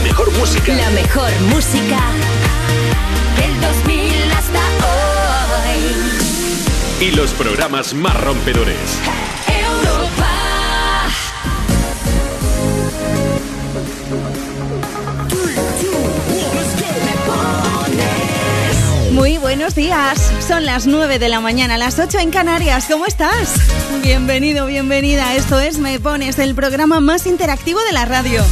[0.00, 0.74] La mejor música.
[0.74, 2.00] La mejor música
[3.36, 4.60] del 2000 hasta
[5.68, 7.06] hoy.
[7.06, 8.78] Y los programas más rompedores.
[9.46, 10.28] Europa.
[19.12, 20.32] Muy buenos días.
[20.46, 22.86] Son las 9 de la mañana, las 8 en Canarias.
[22.90, 23.52] ¿Cómo estás?
[24.02, 25.34] Bienvenido, bienvenida.
[25.34, 28.42] Esto es Me Pones, el programa más interactivo de la radio.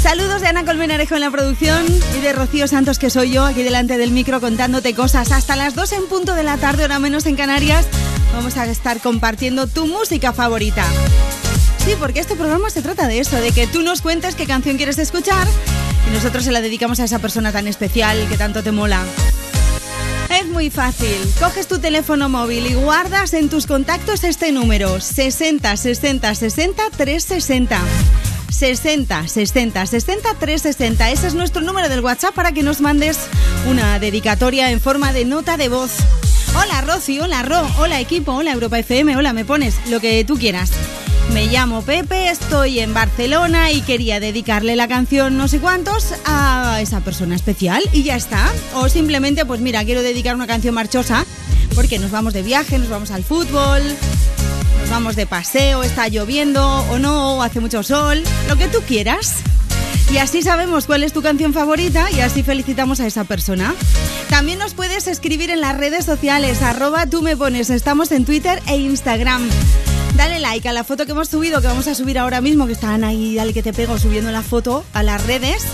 [0.00, 1.84] Saludos de Ana Colmenarejo en la producción
[2.16, 5.32] y de Rocío Santos, que soy yo, aquí delante del micro contándote cosas.
[5.32, 7.84] Hasta las 2 en punto de la tarde, hora menos en Canarias,
[8.32, 10.84] vamos a estar compartiendo tu música favorita.
[11.84, 14.76] Sí, porque este programa se trata de eso, de que tú nos cuentes qué canción
[14.76, 15.46] quieres escuchar
[16.08, 19.04] y nosotros se la dedicamos a esa persona tan especial que tanto te mola.
[20.30, 21.16] Es muy fácil.
[21.40, 27.80] Coges tu teléfono móvil y guardas en tus contactos este número: 60 60 60 360.
[28.58, 31.10] 60 60 60 360.
[31.12, 33.20] Ese es nuestro número del WhatsApp para que nos mandes
[33.70, 35.92] una dedicatoria en forma de nota de voz.
[36.56, 40.36] Hola Rosy, hola Ro, hola equipo, hola Europa FM, hola, me pones lo que tú
[40.36, 40.72] quieras.
[41.32, 46.80] Me llamo Pepe, estoy en Barcelona y quería dedicarle la canción no sé cuántos a
[46.80, 48.50] esa persona especial y ya está.
[48.74, 51.24] O simplemente, pues mira, quiero dedicar una canción marchosa
[51.76, 53.82] porque nos vamos de viaje, nos vamos al fútbol,
[54.90, 59.36] vamos de paseo, está lloviendo o no, o hace mucho sol, lo que tú quieras.
[60.10, 63.74] Y así sabemos cuál es tu canción favorita y así felicitamos a esa persona.
[64.30, 68.62] También nos puedes escribir en las redes sociales, arroba tú me pones, estamos en Twitter
[68.66, 69.48] e Instagram.
[70.16, 72.72] Dale like a la foto que hemos subido, que vamos a subir ahora mismo, que
[72.72, 75.64] están ahí, dale que te pego subiendo la foto a las redes.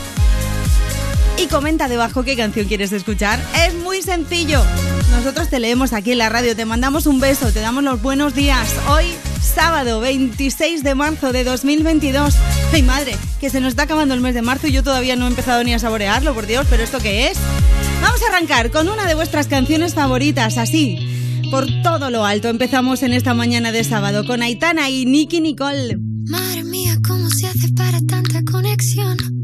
[1.38, 3.40] Y comenta debajo qué canción quieres escuchar.
[3.66, 4.62] Es muy sencillo.
[5.10, 8.34] Nosotros te leemos aquí en la radio, te mandamos un beso, te damos los buenos
[8.34, 8.74] días.
[8.88, 9.06] Hoy,
[9.40, 12.34] sábado 26 de marzo de 2022.
[12.72, 13.16] ¡Ay madre!
[13.40, 15.62] Que se nos está acabando el mes de marzo y yo todavía no he empezado
[15.64, 17.38] ni a saborearlo, por Dios, pero ¿esto qué es?
[18.02, 20.98] Vamos a arrancar con una de vuestras canciones favoritas, así.
[21.50, 25.98] Por todo lo alto empezamos en esta mañana de sábado con Aitana y Nicky Nicole.
[26.26, 29.43] Madre mía, ¿cómo se hace para tanta conexión?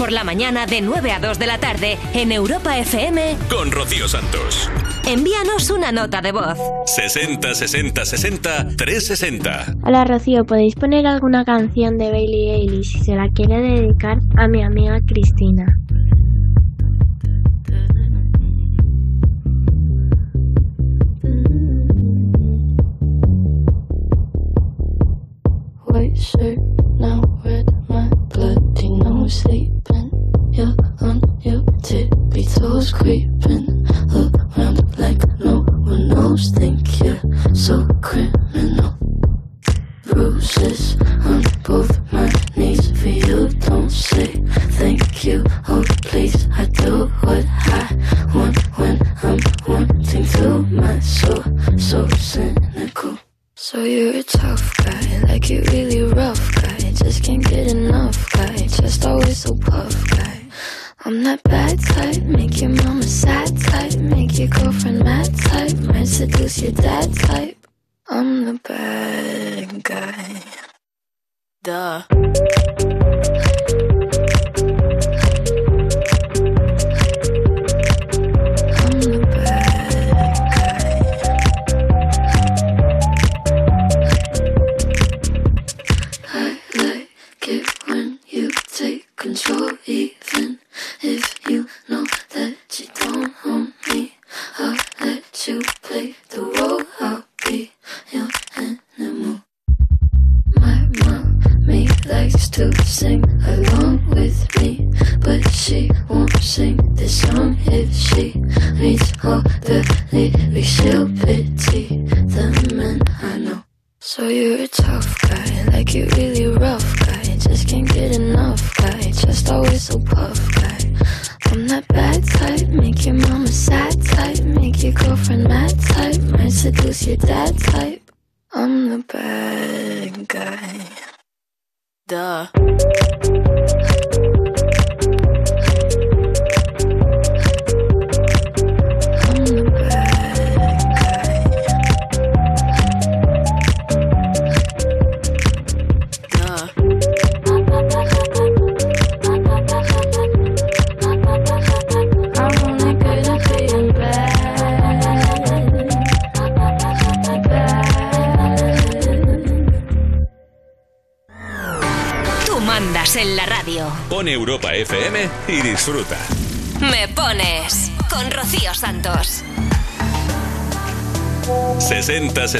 [0.00, 3.36] por la mañana de 9 a 2 de la tarde en Europa FM.
[3.50, 4.70] Con Rocío Santos.
[5.06, 6.56] Envíanos una nota de voz.
[6.86, 9.76] 60 60 60 360.
[9.84, 14.48] Hola Rocío, ¿podéis poner alguna canción de Bailey Eilish si se la quiere dedicar a
[14.48, 15.69] mi amiga Cristina?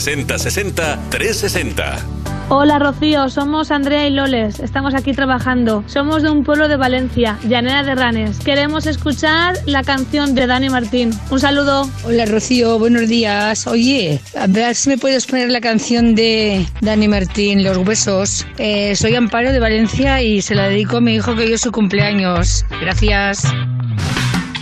[0.01, 1.99] 60 60 60 360.
[2.49, 4.59] Hola Rocío, somos Andrea y Loles.
[4.59, 5.85] Estamos aquí trabajando.
[5.87, 8.39] Somos de un pueblo de Valencia, Llanera de Ranes.
[8.39, 11.13] Queremos escuchar la canción de Dani Martín.
[11.31, 11.89] Un saludo.
[12.03, 13.67] Hola Rocío, buenos días.
[13.67, 18.47] Oye, a ver si me puedes poner la canción de Dani Martín, Los Huesos.
[18.57, 21.61] Eh, soy Amparo de Valencia y se la dedico a mi hijo que hoy es
[21.61, 22.65] su cumpleaños.
[22.81, 23.43] Gracias.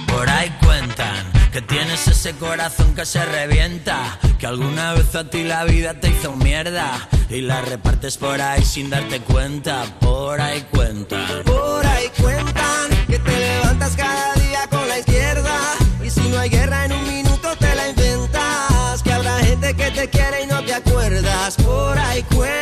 [0.09, 5.43] Por ahí cuentan que tienes ese corazón que se revienta, que alguna vez a ti
[5.43, 9.85] la vida te hizo mierda y la repartes por ahí sin darte cuenta.
[10.01, 11.43] Por ahí cuentan.
[11.45, 15.59] Por ahí cuentan que te levantas cada día con la izquierda.
[16.05, 19.03] Y si no hay guerra en un minuto te la inventas.
[19.03, 21.57] Que habrá gente que te quiere y no te acuerdas.
[21.57, 22.58] Por ahí cuentan.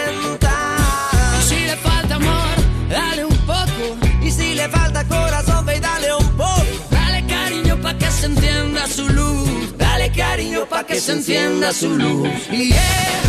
[10.76, 12.28] Pa' que se encienda su luz.
[12.50, 13.20] Y yeah,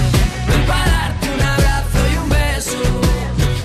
[0.49, 2.81] ven pa' darte un abrazo y un beso.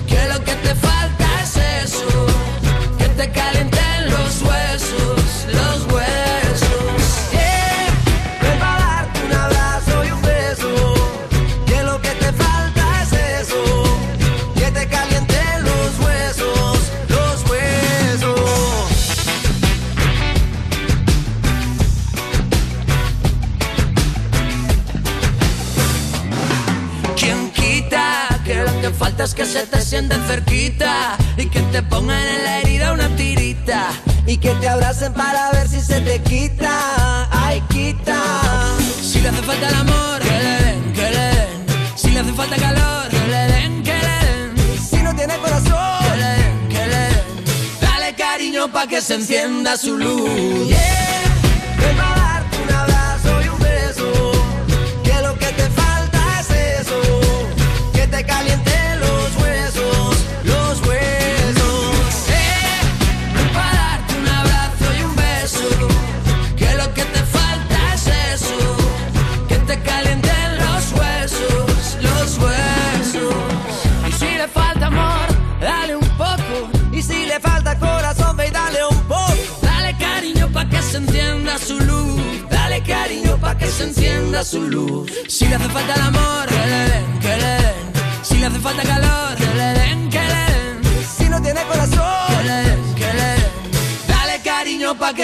[0.07, 1.53] Que lo que te falta es
[1.85, 2.07] eso.
[2.97, 4.52] Que te calienten los huesos,
[49.03, 50.72] se encienda su luz.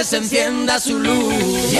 [0.10, 1.76] Se encienda su luz.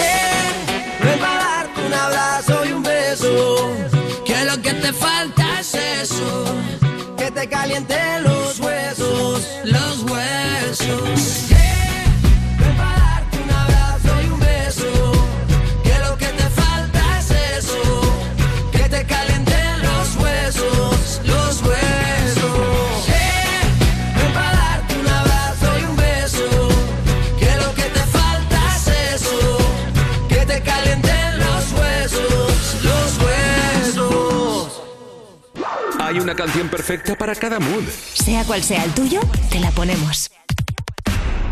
[36.90, 37.84] Perfecta para cada mood.
[38.14, 40.28] Sea cual sea el tuyo, te la ponemos.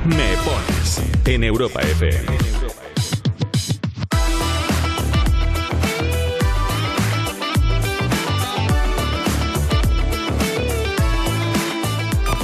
[0.04, 2.26] Me pones en Europa FM.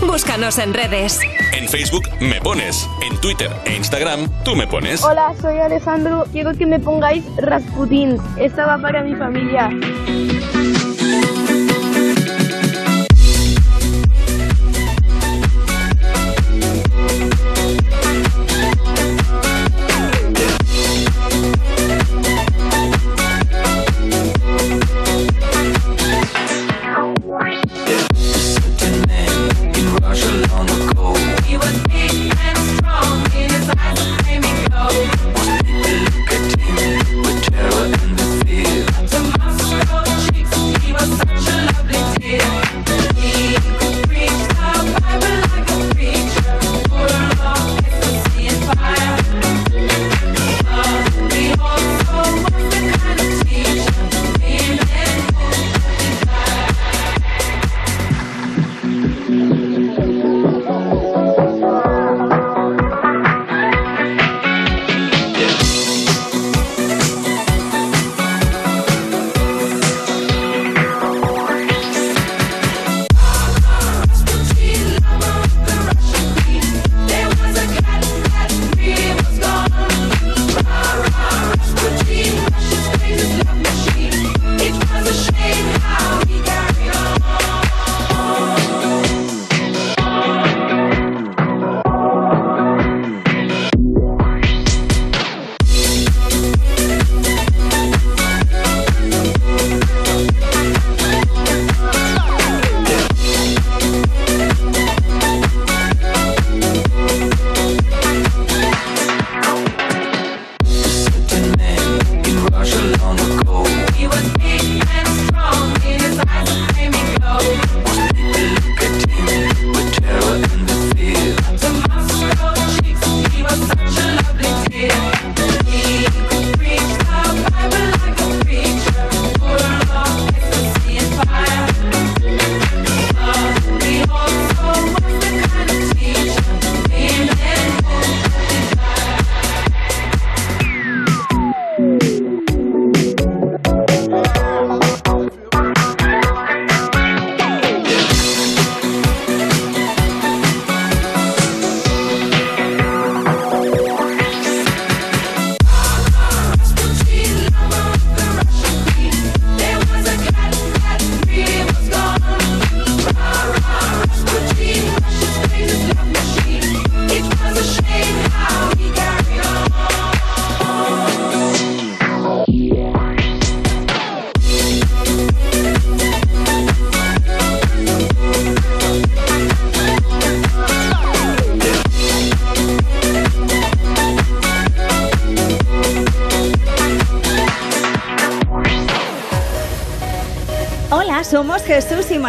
[0.07, 1.19] Búscanos en redes.
[1.53, 2.89] En Facebook me pones.
[3.03, 5.03] En Twitter e Instagram tú me pones.
[5.03, 6.27] Hola, soy Alejandro.
[6.31, 8.19] Quiero que me pongáis Rasputín.
[8.39, 9.69] Esta va para mi familia.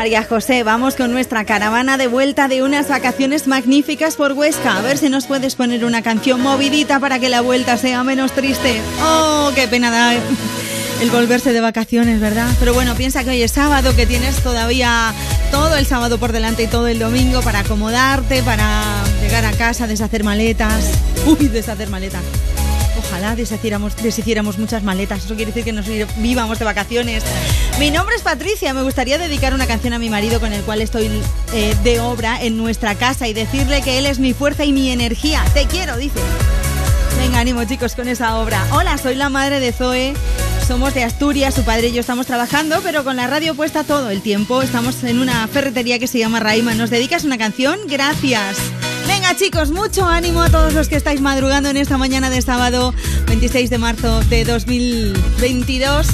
[0.05, 0.61] María José.
[0.61, 4.77] Vamos con nuestra caravana de vuelta de unas vacaciones magníficas por Huesca.
[4.77, 8.31] A ver si nos puedes poner una canción movidita para que la vuelta sea menos
[8.31, 8.79] triste.
[9.01, 10.13] Oh, qué pena da
[11.01, 12.47] el volverse de vacaciones, ¿verdad?
[12.59, 15.11] Pero bueno, piensa que hoy es sábado, que tienes todavía
[15.49, 18.83] todo el sábado por delante y todo el domingo para acomodarte, para
[19.23, 20.83] llegar a casa, deshacer maletas.
[21.25, 22.21] Uy, deshacer maletas.
[23.25, 25.25] Ojalá deshiciéramos, deshiciéramos muchas maletas.
[25.25, 27.23] Eso quiere decir que nos vivamos de vacaciones.
[27.79, 28.71] Mi nombre es Patricia.
[28.71, 31.09] Me gustaría dedicar una canción a mi marido con el cual estoy
[31.51, 34.91] eh, de obra en nuestra casa y decirle que él es mi fuerza y mi
[34.91, 35.43] energía.
[35.55, 36.19] Te quiero, dice.
[37.17, 38.63] Venga, ánimo chicos con esa obra.
[38.71, 40.13] Hola, soy la madre de Zoe.
[40.67, 44.11] Somos de Asturias, su padre y yo estamos trabajando, pero con la radio puesta todo
[44.11, 44.61] el tiempo.
[44.61, 46.75] Estamos en una ferretería que se llama Raima.
[46.75, 47.79] ¿Nos dedicas una canción?
[47.87, 48.57] Gracias.
[49.07, 52.93] Venga chicos, mucho ánimo a todos los que estáis madrugando en esta mañana de sábado
[53.27, 56.07] 26 de marzo de 2022.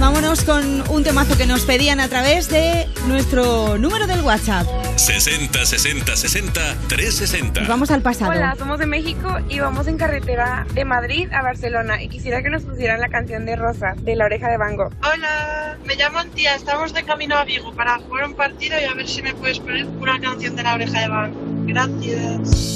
[0.00, 4.66] Vámonos con un temazo que nos pedían a través de nuestro número del WhatsApp.
[4.96, 7.60] 60 60 60 360.
[7.60, 8.32] Nos vamos al pasado.
[8.32, 12.50] Hola, somos de México y vamos en carretera de Madrid a Barcelona y quisiera que
[12.50, 14.90] nos pusieran la canción de Rosa, de La Oreja de Bango.
[15.02, 18.94] Hola, me llamo Antía, estamos de camino a Vigo para jugar un partido y a
[18.94, 21.38] ver si me puedes poner una canción de La Oreja de Banco.
[21.66, 22.73] Gracias.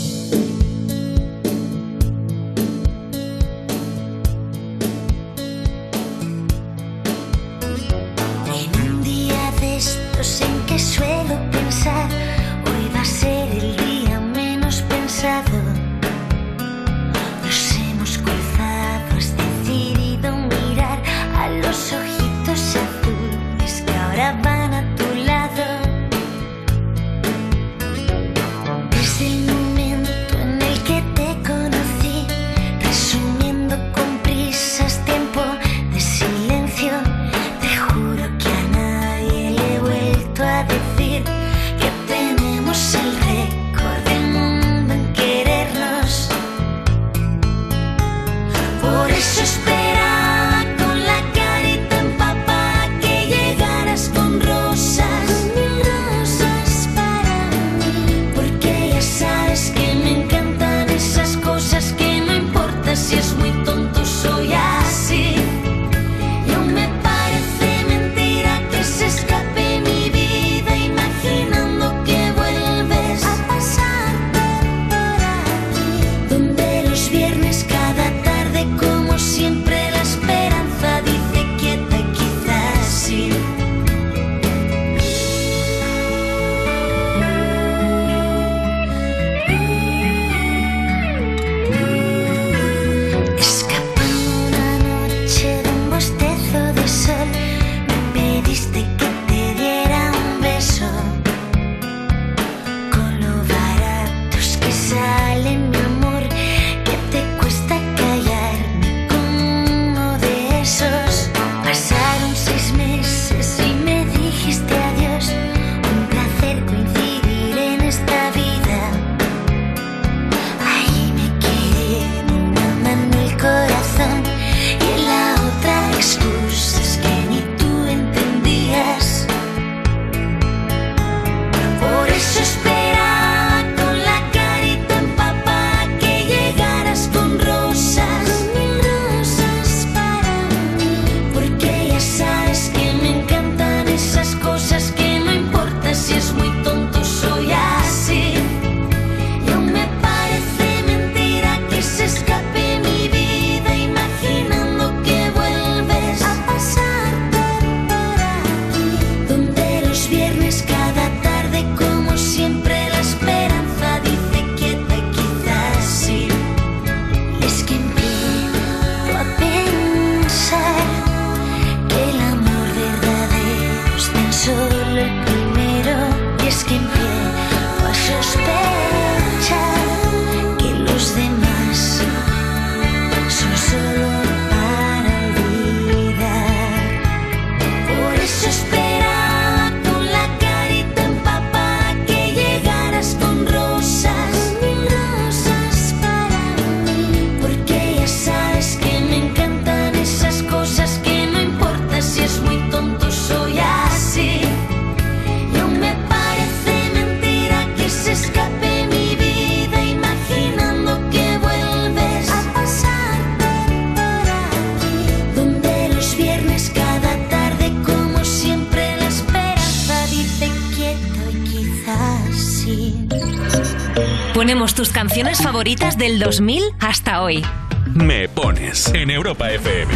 [225.58, 227.44] Favoritas del 2000 hasta hoy.
[227.92, 229.92] Me pones en Europa FM.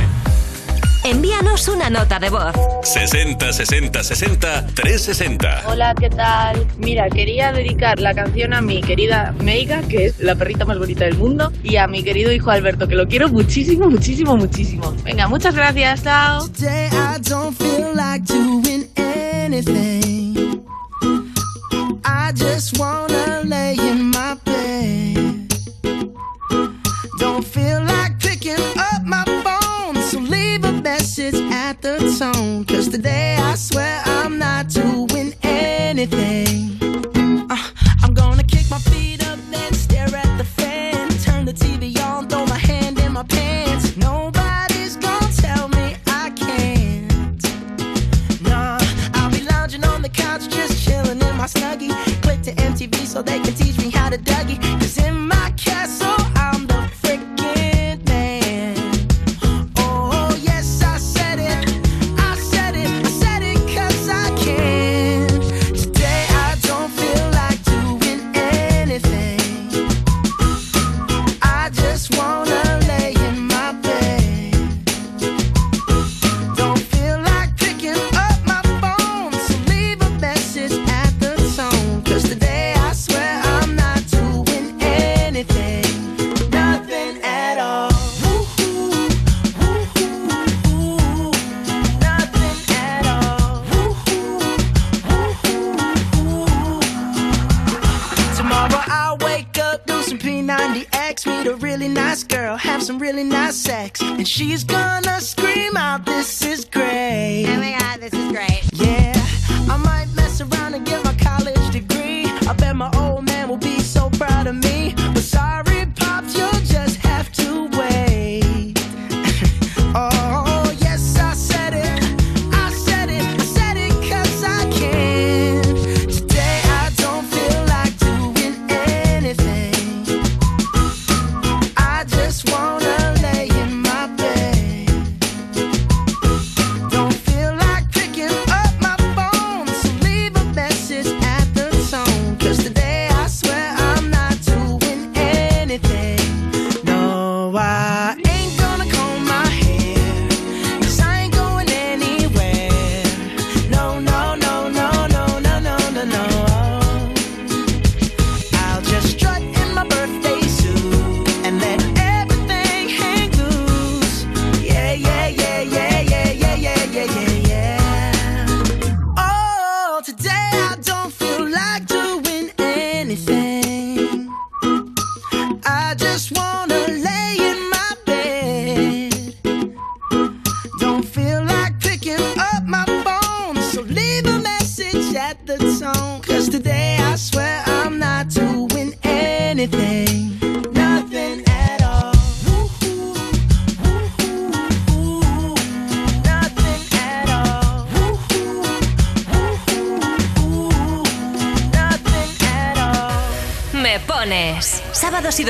[1.04, 2.52] Envíanos una nota de voz.
[2.82, 5.62] 60 60 60 360.
[5.68, 6.66] Hola, ¿qué tal?
[6.78, 11.04] Mira, quería dedicar la canción a mi querida Meiga, que es la perrita más bonita
[11.04, 14.92] del mundo, y a mi querido hijo Alberto, que lo quiero muchísimo, muchísimo, muchísimo.
[15.04, 16.48] Venga, muchas gracias, chao.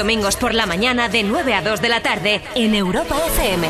[0.02, 3.68] Domingos por la mañana de 9 a 2 de la tarde en Europa FM.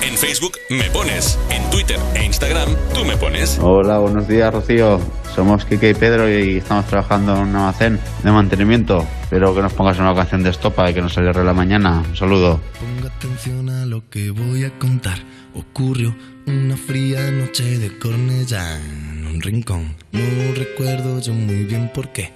[0.00, 1.40] En Facebook me pones.
[1.50, 3.58] En Twitter e Instagram tú me pones.
[3.60, 5.00] Hola, buenos días, Rocío.
[5.34, 9.04] Somos Kike y Pedro y estamos trabajando en un almacén de mantenimiento.
[9.22, 12.04] Espero que nos pongas una canción de estopa y que nos alegre la mañana.
[12.10, 12.60] Un saludo.
[12.78, 15.18] Ponga atención a lo que voy a contar.
[15.52, 16.14] Ocurrió
[16.46, 19.96] una fría noche de Cornellá en un rincón.
[20.12, 22.32] No recuerdo yo muy bien por qué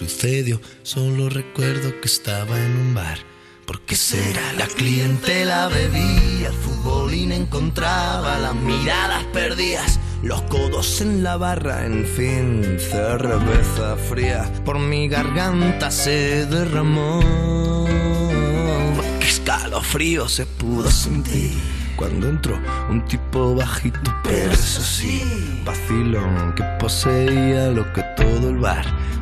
[0.00, 0.60] sucedió.
[0.82, 3.18] Solo recuerdo que estaba en un bar.
[3.66, 4.52] ¿Por qué será?
[4.54, 10.00] La clientela bebía, el futbolín encontraba las miradas perdidas.
[10.22, 17.20] Los codos en la barra, en fin, cerveza fría por mi garganta se derramó.
[19.20, 21.52] Qué escalofrío se pudo sentir
[22.00, 22.58] cuando entró
[22.88, 25.22] un tipo bajito, pero eso sí,
[25.66, 28.02] vacilón que poseía lo que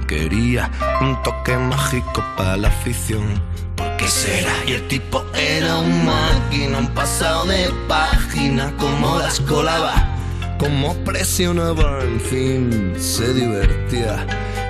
[0.09, 0.69] quería.
[1.01, 3.41] Un toque mágico para la afición.
[3.77, 4.53] ¿Por qué será?
[4.67, 10.19] Y el tipo era un máquina, un pasado de página, como las colaba
[10.59, 14.27] como presionaba, en fin, se divertía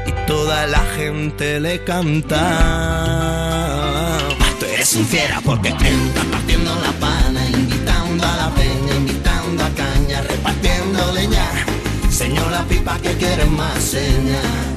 [0.07, 2.39] y toda la gente le cantaba.
[4.61, 10.21] Tú eres fiera porque entras partiendo la pana, invitando a la peña, invitando a caña,
[10.21, 11.47] repartiendo leña.
[12.11, 14.68] Señor la pipa que quiere más seña.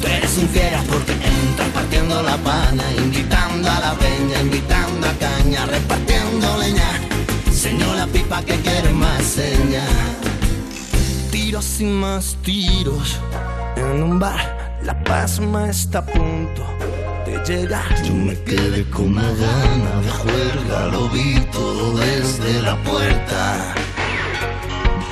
[0.00, 5.12] Tú eres un fiera porque entras partiendo la pana, invitando a la peña, invitando a
[5.14, 6.90] caña, repartiendo leña.
[7.52, 9.84] Señor la pipa que quiere más seña.
[11.30, 13.18] Tiros y más tiros
[13.76, 14.78] en un bar.
[14.84, 16.62] La pasma está a punto
[17.26, 18.02] de llegar.
[18.04, 23.74] Yo me quedé con una gana de juerga, lo vi todo desde la puerta.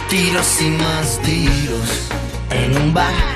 [0.09, 2.09] Tiros y más tiros
[2.51, 3.36] en un bar.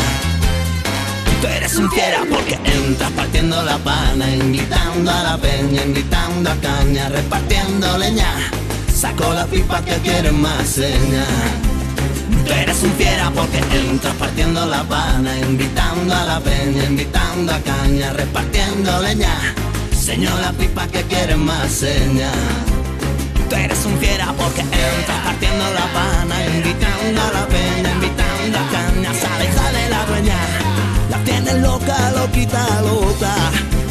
[1.41, 6.55] Tú eres un fiera porque entras partiendo la pana, invitando a la peña, invitando a
[6.57, 8.31] caña, repartiendo leña.
[8.93, 11.27] Saco la pipa que quieren más señas.
[12.45, 17.59] Tú eres un fiera porque entras partiendo la pana, invitando a la peña, invitando a
[17.59, 19.33] caña, repartiendo leña.
[19.99, 22.35] Señor la pipa que quieren más señas.
[23.49, 28.69] Tú eres un fiera porque entras partiendo la pana, invitando a la peña, invitando a
[28.69, 30.70] caña, sale, sale la dueña.
[31.25, 33.90] Tienes loca, loquita, loca.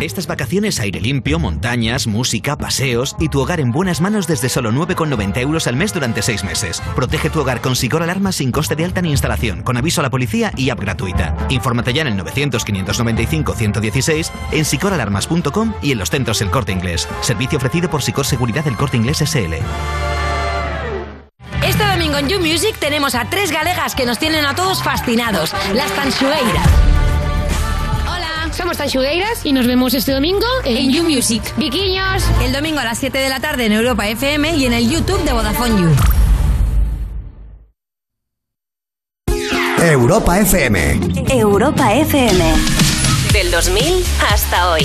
[0.00, 4.72] Estas vacaciones aire limpio, montañas, música, paseos y tu hogar en buenas manos desde solo
[4.72, 6.82] 9,90 euros al mes durante 6 meses.
[6.96, 10.04] Protege tu hogar con Sicor Alarma sin coste de alta ni instalación, con aviso a
[10.04, 11.36] la policía y app gratuita.
[11.50, 17.06] Infórmate ya en el 900-595-116, en sicoralarmas.com y en los centros El Corte Inglés.
[17.20, 19.52] Servicio ofrecido por Sicor Seguridad del Corte Inglés SL.
[21.62, 25.52] Este domingo en You Music tenemos a tres galegas que nos tienen a todos fascinados,
[25.74, 26.99] las Tanxugueiras.
[28.52, 31.42] Somos Tanxugueiras y nos vemos este domingo en, You Music.
[31.56, 32.24] Viquiños.
[32.42, 35.22] El domingo a las 7 de la tarde en Europa FM y en el YouTube
[35.24, 35.90] de Vodafone You.
[39.82, 41.00] Europa FM.
[41.30, 42.44] Europa FM.
[43.32, 44.84] Del 2000 hasta hoy.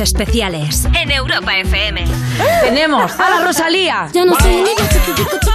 [0.00, 2.04] Especiales en Europa FM.
[2.62, 4.08] Tenemos a la Rosalía.
[4.14, 4.64] Yo no sé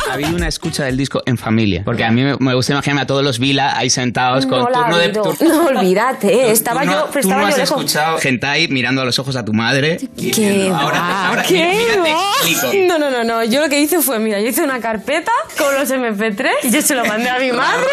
[0.09, 1.81] Ha habido una escucha del disco en familia.
[1.83, 4.69] Porque a mí me, me gusta imaginarme a todos los Vila ahí sentados con No
[4.69, 5.07] la turno de.
[5.07, 5.23] oído.
[5.23, 6.51] tur- No, olvídate.
[6.51, 7.77] Estaba tú no- yo, tú estaba no yo has lejos.
[7.81, 9.97] escuchado Gentai mirando a los ojos a tu madre.
[10.17, 11.27] ¿Qué ahora, va?
[11.29, 11.53] ahora ¿Qué
[11.87, 12.19] mira, te va?
[12.47, 12.87] explico.
[12.87, 13.43] No, no, no, no.
[13.43, 16.81] Yo lo que hice fue, mira, yo hice una carpeta con los MP3 y yo
[16.81, 17.85] se lo mandé a mi madre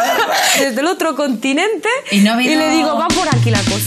[0.58, 3.79] desde el otro continente y, no ha habido- le digo, va por aquí la cosa.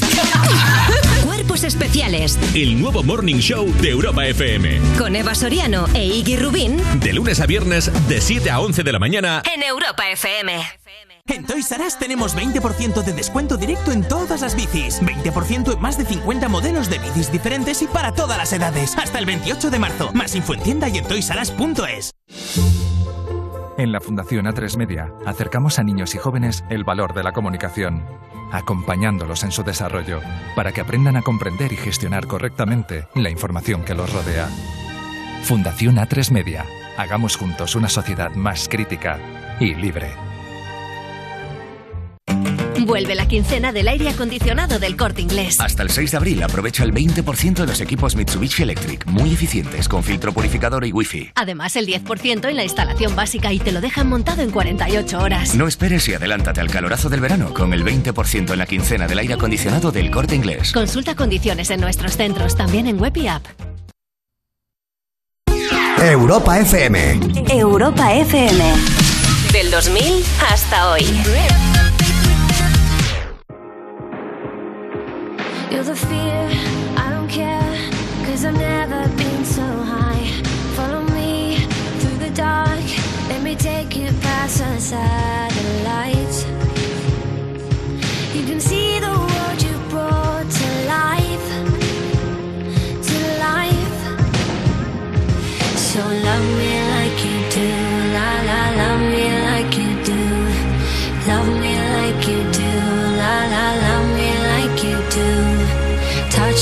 [1.73, 4.79] Especiales El nuevo Morning Show de Europa FM.
[4.95, 8.91] con Eva Soriano e Iggy Rubín De lunes a viernes, de 7 a 11 de
[8.91, 9.41] la mañana.
[9.51, 10.53] en Europa FM.
[11.25, 15.01] En Toys R Us tenemos 20% de descuento directo en todas las bicis.
[15.01, 18.95] 20% en más de 50 modelos de bicis diferentes y para todas las edades.
[18.95, 20.11] Hasta el 28 de marzo.
[20.13, 22.11] Más info en tienda y en toysaras.es.
[23.75, 28.05] En la Fundación A3 Media acercamos a niños y jóvenes el valor de la comunicación,
[28.53, 30.21] acompañándolos en su desarrollo
[30.55, 34.47] para que aprendan a comprender y gestionar correctamente la información que los rodea.
[35.43, 36.65] Fundación A3 Media.
[36.95, 39.19] Hagamos juntos una sociedad más crítica
[39.59, 40.32] y libre.
[42.93, 45.59] Vuelve la quincena del aire acondicionado del corte inglés.
[45.59, 49.89] Hasta el 6 de abril aprovecha el 20% de los equipos Mitsubishi Electric, muy eficientes,
[49.89, 51.31] con filtro purificador y wifi.
[51.33, 55.55] Además, el 10% en la instalación básica y te lo dejan montado en 48 horas.
[55.55, 59.17] No esperes y adelántate al calorazo del verano con el 20% en la quincena del
[59.17, 60.71] aire acondicionado del corte inglés.
[60.71, 63.43] Consulta condiciones en nuestros centros, también en web y app.
[65.99, 67.19] Europa FM.
[67.49, 68.73] Europa FM.
[69.51, 71.07] Del 2000 hasta hoy.
[76.11, 77.73] I don't care,
[78.25, 80.25] cause I've never been so high.
[80.75, 81.57] Follow me
[81.99, 82.85] through the dark,
[83.29, 86.32] let me take you past the satellites.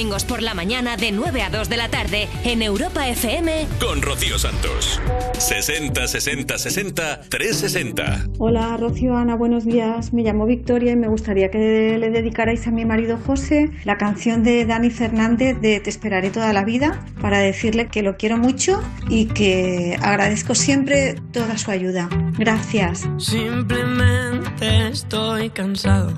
[0.00, 4.00] domingos por la mañana de 9 a 2 de la tarde en Europa FM Con
[4.00, 4.98] Rocío Santos.
[5.38, 8.28] 60 60 60 360.
[8.38, 10.14] Hola Rocío Ana, buenos días.
[10.14, 14.42] Me llamo Victoria y me gustaría que le dedicarais a mi marido José la canción
[14.42, 18.82] de Dani Fernández de Te esperaré toda la vida para decirle que lo quiero mucho
[19.10, 22.08] y que agradezco siempre toda su ayuda.
[22.38, 23.06] Gracias.
[23.18, 26.16] Simplemente estoy cansado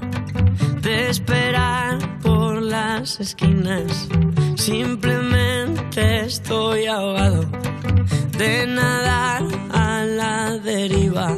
[0.82, 2.41] de esperar por
[2.72, 4.08] las esquinas.
[4.56, 7.44] Simplemente estoy ahogado
[8.38, 9.42] de nadar
[9.72, 11.36] a la deriva.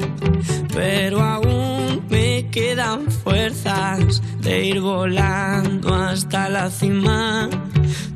[0.72, 7.50] Pero aún me quedan fuerzas de ir volando hasta la cima.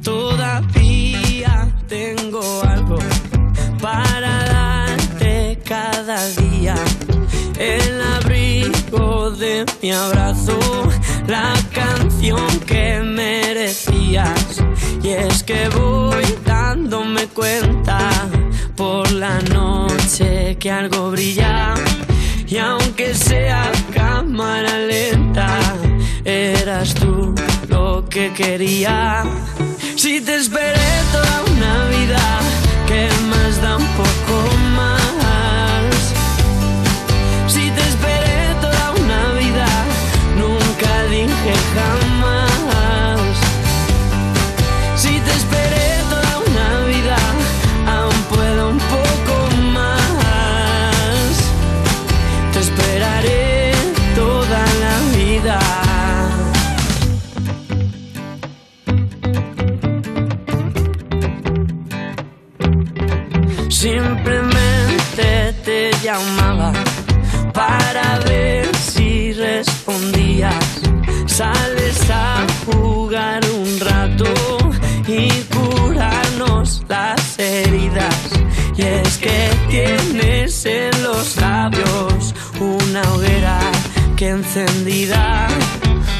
[0.02, 1.54] Todavía
[1.88, 2.98] tengo algo
[3.82, 6.76] para darte cada día.
[7.58, 10.58] El abrigo de mi abrazo,
[11.28, 14.62] la canción que merecías.
[15.02, 17.98] Y es que voy dándome cuenta
[18.74, 21.74] por la noche que algo brilla.
[22.46, 25.48] Y aunque sea cámara lenta,
[26.24, 27.34] eras tú
[27.68, 29.22] lo que quería.
[29.96, 32.40] Si te esperé toda una vida,
[32.86, 34.97] ¿qué más da un poco más?
[63.78, 66.72] Simplemente te llamaba
[67.54, 70.80] para ver si respondías.
[71.26, 74.34] Sales a jugar un rato
[75.06, 78.16] y curarnos las heridas.
[78.76, 83.60] Y es que tienes en los labios una hoguera
[84.16, 85.46] que encendida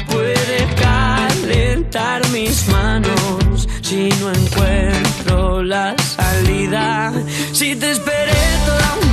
[0.07, 3.48] puede calentar mis manos
[3.89, 7.11] si no encuentro la salida.
[7.51, 9.08] Si te esperé toda una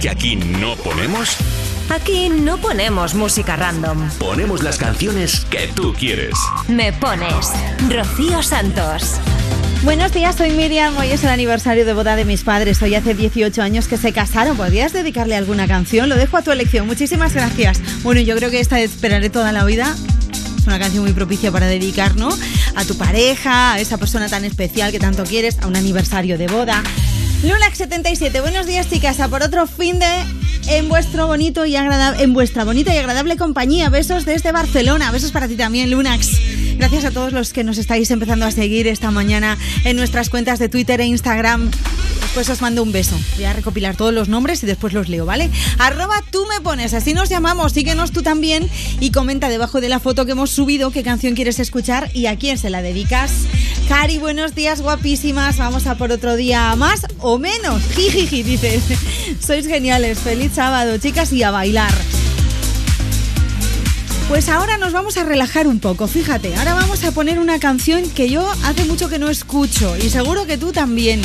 [0.00, 1.36] que aquí no ponemos?
[1.90, 4.08] Aquí no ponemos música random.
[4.18, 6.34] Ponemos las canciones que tú quieres.
[6.68, 7.50] Me pones
[7.88, 9.16] Rocío Santos.
[9.84, 10.96] Buenos días, soy Miriam.
[10.96, 12.80] Hoy es el aniversario de boda de mis padres.
[12.80, 14.56] Hoy hace 18 años que se casaron.
[14.56, 16.08] ¿Podrías dedicarle alguna canción?
[16.08, 16.86] Lo dejo a tu elección.
[16.86, 17.80] Muchísimas gracias.
[18.02, 19.94] Bueno, yo creo que esta de Esperaré toda la vida
[20.56, 22.30] es una canción muy propicia para dedicar, ¿no?
[22.74, 26.46] A tu pareja, a esa persona tan especial que tanto quieres, a un aniversario de
[26.46, 26.82] boda.
[27.42, 30.06] Lunax77, buenos días chicas, a por otro fin de
[30.68, 33.88] en vuestro bonito y agradable, en vuestra bonita y agradable compañía.
[33.88, 36.38] Besos desde Barcelona, besos para ti también, Lunax.
[36.76, 40.58] Gracias a todos los que nos estáis empezando a seguir esta mañana en nuestras cuentas
[40.58, 41.70] de Twitter e Instagram.
[42.20, 43.18] Después os mando un beso.
[43.36, 45.50] Voy a recopilar todos los nombres y después los leo, ¿vale?
[45.78, 48.68] Arroba tú me pones, así nos llamamos, síguenos tú también
[49.00, 52.36] y comenta debajo de la foto que hemos subido qué canción quieres escuchar y a
[52.36, 53.32] quién se la dedicas.
[53.90, 55.58] Cari, buenos días, guapísimas.
[55.58, 57.82] Vamos a por otro día más o menos.
[57.96, 58.84] Jijiji, dices.
[59.44, 60.20] Sois geniales.
[60.20, 61.92] Feliz sábado, chicas, y a bailar.
[64.28, 68.08] Pues ahora nos vamos a relajar un poco, fíjate, ahora vamos a poner una canción
[68.10, 71.20] que yo hace mucho que no escucho y seguro que tú también.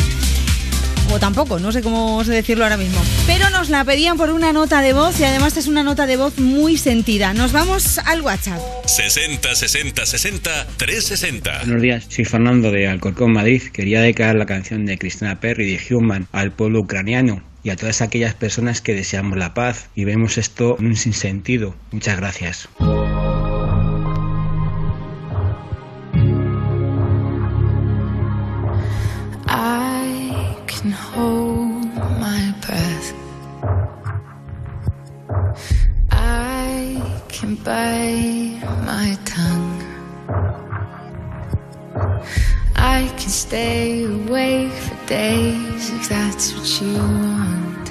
[1.12, 3.02] O tampoco, no sé cómo sé decirlo ahora mismo.
[3.28, 6.18] Pero nos la pedían por una nota de voz y además es una nota de
[6.18, 7.34] voz muy sentida.
[7.34, 8.60] Nos vamos al WhatsApp.
[8.86, 11.60] 60 60 60 360.
[11.66, 13.62] Buenos días, soy Fernando de Alcorcón, Madrid.
[13.72, 18.02] Quería dedicar la canción de Cristina Perry de Human al pueblo ucraniano y a todas
[18.02, 21.76] aquellas personas que deseamos la paz y vemos esto en un sinsentido.
[21.92, 22.70] Muchas gracias.
[30.86, 33.14] Can hold my breath.
[36.12, 39.82] I can bite my tongue.
[42.76, 47.86] I can stay awake for days if that's what you want.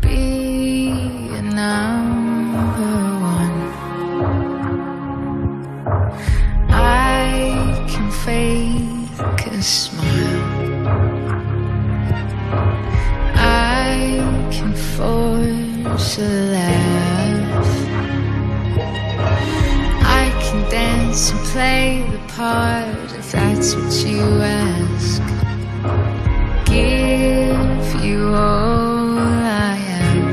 [0.00, 0.88] Be
[1.40, 2.96] a number
[3.36, 3.56] one.
[6.70, 10.23] I can fake a smile.
[16.04, 17.70] A laugh.
[20.20, 25.22] I can dance and play the part if that's what you ask.
[26.66, 30.26] Give you all I am.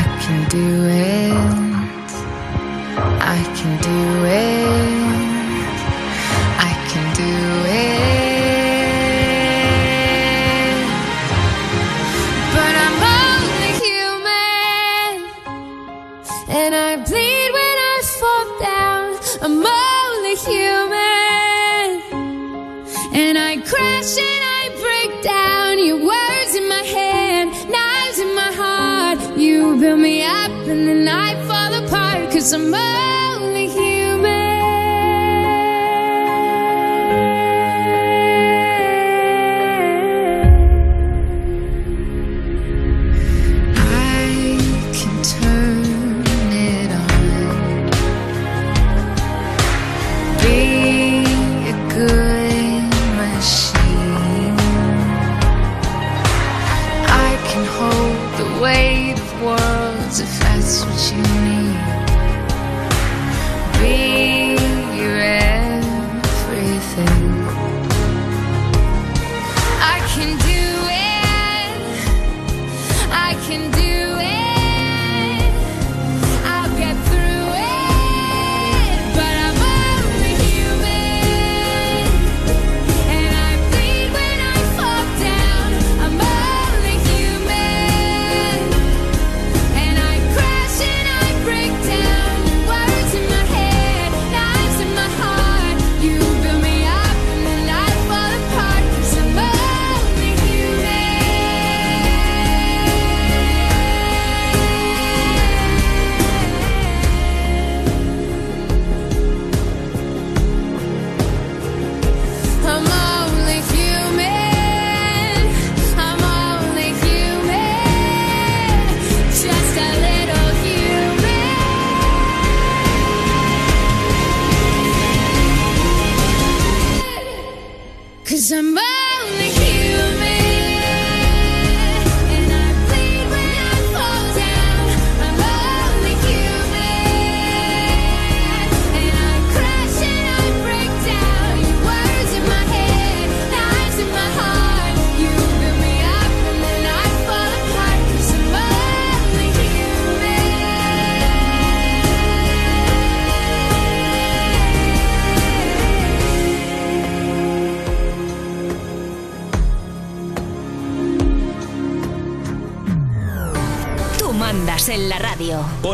[0.00, 2.10] I can do it.
[3.36, 4.77] I can do it.
[29.80, 32.32] Build me up and then I fall apart.
[32.32, 33.27] Cause I'm only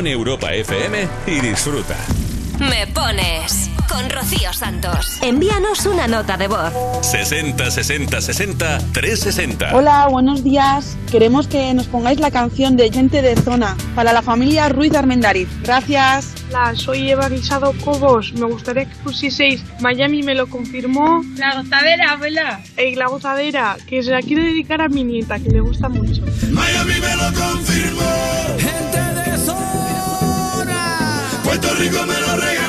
[0.04, 1.96] Pon Europa FM y disfruta.
[2.58, 5.18] Me pones con Rocío Santos.
[5.22, 6.72] Envíanos una nota de voz.
[7.00, 9.74] 60 60 60 360.
[9.74, 10.98] Hola, buenos días.
[11.10, 15.48] Queremos que nos pongáis la canción de Gente de Zona para la familia Ruiz Armendariz.
[15.62, 16.34] Gracias.
[16.50, 18.34] Hola, soy Eva Guisado Cobos.
[18.34, 21.22] Me gustaría que pusieseis Miami me lo confirmó.
[21.38, 22.60] La gozadera, abuela.
[22.76, 26.22] Y la gozadera, que se la quiero dedicar a mi nieta, que le gusta mucho.
[26.50, 28.02] Miami me lo confirmó.
[28.58, 29.03] Gente de zona.
[31.56, 32.63] Puerto Rico me lo regaló.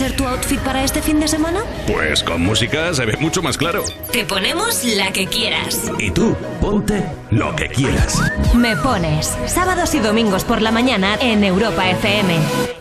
[0.00, 1.60] Ser tu outfit para este fin de semana?
[1.86, 3.84] Pues con música se ve mucho más claro.
[4.10, 5.90] Te ponemos la que quieras.
[5.98, 8.18] Y tú, ponte lo que quieras.
[8.54, 12.34] Me pones sábados y domingos por la mañana en Europa FM.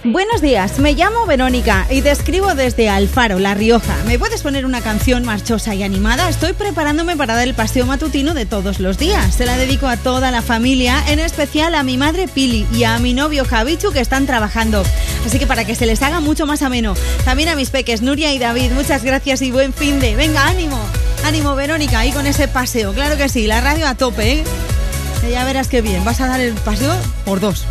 [0.05, 3.97] Buenos días, me llamo Verónica y te escribo desde Alfaro, La Rioja.
[4.05, 6.29] ¿Me puedes poner una canción marchosa y animada?
[6.29, 9.35] Estoy preparándome para dar el paseo matutino de todos los días.
[9.35, 12.97] Se la dedico a toda la familia, en especial a mi madre Pili y a
[12.97, 14.83] mi novio Javichu que están trabajando.
[15.25, 16.95] Así que para que se les haga mucho más ameno.
[17.25, 20.15] También a mis peques Nuria y David, muchas gracias y buen fin de.
[20.15, 20.79] Venga, ánimo.
[21.23, 22.93] Ánimo, Verónica, ahí con ese paseo.
[22.93, 24.43] Claro que sí, la radio a tope, ¿eh?
[25.29, 26.95] Ya verás qué bien, vas a dar el paseo
[27.25, 27.65] por dos.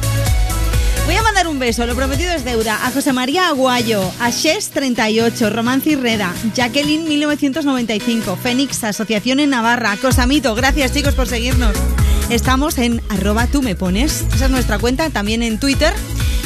[1.07, 5.51] Voy a mandar un beso, lo prometido es deuda, a José María Aguayo, a Shes38,
[5.51, 11.75] Romance Reda, Jacqueline 1995, Fénix, Asociación en Navarra, Cosamito, gracias chicos por seguirnos.
[12.29, 15.95] Estamos en arroba tú me pones, esa es nuestra cuenta, también en Twitter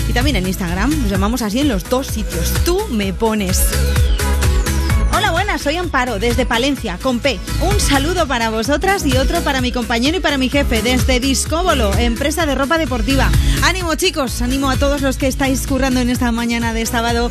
[0.09, 3.67] y también en Instagram, nos llamamos así en los dos sitios, tú me pones.
[5.15, 7.39] Hola, buenas, soy Amparo, desde Palencia, con P.
[7.61, 11.93] Un saludo para vosotras y otro para mi compañero y para mi jefe, desde Discóbolo,
[11.99, 13.31] empresa de ropa deportiva.
[13.63, 17.31] Ánimo, chicos, ánimo a todos los que estáis currando en esta mañana de sábado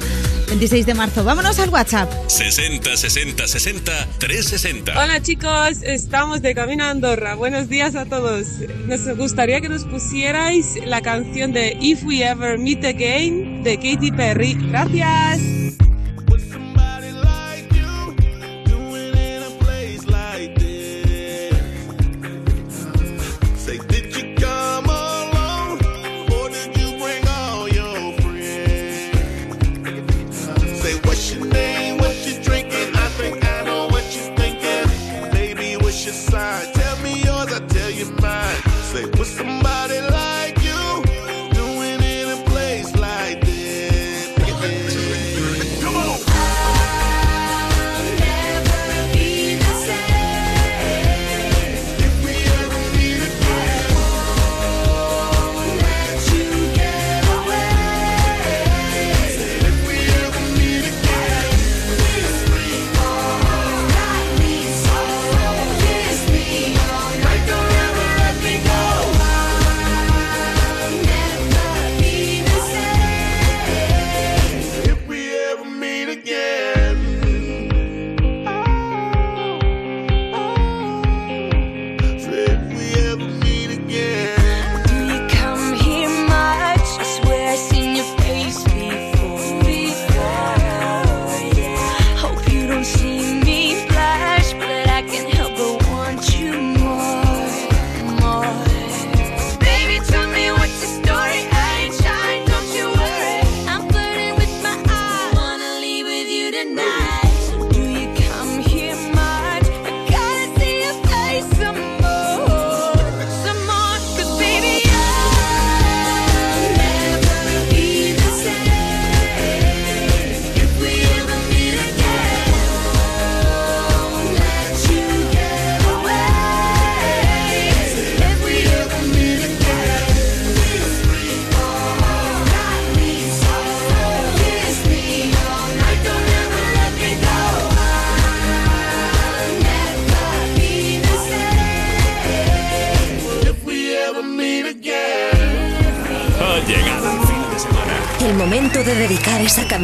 [0.52, 1.24] 26 de marzo.
[1.24, 2.12] Vámonos al WhatsApp.
[2.28, 5.02] 60 60 60 360.
[5.02, 7.36] Hola chicos, estamos de camino a Andorra.
[7.36, 8.48] Buenos días a todos.
[8.86, 14.12] Nos gustaría que nos pusierais la canción de If We Ever Meet Again de Katy
[14.12, 14.58] Perry.
[14.70, 15.61] Gracias.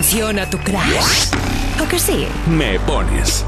[0.08, 1.34] A tu crush.
[1.84, 2.28] ¿O que sí?
[2.50, 3.46] Me pones.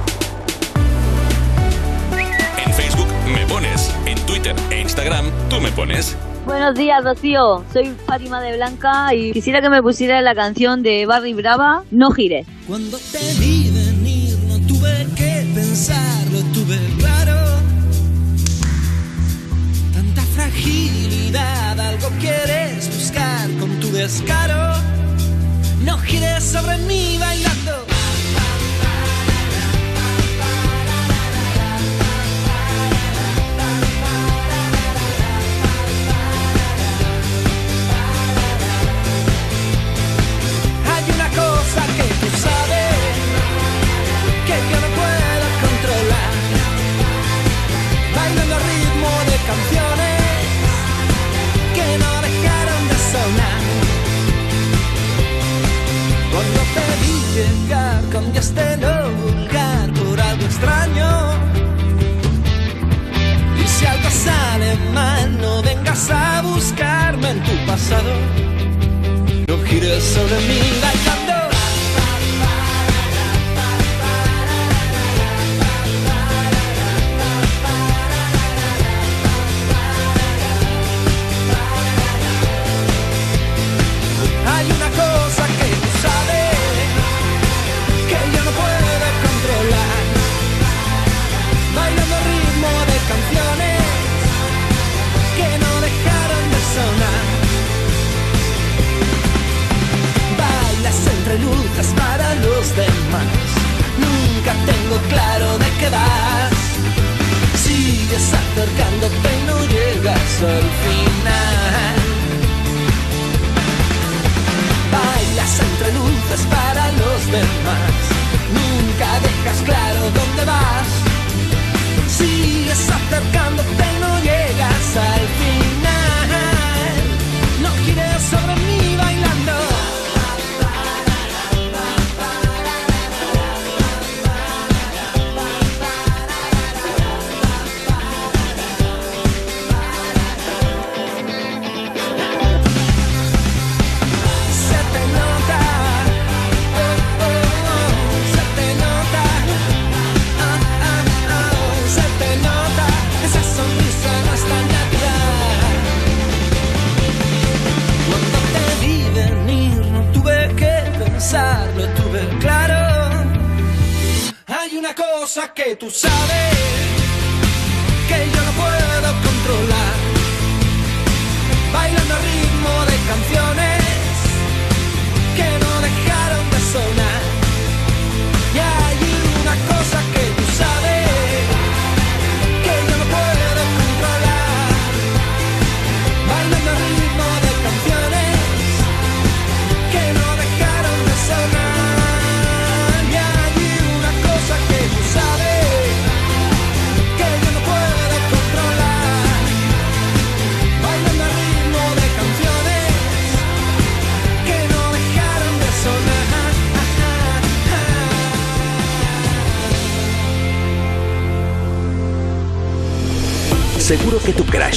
[2.65, 3.95] En Facebook me pones.
[4.05, 6.17] En Twitter e Instagram tú me pones.
[6.45, 7.63] Buenos días, Rocío.
[7.71, 12.11] Soy Fátima de Blanca y quisiera que me pusiera la canción de Barry Brava, No
[12.11, 12.45] gires.
[12.67, 12.97] Cuando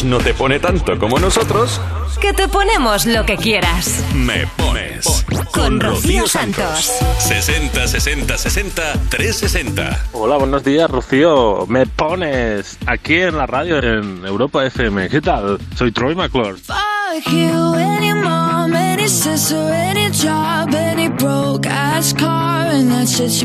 [0.04, 1.80] No te pone tanto como nosotros,
[2.20, 4.02] que te ponemos lo que quieras.
[4.14, 6.92] Me pones con Rocío Santos.
[7.18, 10.06] 60 60 60 360.
[10.12, 11.66] Hola, buenos días, Rocío.
[11.68, 15.08] Me pones aquí en la radio en Europa FM.
[15.08, 15.58] ¿Qué tal?
[15.76, 16.56] Soy Troy McClure.
[16.56, 23.44] Fuck you, any mom, any sister, any job, any broke ass car, and that's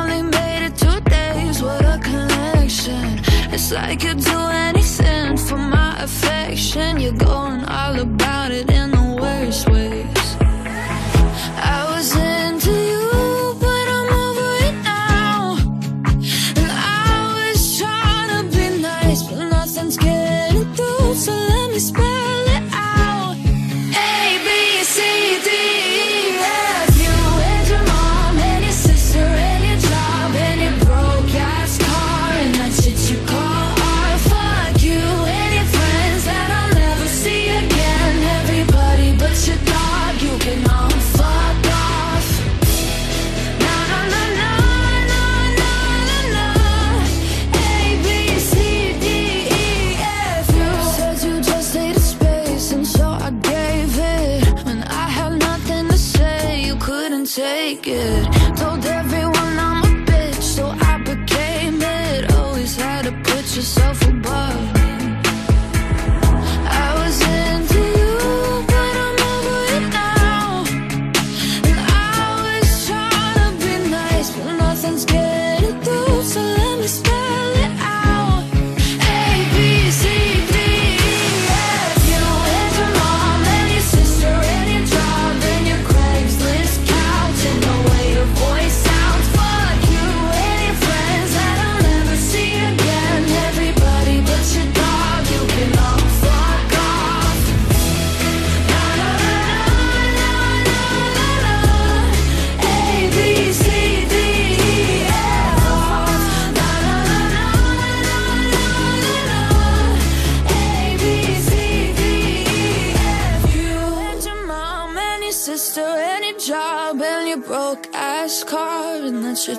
[3.73, 6.99] I could do anything for my affection.
[6.99, 7.10] You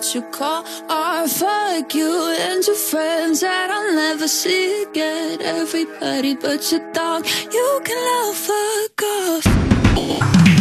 [0.03, 1.31] what you call art.
[1.31, 5.41] Fuck you and your friends that I'll never see again.
[5.41, 10.53] Everybody but your dog, you can love fuck off.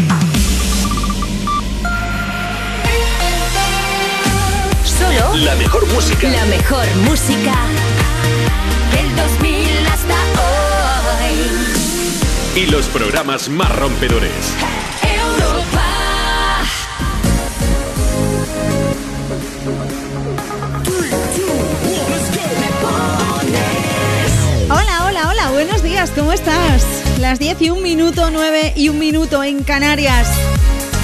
[4.85, 6.29] Solo La mejor música.
[6.29, 7.55] la mejor música
[8.93, 10.15] del 2000 hasta
[12.55, 12.63] hoy.
[12.63, 14.55] Y los programas más rompedores.
[26.09, 26.83] ¿Cómo estás?
[27.19, 30.27] Las 10 y un minuto, 9 y un minuto en Canarias.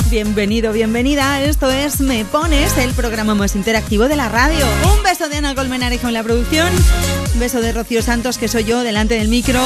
[0.09, 1.39] Bienvenido, bienvenida.
[1.39, 4.65] Esto es Me Pones, el programa más interactivo de la radio.
[4.95, 6.67] Un beso de Ana Colmenarejo en la producción.
[7.35, 9.61] Un beso de Rocío Santos, que soy yo, delante del micro.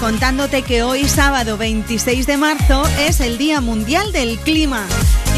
[0.00, 4.84] Contándote que hoy, sábado 26 de marzo, es el Día Mundial del Clima.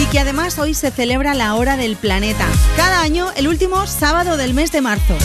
[0.00, 2.46] Y que además hoy se celebra la Hora del Planeta.
[2.78, 5.18] Cada año, el último sábado del mes de marzo.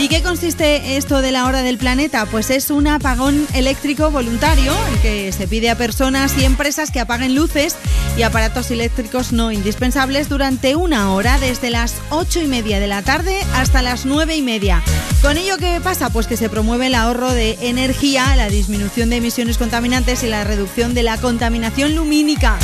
[0.00, 2.24] ¿Y qué consiste esto de la hora del planeta?
[2.24, 7.00] Pues es un apagón eléctrico voluntario, el que se pide a personas y empresas que
[7.00, 7.76] apaguen luces
[8.16, 13.02] y aparatos eléctricos no indispensables durante una hora, desde las ocho y media de la
[13.02, 14.82] tarde hasta las nueve y media.
[15.20, 16.08] ¿Con ello qué pasa?
[16.08, 20.44] Pues que se promueve el ahorro de energía, la disminución de emisiones contaminantes y la
[20.44, 22.58] reducción de la contaminación lumínica.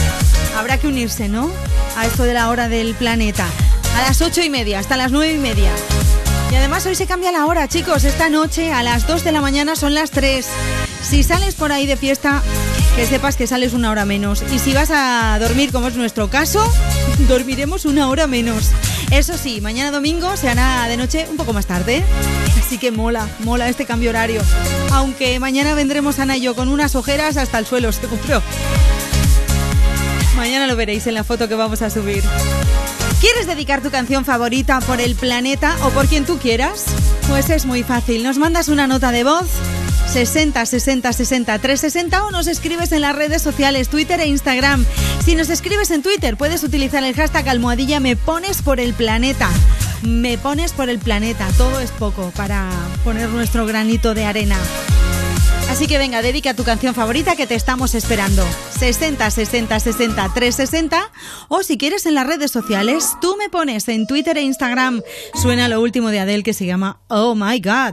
[0.57, 1.51] Habrá que unirse, ¿no?
[1.99, 3.47] A esto de la hora del planeta.
[3.95, 5.71] A las ocho y media, hasta las nueve y media.
[6.51, 8.05] Y además hoy se cambia la hora, chicos.
[8.05, 10.47] Esta noche a las 2 de la mañana son las 3.
[11.03, 12.43] Si sales por ahí de fiesta,
[12.95, 14.43] que sepas que sales una hora menos.
[14.53, 16.65] Y si vas a dormir, como es nuestro caso,
[17.29, 18.71] dormiremos una hora menos.
[19.11, 22.03] Eso sí, mañana domingo se hará de noche un poco más tarde.
[22.59, 24.43] Así que mola, mola este cambio horario.
[24.93, 28.43] Aunque mañana vendremos Ana y yo con unas ojeras hasta el suelo, seguro.
[30.37, 32.23] Mañana lo veréis en la foto que vamos a subir.
[33.21, 36.85] ¿Quieres dedicar tu canción favorita por el planeta o por quien tú quieras?
[37.29, 38.23] Pues es muy fácil.
[38.23, 39.47] Nos mandas una nota de voz
[40.13, 44.85] 60 60 60 360 o nos escribes en las redes sociales Twitter e Instagram.
[45.25, 49.49] Si nos escribes en Twitter puedes utilizar el hashtag almohadilla me pones por el planeta.
[50.03, 51.49] Me pones por el planeta.
[51.57, 52.71] Todo es poco para
[53.03, 54.57] poner nuestro granito de arena.
[55.77, 58.43] Así que venga, dedica tu canción favorita que te estamos esperando.
[58.79, 61.13] 60 60 60 360
[61.49, 65.03] o si quieres en las redes sociales, tú me pones en Twitter e Instagram.
[65.35, 67.93] Suena lo último de Adele que se llama Oh My God.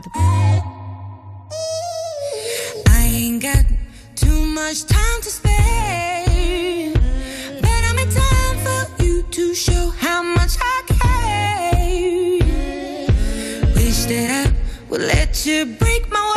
[2.88, 3.66] I ain't got
[4.16, 6.90] too much time to spare,
[7.60, 12.38] but I'm in time for you to show how much I care.
[13.74, 14.52] Wish that I
[14.88, 16.33] would let you break my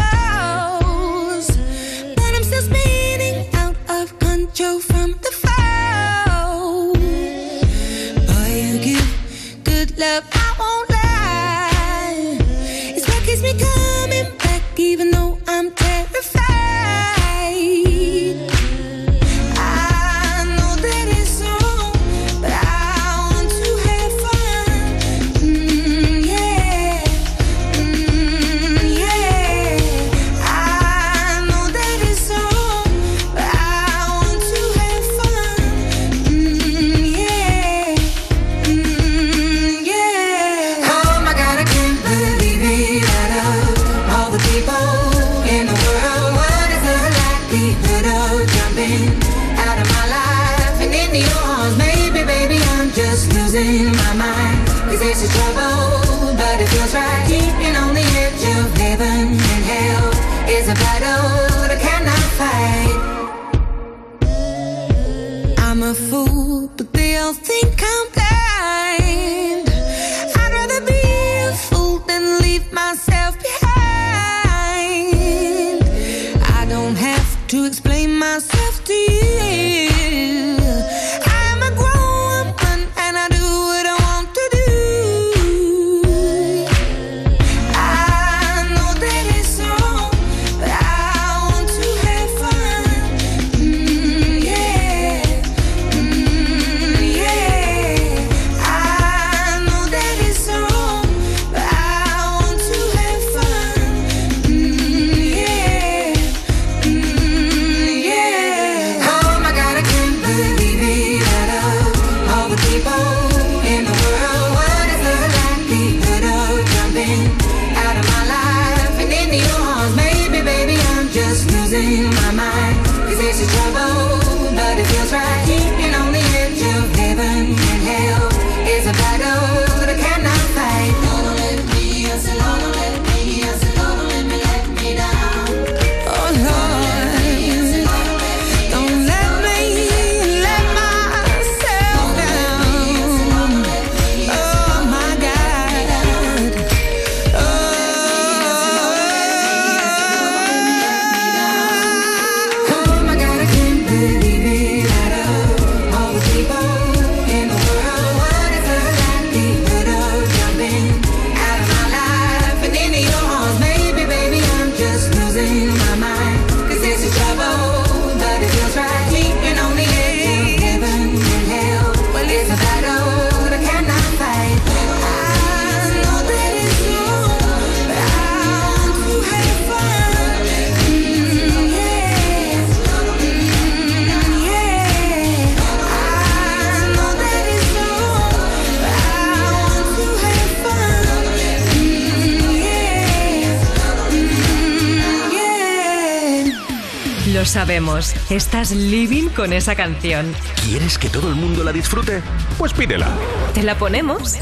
[198.29, 200.33] estás living con esa canción.
[200.63, 202.21] ¿Quieres que todo el mundo la disfrute?
[202.57, 203.07] Pues pídela.
[203.53, 204.35] ¿Te la ponemos?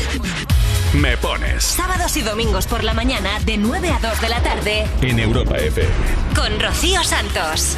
[0.93, 4.85] Me pones Sábados y domingos por la mañana de 9 a 2 de la tarde
[5.01, 5.89] En Europa FM.
[6.35, 7.75] con Rocío Santos.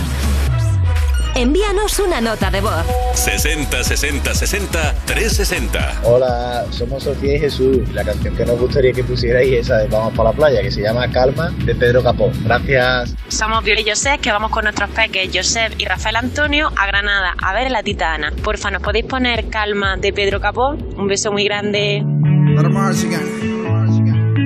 [1.37, 2.83] Envíanos una nota de voz.
[3.13, 6.01] 60 60 60 360.
[6.03, 7.77] Hola, somos Sofía y Jesús.
[7.93, 10.71] La canción que nos gustaría que pusierais es esa de Vamos para la playa, que
[10.71, 12.31] se llama Calma, de Pedro Capó.
[12.43, 13.13] Gracias.
[13.27, 17.35] Somos Viola y Josep, que vamos con nuestros peques Josep y Rafael Antonio a Granada
[17.39, 18.33] a ver la Titana.
[18.43, 20.69] Porfa, ¿nos podéis poner Calma de Pedro Capó?
[20.69, 22.03] Un beso muy grande.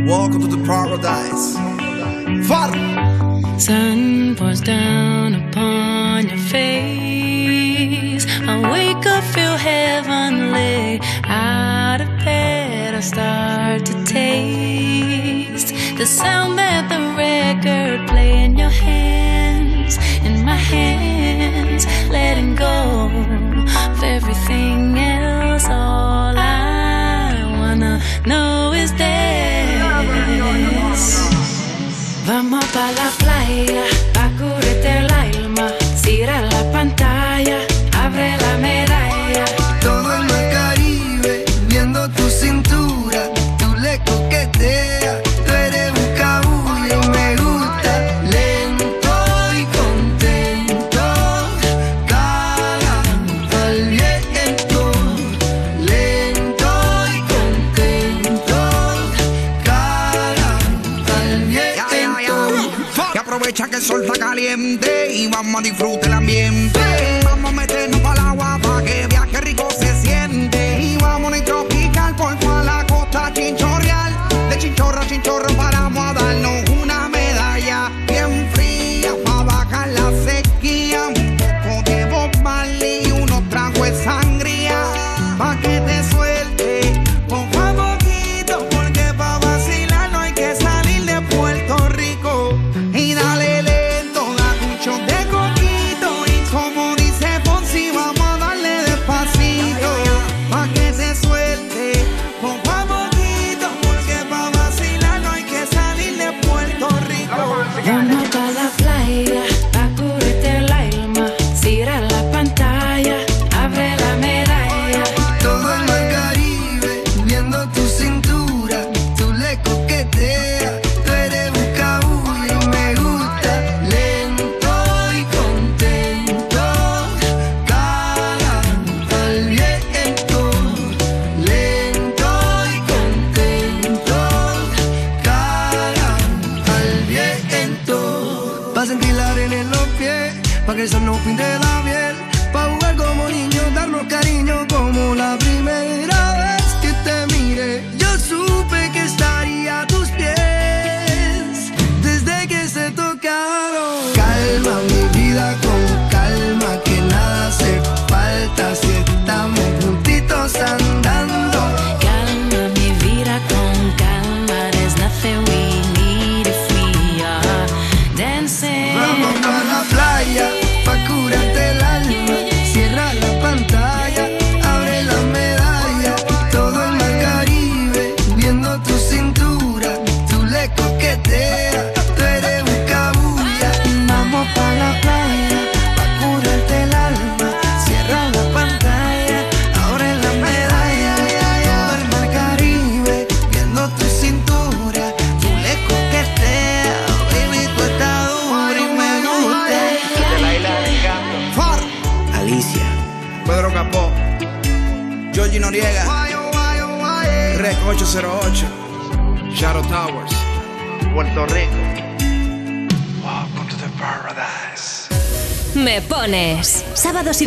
[0.08, 1.58] Welcome to the paradise.
[2.50, 3.01] Far.
[3.62, 8.26] Sun pours down upon your face.
[8.48, 11.00] I wake up, feel heavenly.
[11.26, 18.72] Out of bed, I start to taste the sound that the record play in your
[18.72, 23.12] hands, in my hands, letting go
[23.86, 25.66] of everything else.
[25.66, 29.12] All I wanna know is this.
[32.26, 33.21] Vamos pa' la
[33.52, 33.91] playa,
[65.32, 66.91] vamos a disfrutar el ambiente.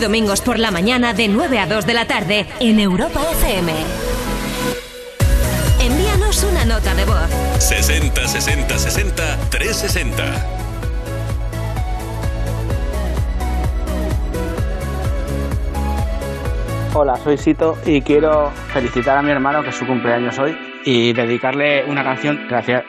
[0.05, 3.72] Domingos por la mañana de 9 a 2 de la tarde en Europa FM.
[5.81, 7.31] Envíanos una nota de voz.
[7.59, 10.22] 60 60 60 360.
[16.93, 20.55] Hola, soy Sito y quiero felicitar a mi hermano que es su cumpleaños hoy
[20.85, 22.47] y dedicarle una canción.
[22.47, 22.85] Gracias.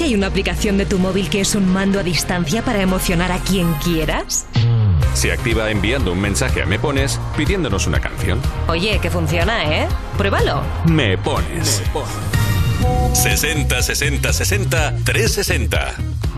[0.00, 3.32] Que hay una aplicación de tu móvil que es un mando a distancia para emocionar
[3.32, 4.46] a quien quieras?
[5.12, 8.40] Se activa enviando un mensaje a Me Pones pidiéndonos una canción.
[8.66, 9.86] Oye, que funciona, ¿eh?
[10.16, 10.62] Pruébalo.
[10.86, 11.82] Me Pones.
[13.12, 15.94] 60 60 60 360.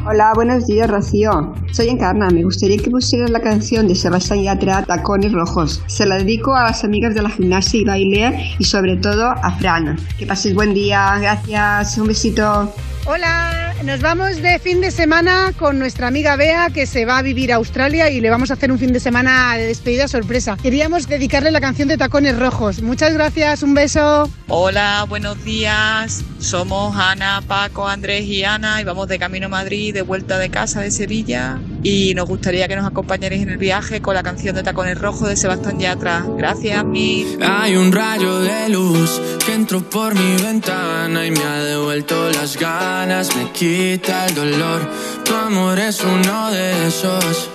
[0.08, 1.54] Hola, buenos días, Rocío.
[1.70, 2.30] Soy Encarna.
[2.30, 5.84] Me gustaría que pusieras la canción de Sebastián Yatra, Tacones Rojos.
[5.86, 9.56] Se la dedico a las amigas de la gimnasia y baile y sobre todo a
[9.60, 9.96] Fran.
[10.18, 11.16] Que pases buen día.
[11.20, 11.96] Gracias.
[11.96, 12.74] Un besito.
[13.04, 13.51] Hola,
[13.84, 17.52] nos vamos de fin de semana con nuestra amiga Bea que se va a vivir
[17.52, 20.56] a Australia y le vamos a hacer un fin de semana de despedida sorpresa.
[20.62, 22.80] Queríamos dedicarle la canción de Tacones Rojos.
[22.80, 24.30] Muchas gracias, un beso.
[24.48, 26.24] Hola, buenos días.
[26.38, 30.48] Somos Ana, Paco, Andrés y Ana y vamos de camino a Madrid, de vuelta de
[30.48, 31.58] casa de Sevilla.
[31.82, 35.28] Y nos gustaría que nos acompañaréis en el viaje con la canción de Tacones Rojos
[35.28, 36.24] de Sebastián Yatra.
[36.36, 37.38] Gracias, mil.
[37.42, 42.56] Hay un rayo de luz que entró por mi ventana y me ha devuelto las
[42.56, 44.88] ganas, me quita el dolor.
[45.24, 47.50] Tu amor es uno de esos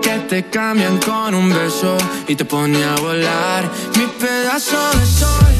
[0.00, 1.96] que te cambian con un beso
[2.28, 3.68] y te pone a volar.
[3.96, 5.59] Mi pedazo de sol,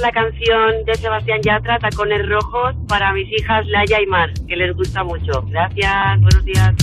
[0.00, 4.74] la canción de Sebastián Yatra, Tacones Rojos, para mis hijas Laia y Mar, que les
[4.74, 5.42] gusta mucho.
[5.50, 6.74] Gracias, buenos días.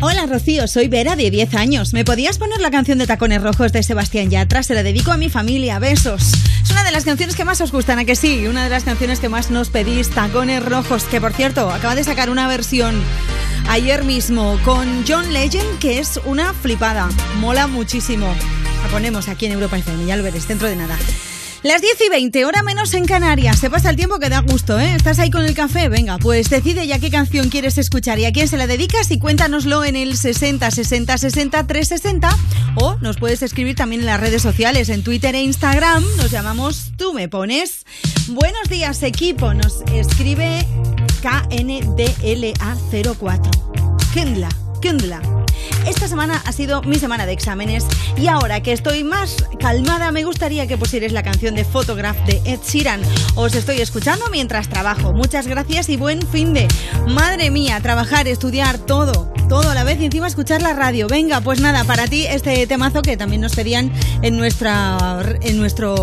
[0.00, 1.92] Hola Rocío, soy Vera de 10 años.
[1.92, 4.62] ¿Me podías poner la canción de Tacones Rojos de Sebastián Yatra?
[4.62, 6.32] Se la dedico a mi familia, besos.
[6.62, 8.46] Es una de las canciones que más os gustan, ¿a que sí?
[8.46, 12.04] Una de las canciones que más nos pedís, Tacones Rojos, que por cierto, acaba de
[12.04, 13.00] sacar una versión
[13.68, 17.08] ayer mismo con John Legend, que es una flipada.
[17.38, 18.26] Mola muchísimo.
[18.82, 20.96] La ponemos aquí en Europa FM, ya lo veréis dentro de nada.
[21.64, 23.58] Las 10 y 20, hora menos en Canarias.
[23.58, 24.94] Se pasa el tiempo que da gusto, ¿eh?
[24.94, 25.88] ¿Estás ahí con el café?
[25.88, 29.18] Venga, pues decide ya qué canción quieres escuchar y a quién se la dedicas y
[29.18, 32.38] cuéntanoslo en el 60 60 60 360
[32.76, 36.04] o nos puedes escribir también en las redes sociales, en Twitter e Instagram.
[36.16, 37.84] Nos llamamos Tú me pones.
[38.28, 39.52] Buenos días, equipo.
[39.52, 40.64] Nos escribe
[41.22, 44.12] KNDLA04.
[44.14, 44.48] Kendla,
[44.80, 45.20] Kendla.
[45.88, 47.86] Esta semana ha sido mi semana de exámenes
[48.18, 52.42] y ahora que estoy más calmada me gustaría que pusierais la canción de Photograph de
[52.44, 53.00] Ed Sheeran.
[53.36, 55.14] Os estoy escuchando mientras trabajo.
[55.14, 56.68] Muchas gracias y buen fin de.
[57.08, 61.06] Madre mía, trabajar, estudiar, todo, todo a la vez y encima escuchar la radio.
[61.08, 63.90] Venga, pues nada, para ti este temazo que también nos pedían
[64.20, 64.98] en nuestra
[65.40, 65.94] en nuestro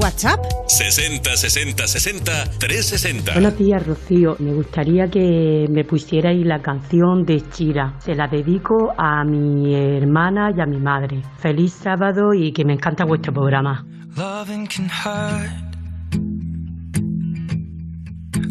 [0.00, 0.40] WhatsApp.
[0.68, 3.32] 60 60 60 360.
[3.34, 4.36] Buenos días, Rocío.
[4.38, 7.98] Me gustaría que me pusierais la canción de Chira.
[7.98, 9.33] Se la dedico a mi
[9.74, 11.22] hermana y a mi madre.
[11.38, 13.84] Feliz sábado y que me encanta vuestro programa.
[14.16, 15.50] Loving can hurt.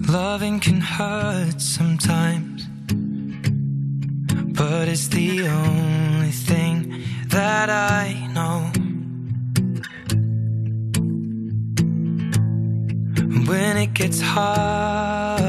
[0.09, 2.67] Loving can hurt sometimes.
[4.53, 8.69] But it's the only thing that I know.
[13.47, 15.39] When it gets hard,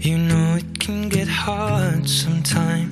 [0.00, 2.91] you know it can get hard sometimes.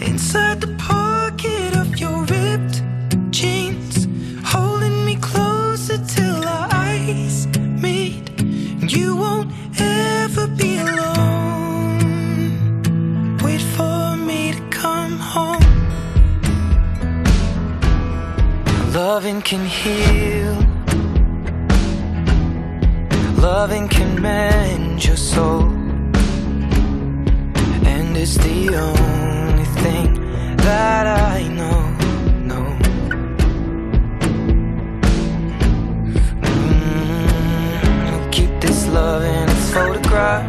[0.00, 2.82] inside the pocket of your ripped
[3.30, 4.06] jeans,
[4.44, 8.30] holding me closer till our eyes meet.
[8.90, 9.50] You won't
[9.80, 11.98] ever be alone.
[13.42, 15.62] Wait for me to come home.
[18.92, 20.56] Loving can heal.
[23.38, 25.62] Loving can mend your soul.
[27.92, 29.55] And it's the only
[30.66, 31.80] that I know.
[32.50, 32.66] know.
[36.42, 40.46] Mm, we'll keep this love in a photograph.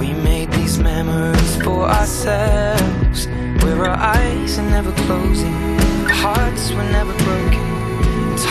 [0.00, 3.26] We made these memories for ourselves.
[3.62, 5.58] Where our eyes are never closing,
[6.22, 7.68] hearts were never broken,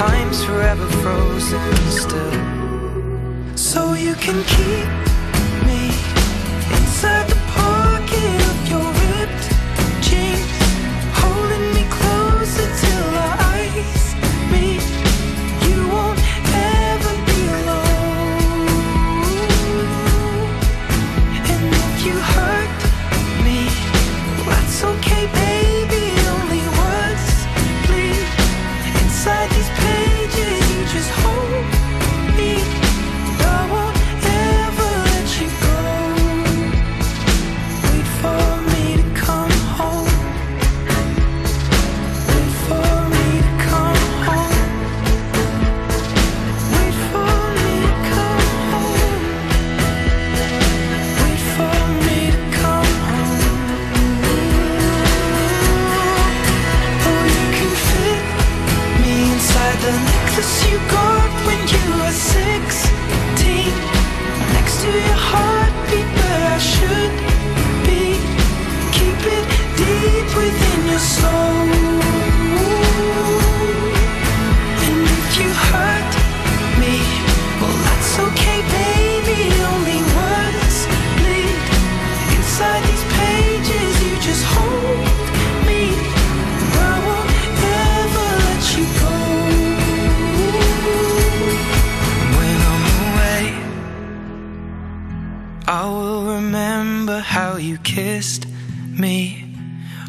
[0.02, 1.74] time's forever frozen
[2.04, 2.38] still.
[3.56, 4.88] So you can keep
[5.68, 5.82] me
[6.78, 7.77] inside the pocket
[97.98, 98.45] kissed
[98.99, 99.44] me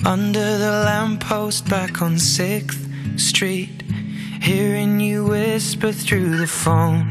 [0.04, 2.84] under the lamppost back on 6th
[3.18, 3.82] Street,
[4.42, 7.06] hearing you whisper through the phone.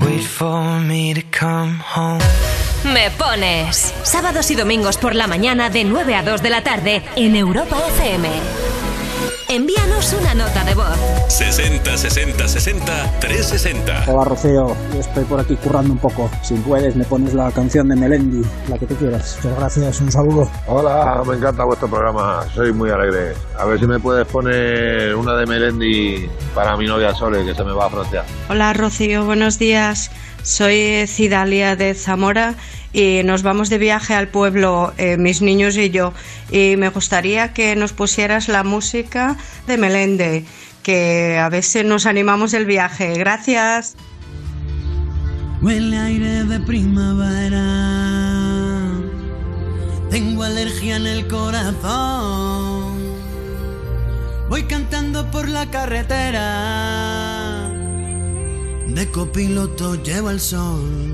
[0.00, 2.22] Wait for me to come home.
[2.94, 3.92] Me pones.
[4.04, 7.78] Sábados y domingos por la mañana de 9 a 2 de la tarde en Europa
[7.88, 8.61] FM.
[9.52, 10.96] Envíanos una nota de voz.
[11.28, 14.04] 60 60 60 360.
[14.10, 16.30] Hola Rocío, yo estoy por aquí currando un poco.
[16.40, 19.36] Si puedes, me pones la canción de Melendi, la que tú quieras.
[19.42, 20.50] Muchas gracias, un saludo.
[20.66, 23.34] Hola, me encanta vuestro programa, soy muy alegre.
[23.58, 27.62] A ver si me puedes poner una de Melendi para mi novia Sole, que se
[27.62, 28.24] me va a frontear.
[28.48, 30.10] Hola Rocío, buenos días.
[30.42, 32.54] Soy Cidalia de Zamora
[32.92, 36.12] y nos vamos de viaje al pueblo, eh, mis niños y yo.
[36.50, 39.36] Y me gustaría que nos pusieras la música
[39.66, 40.44] de Melende,
[40.82, 43.14] que a veces nos animamos el viaje.
[43.14, 43.96] Gracias.
[45.62, 47.62] Huele aire de primavera.
[50.10, 53.00] Tengo alergia en el corazón.
[54.50, 57.70] Voy cantando por la carretera.
[58.88, 61.11] De copiloto llevo el sol.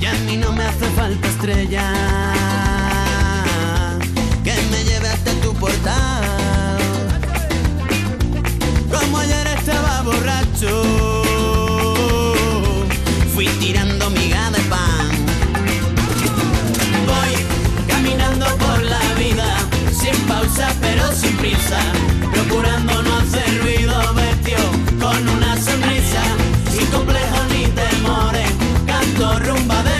[0.00, 1.92] Y a mí no me hace falta estrella.
[4.44, 6.78] Que me lleve hasta tu portal.
[8.90, 10.82] Como ayer estaba borracho.
[13.34, 15.08] Fui tirando miga de pan.
[17.06, 17.32] Voy
[17.88, 19.56] caminando por la vida,
[19.92, 21.80] sin pausa pero sin prisa,
[22.32, 23.15] procurando no
[29.18, 29.95] rumba de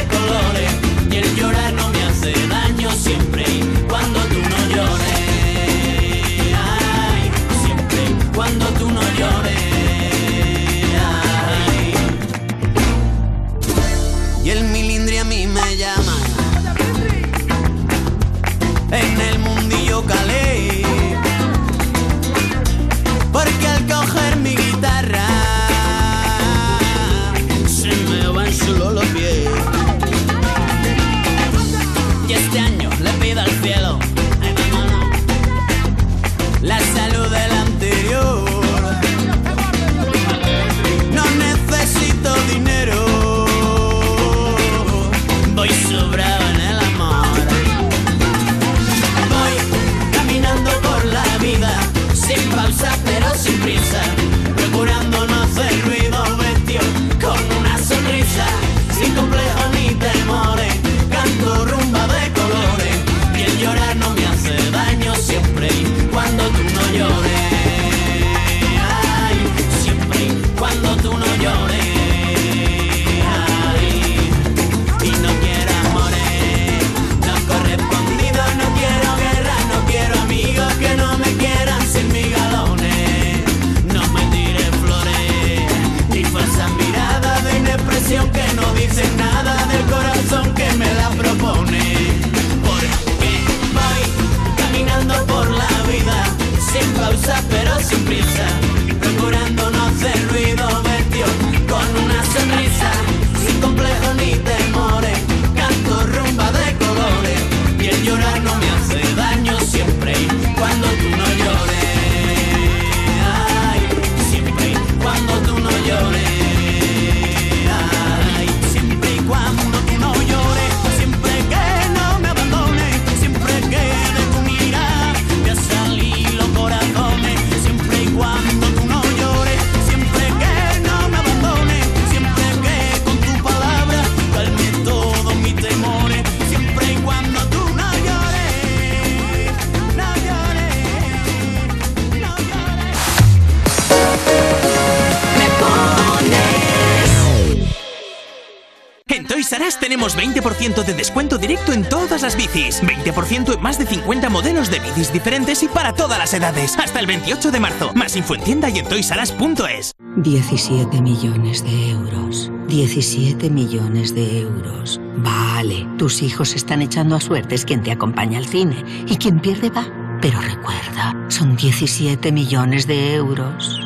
[150.14, 154.70] tenemos 20% de descuento directo en todas las bicis, 20% en más de 50 modelos
[154.70, 157.92] de bicis diferentes y para todas las edades, hasta el 28 de marzo.
[157.94, 159.92] Más info en tienda y en toysaras.es.
[160.18, 162.50] 17 millones de euros.
[162.68, 165.00] 17 millones de euros.
[165.16, 169.70] Vale, tus hijos están echando a suertes quien te acompaña al cine y quien pierde
[169.70, 169.86] va.
[170.20, 173.85] Pero recuerda, son 17 millones de euros.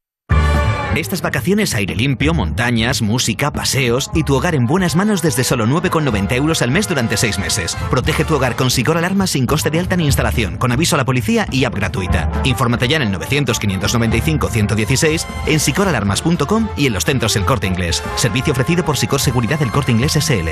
[0.95, 5.65] Estas vacaciones aire limpio, montañas, música, paseos y tu hogar en buenas manos desde solo
[5.65, 7.77] 9,90 euros al mes durante 6 meses.
[7.89, 10.97] Protege tu hogar con Sicor Alarma sin coste de alta ni instalación, con aviso a
[10.97, 12.29] la policía y app gratuita.
[12.43, 18.03] Infórmate ya en el 900-595-116, en sicoralarmas.com y en los centros El Corte Inglés.
[18.15, 20.49] Servicio ofrecido por Sicor Seguridad del Corte Inglés SL.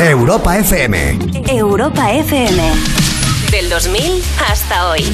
[0.00, 1.18] Europa FM.
[1.48, 2.72] Europa FM.
[3.52, 5.04] Del 2000 hasta hoy.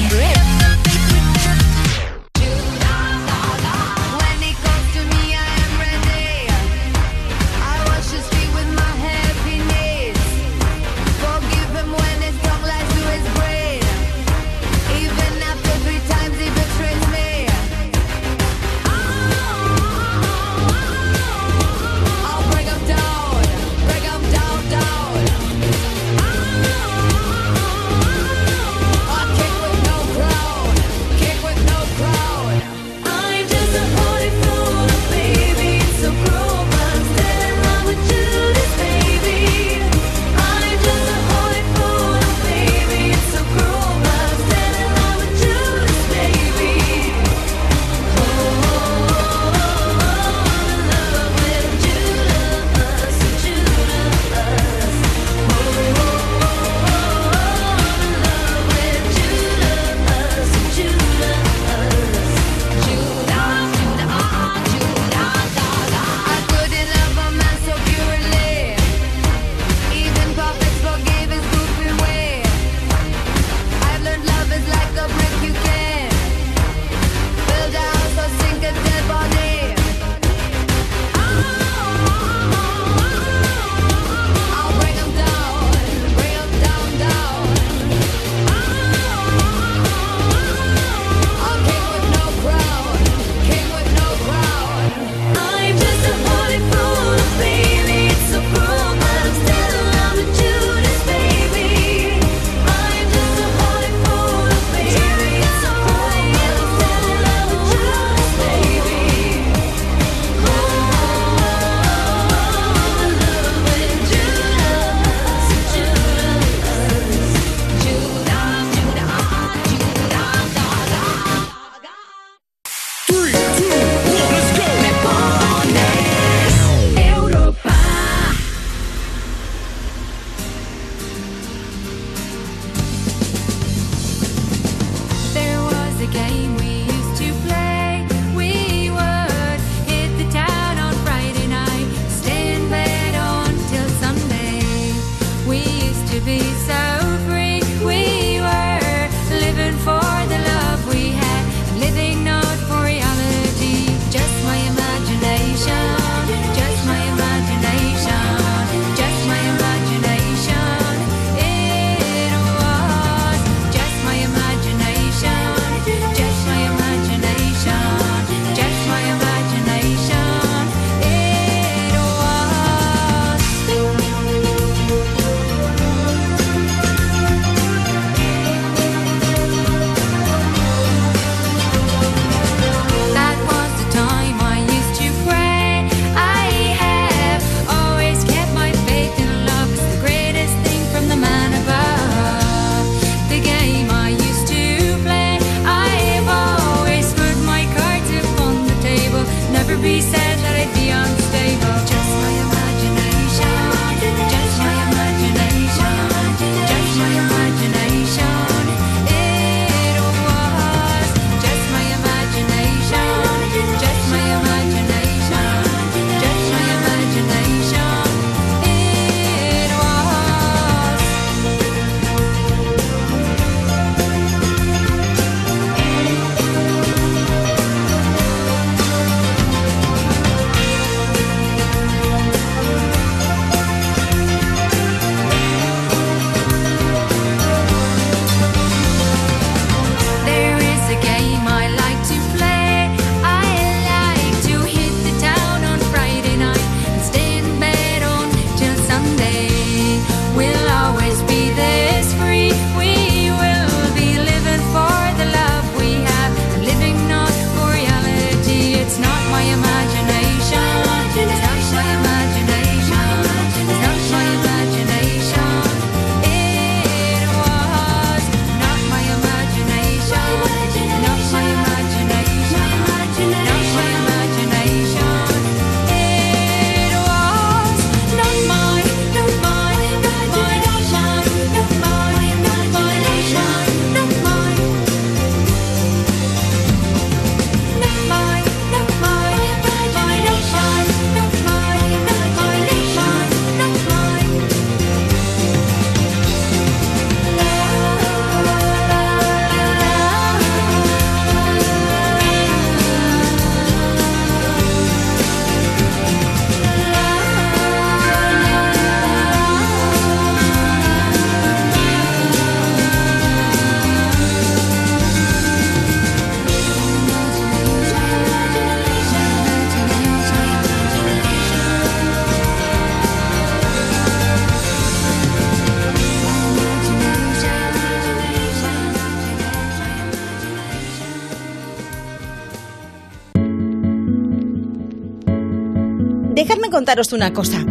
[336.89, 337.63] Déjame contaros una cosa.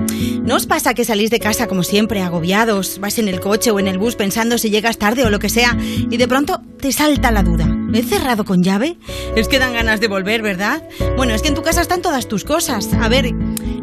[0.44, 3.80] ¿No os pasa que salís de casa como siempre, agobiados, vais en el coche o
[3.80, 5.76] en el bus pensando si llegas tarde o lo que sea,
[6.10, 7.66] y de pronto te salta la duda?
[7.66, 8.96] ¿Me he cerrado con llave?
[9.34, 10.82] Es que dan ganas de volver, ¿verdad?
[11.16, 12.88] Bueno, es que en tu casa están todas tus cosas.
[13.00, 13.26] A ver,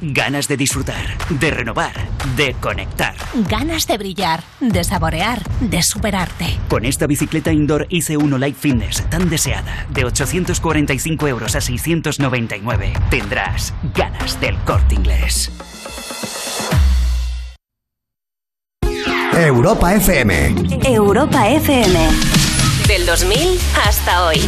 [0.00, 1.92] Ganas de disfrutar, de renovar,
[2.36, 3.16] de conectar.
[3.48, 6.56] Ganas de brillar, de saborear, de superarte.
[6.68, 13.74] Con esta bicicleta indoor IC1 Light Fitness tan deseada, de 845 euros a 699, tendrás
[13.92, 15.50] ganas del corte inglés.
[19.32, 20.54] Europa FM.
[20.84, 22.08] Europa FM.
[22.86, 24.40] Del 2000 hasta hoy.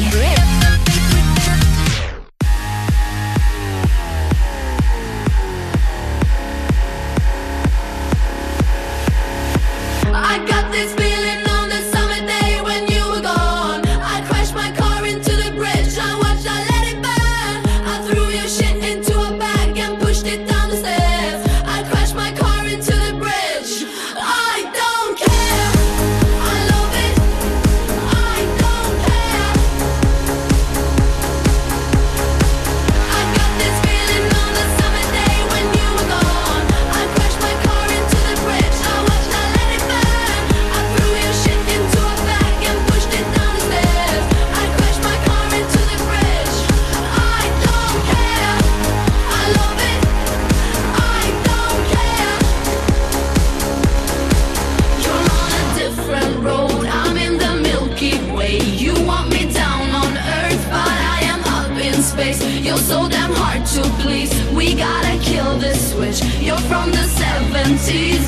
[66.81, 68.20] From the 70s,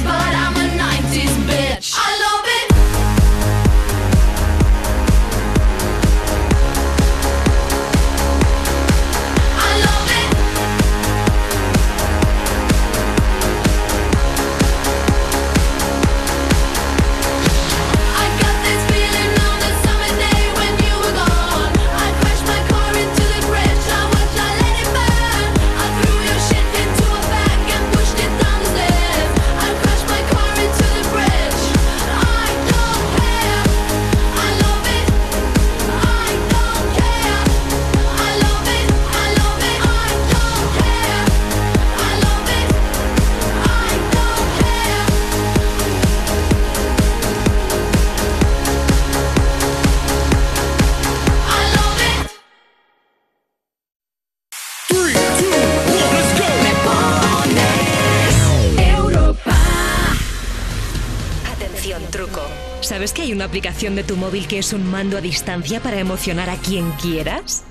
[63.03, 65.99] ¿Sabes que hay una aplicación de tu móvil que es un mando a distancia para
[65.99, 67.67] emocionar a quien quieras?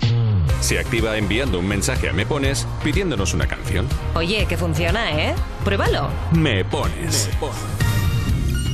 [0.59, 3.87] Se activa enviando un mensaje a Me Pones pidiéndonos una canción.
[4.13, 5.33] Oye, que funciona, ¿eh?
[5.63, 6.09] Pruébalo.
[6.33, 7.29] Me Pones.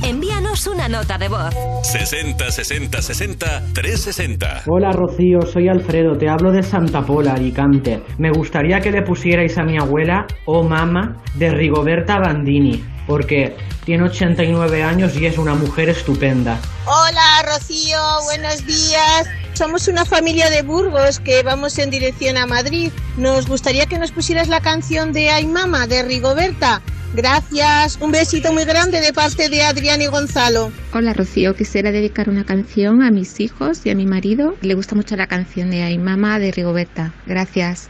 [0.02, 1.54] Envíanos una nota de voz.
[1.84, 4.62] 60 60 60 360.
[4.66, 8.02] Hola Rocío, soy Alfredo, te hablo de Santa Pola, Alicante.
[8.18, 14.04] Me gustaría que le pusierais a mi abuela, oh mama, de Rigoberta Bandini, porque tiene
[14.04, 16.60] 89 años y es una mujer estupenda.
[16.84, 19.26] Hola Rocío, buenos días.
[19.54, 22.92] Somos una familia de Burgos que vamos en dirección a Madrid.
[23.16, 26.80] Nos gustaría que nos pusieras la canción de Ay Mama de Rigoberta.
[27.14, 30.70] Gracias, un besito muy grande de parte de Adrián y Gonzalo.
[30.92, 34.54] Hola Rocío, quisiera dedicar una canción a mis hijos y a mi marido.
[34.60, 37.14] Le gusta mucho la canción de Ay Mama de Rigoberta.
[37.26, 37.88] Gracias.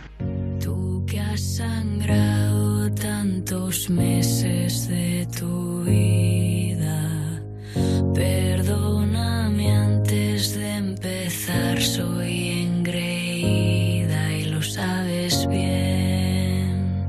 [0.63, 5.08] Tú que has sangrado tantos meses de
[8.15, 17.07] perdóname antes de empezar, soy engreída y lo sabes bien.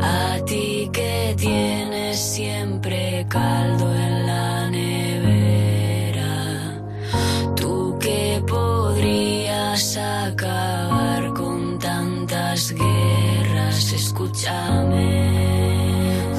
[0.00, 6.34] A ti que tienes siempre caldo en la nevera,
[7.54, 15.55] tú que podrías acabar con tantas guerras, escúchame.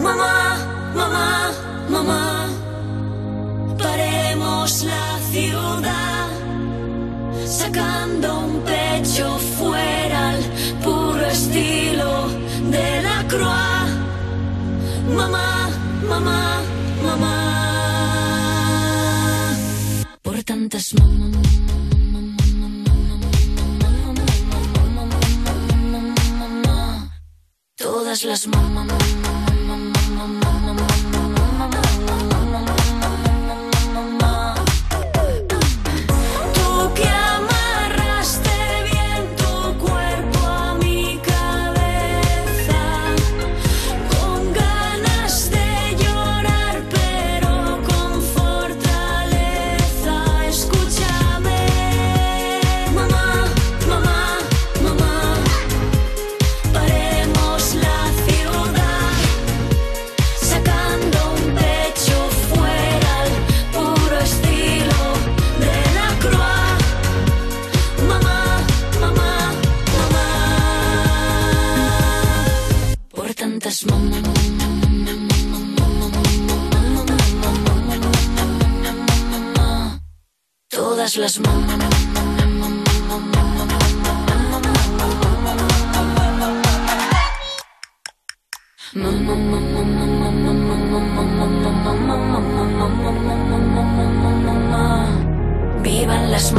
[0.08, 0.58] Mamá,
[0.96, 1.52] mamá,
[1.90, 2.50] mamá,
[3.78, 6.30] paremos la ciudad,
[7.46, 10.42] sacando un pecho fuera al
[10.82, 12.30] puro estilo
[12.72, 13.90] de la croix.
[15.14, 15.70] Mamá,
[16.08, 16.62] mamá,
[17.04, 17.36] mamá,
[20.22, 21.28] por tantas mamá.
[27.76, 28.48] Todas las
[30.18, 30.39] mamá.
[30.39, 30.47] Tú
[81.08, 81.40] Todas las.
[95.82, 96.52] Vivan las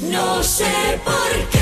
[0.00, 1.59] No sé por qué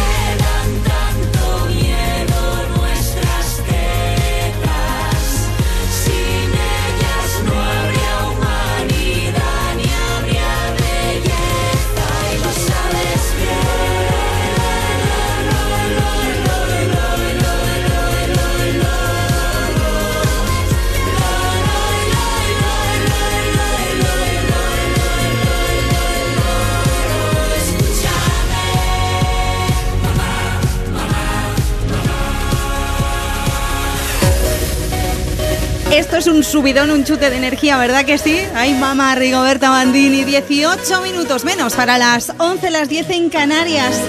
[35.99, 38.39] Esto es un subidón, un chute de energía, ¿verdad que sí?
[38.55, 44.01] Ay, mamá, Rigoberta Bandini, 18 minutos menos para las 11, las 10 en Canarias.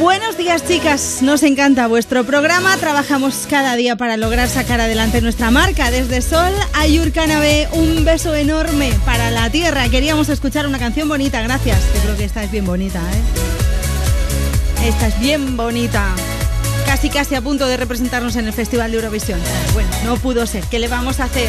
[0.00, 1.22] Buenos días, chicas.
[1.22, 2.76] Nos encanta vuestro programa.
[2.78, 5.92] Trabajamos cada día para lograr sacar adelante nuestra marca.
[5.92, 9.88] Desde Sol a Yurcanabe, un beso enorme para la tierra.
[9.88, 11.78] Queríamos escuchar una canción bonita, gracias.
[11.94, 14.88] Yo creo que esta es bien bonita, ¿eh?
[14.88, 16.12] Esta es bien bonita.
[16.98, 19.38] Casi, casi a punto de representarnos en el Festival de Eurovisión.
[19.72, 20.64] Bueno, no pudo ser.
[20.64, 21.48] ¿Qué le vamos a hacer?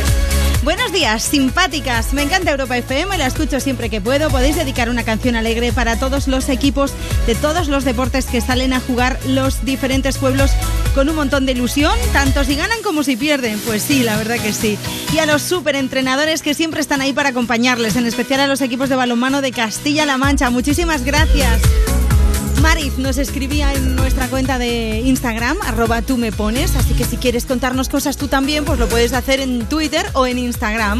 [0.64, 2.14] Buenos días, simpáticas.
[2.14, 4.30] Me encanta Europa FM, la escucho siempre que puedo.
[4.30, 6.94] Podéis dedicar una canción alegre para todos los equipos
[7.26, 10.52] de todos los deportes que salen a jugar los diferentes pueblos
[10.94, 13.58] con un montón de ilusión, tanto si ganan como si pierden.
[13.66, 14.78] Pues sí, la verdad que sí.
[15.16, 18.88] Y a los superentrenadores que siempre están ahí para acompañarles, en especial a los equipos
[18.88, 20.52] de balonmano de Castilla-La Mancha.
[20.52, 21.60] Muchísimas gracias.
[22.62, 27.18] Mariz nos escribía en nuestra cuenta de Instagram, arroba tú me pones, así que si
[27.18, 31.00] quieres contarnos cosas tú también, pues lo puedes hacer en Twitter o en Instagram.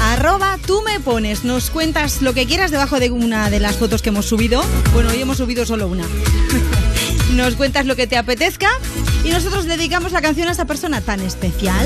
[0.00, 4.02] Arroba tú me pones, nos cuentas lo que quieras debajo de una de las fotos
[4.02, 4.62] que hemos subido.
[4.92, 6.04] Bueno, hoy hemos subido solo una.
[7.34, 8.68] Nos cuentas lo que te apetezca
[9.24, 11.84] y nosotros dedicamos la canción a esa persona tan especial.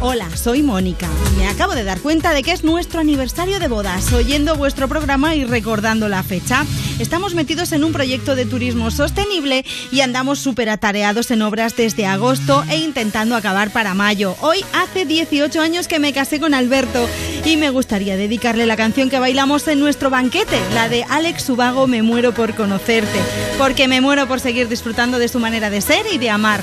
[0.00, 1.08] Hola, soy Mónica.
[1.38, 5.34] Me acabo de dar cuenta de que es nuestro aniversario de bodas, oyendo vuestro programa
[5.34, 6.66] y recordando la fecha.
[6.98, 12.06] Estamos metidos en un proyecto de turismo sostenible y andamos súper atareados en obras desde
[12.06, 14.36] agosto e intentando acabar para mayo.
[14.40, 17.08] Hoy hace 18 años que me casé con Alberto
[17.44, 21.88] y me gustaría dedicarle la canción que bailamos en nuestro banquete, la de Alex Subago
[21.88, 23.18] Me muero por conocerte,
[23.58, 26.62] porque me muero por seguir disfrutando de su manera de ser y de amar.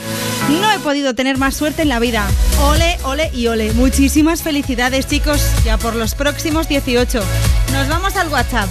[0.62, 2.26] No he podido tener más suerte en la vida.
[2.62, 3.74] Ole, ole y ole.
[3.74, 7.22] Muchísimas felicidades chicos, ya por los próximos 18.
[7.74, 8.70] Nos vamos al WhatsApp.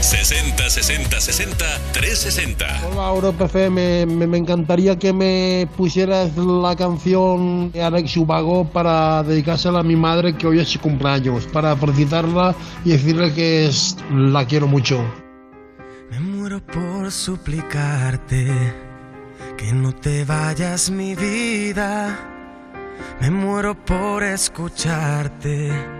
[0.00, 2.66] 60 60 60 360.
[2.90, 9.22] Hola Europa FM, me, me encantaría que me pusieras la canción de Alex Ubago para
[9.22, 12.54] dedicársela a mi madre que hoy es su cumpleaños, para felicitarla
[12.84, 15.04] y decirle que es, la quiero mucho.
[16.10, 18.72] Me muero por suplicarte
[19.58, 22.18] que no te vayas mi vida.
[23.20, 25.99] Me muero por escucharte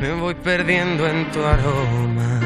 [0.00, 2.40] Me voy perdiendo en tu aroma,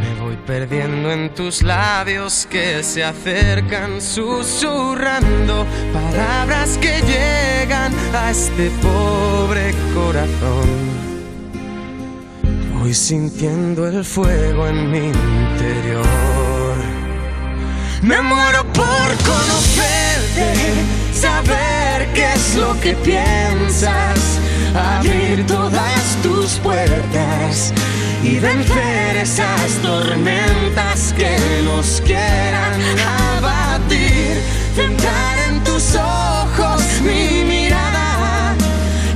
[0.00, 8.70] me voy perdiendo en tus labios que se acercan susurrando palabras que llegan a este
[8.80, 10.68] pobre corazón.
[12.78, 16.06] Voy sintiendo el fuego en mi interior.
[18.02, 20.52] Me muero por conocerte,
[21.26, 24.18] saber qué es lo que piensas,
[24.98, 27.72] abrir todas tus puertas
[28.22, 31.34] y vencer esas tormentas que
[31.64, 32.78] nos quieran
[33.34, 34.34] abatir.
[34.76, 38.54] Centrar en tus ojos mi mirada,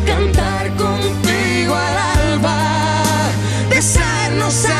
[0.07, 2.59] cantar contigo al alba,
[3.69, 4.80] besarnos hasta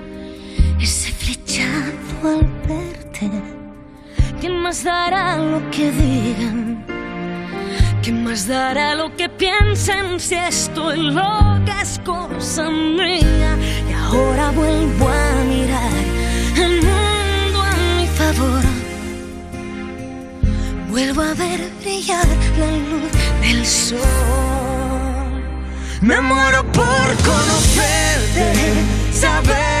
[0.81, 3.29] ese flechazo al verte.
[4.39, 6.85] ¿Quién más dará lo que digan?
[8.01, 13.55] ¿Quién más dará lo que piensen si estoy loca es cosa mía?
[13.89, 16.03] Y ahora vuelvo a mirar
[16.57, 18.63] el mundo a mi favor.
[20.89, 22.27] Vuelvo a ver brillar
[22.59, 23.99] la luz del sol.
[26.01, 28.73] Me muero por conocerte,
[29.13, 29.80] saber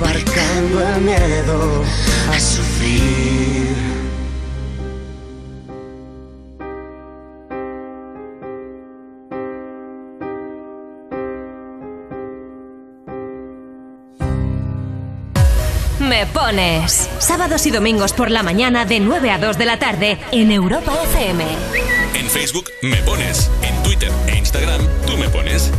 [0.00, 1.84] aparcando el miedo
[2.30, 3.76] a sufrir.
[15.98, 17.08] Me pones.
[17.18, 20.94] Sábados y domingos por la mañana de 9 a 2 de la tarde en Europa
[21.04, 21.44] FM.
[22.14, 23.50] En Facebook me pones.
[23.62, 25.70] En Twitter e Instagram tú me pones.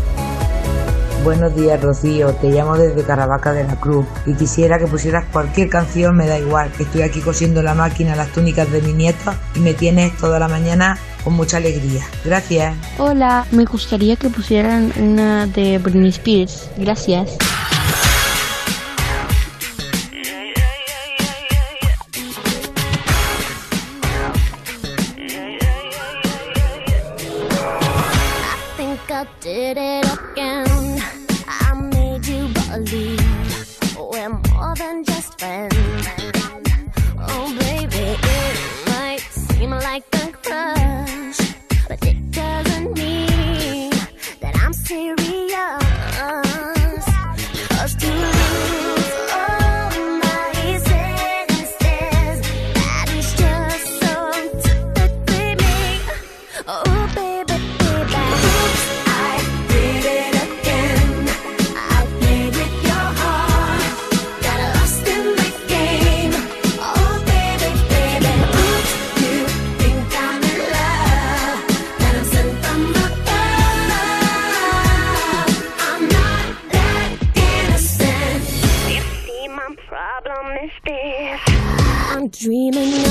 [1.24, 2.34] Buenos días, Rocío.
[2.34, 6.40] Te llamo desde Caravaca de la Cruz y quisiera que pusieras cualquier canción, me da
[6.40, 6.72] igual.
[6.72, 10.40] que Estoy aquí cosiendo la máquina las túnicas de mi nieta y me tienes toda
[10.40, 12.04] la mañana con mucha alegría.
[12.26, 12.76] Gracias.
[12.98, 16.70] Hola, me gustaría que pusieran una de Britney Spears.
[16.78, 17.38] Gracias.
[29.42, 30.01] did it
[42.00, 42.21] but
[82.42, 83.11] dreaming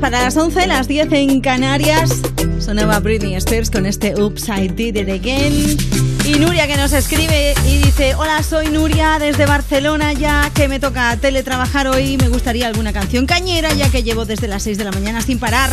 [0.00, 2.10] Para las 11, las 10 en Canarias.
[2.60, 5.76] Sonaba Britney Spears con este Oops, I Did It Again.
[6.24, 10.80] Y Nuria que nos escribe y dice, hola, soy Nuria desde Barcelona ya que me
[10.80, 12.16] toca teletrabajar hoy.
[12.18, 15.38] Me gustaría alguna canción cañera ya que llevo desde las 6 de la mañana sin
[15.38, 15.70] parar.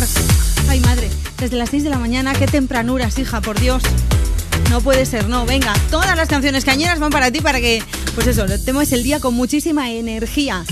[0.68, 3.82] Ay, madre, desde las 6 de la mañana, qué tempranuras, hija, por Dios.
[4.70, 5.44] No puede ser, no.
[5.44, 7.82] Venga, todas las canciones cañeras van para ti para que,
[8.14, 10.64] pues eso, lo tenemos el día con muchísima energía.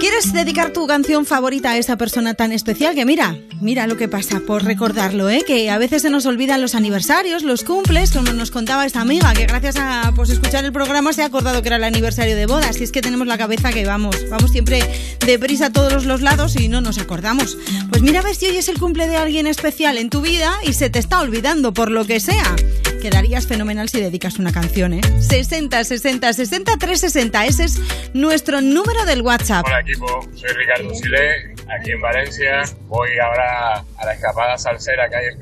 [0.00, 2.94] ¿Quieres dedicar tu canción favorita a esa persona tan especial?
[2.94, 5.44] Que mira, mira lo que pasa por recordarlo, ¿eh?
[5.46, 9.34] Que a veces se nos olvidan los aniversarios, los cumples, como nos contaba esta amiga,
[9.34, 12.46] que gracias a pues, escuchar el programa se ha acordado que era el aniversario de
[12.46, 12.80] bodas.
[12.80, 14.82] Y es que tenemos la cabeza que vamos, vamos siempre
[15.26, 17.58] deprisa a todos los lados y no nos acordamos.
[17.90, 20.58] Pues mira a ver si hoy es el cumple de alguien especial en tu vida
[20.66, 22.56] y se te está olvidando por lo que sea.
[23.00, 25.00] Quedarías fenomenal si dedicas una canción, ¿eh?
[25.20, 27.46] 60 60 60 360.
[27.46, 27.80] Ese es
[28.14, 29.64] nuestro número del WhatsApp.
[29.66, 32.62] Hola equipo, soy Ricardo Silé, aquí en Valencia.
[32.88, 35.38] Voy ahora a la escapada salsera que hay en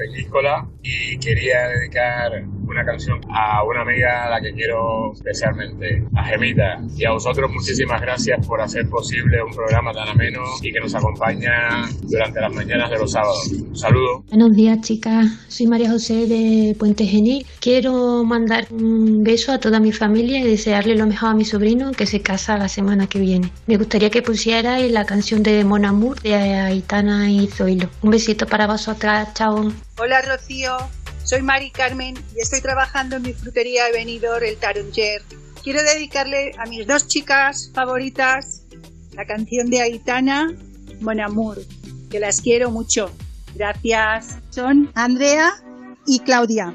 [0.82, 6.81] y quería dedicar una canción a una amiga a la que quiero especialmente, a Gemita.
[6.97, 10.95] Y a vosotros muchísimas gracias por hacer posible un programa tan ameno y que nos
[10.95, 13.51] acompaña durante las mañanas de los sábados.
[13.53, 14.24] Un saludo.
[14.28, 15.27] Buenos días, chicas.
[15.49, 17.47] Soy María José de Puente Genil.
[17.61, 21.93] Quiero mandar un beso a toda mi familia y desearle lo mejor a mi sobrino
[21.93, 23.51] que se casa la semana que viene.
[23.66, 27.89] Me gustaría que pusierais la canción de Mon Amour de Aitana y Zoilo.
[28.03, 29.35] Un besito para vosotras.
[29.35, 29.73] Chao.
[30.01, 30.77] Hola Rocío,
[31.29, 35.21] soy Mari Carmen y estoy trabajando en mi frutería de Benidorm, el Taronger.
[35.63, 38.63] Quiero dedicarle a mis dos chicas favoritas
[39.13, 40.51] la canción de Aitana,
[41.03, 41.59] Mon Amour,
[42.11, 43.11] que las quiero mucho.
[43.55, 44.39] Gracias.
[44.49, 45.51] Son Andrea
[46.07, 46.75] y Claudia.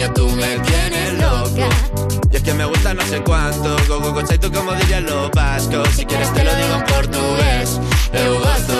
[0.00, 1.68] Niña, tú me tienes loca.
[2.32, 5.30] Y es que me gusta no sé cuánto, go go go tú como dirían los
[5.32, 5.90] vascos.
[5.90, 7.78] Si quieres te lo digo en portugués,
[8.14, 8.79] eu gosto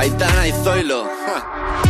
[0.00, 1.04] Aitana y Zoilo.
[1.26, 1.89] ja.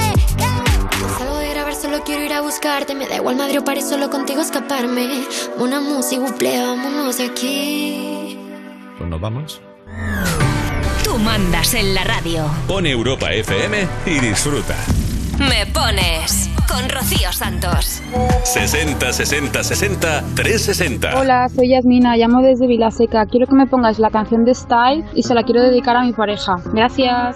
[1.91, 2.95] Solo quiero ir a buscarte.
[2.95, 5.25] Me da igual Madrid o París, solo contigo escaparme.
[5.57, 8.37] Una música, buple, vámonos de aquí.
[8.97, 9.61] Pues nos vamos.
[11.03, 12.45] Tú mandas en la radio.
[12.65, 14.73] Pon Europa FM y disfruta.
[15.37, 18.01] Me pones con Rocío Santos.
[18.45, 21.19] 60 60 60 360.
[21.19, 23.25] Hola, soy Yasmina, llamo desde Vilaseca.
[23.25, 26.13] Quiero que me pongáis la canción de Style y se la quiero dedicar a mi
[26.13, 26.55] pareja.
[26.73, 27.35] Gracias.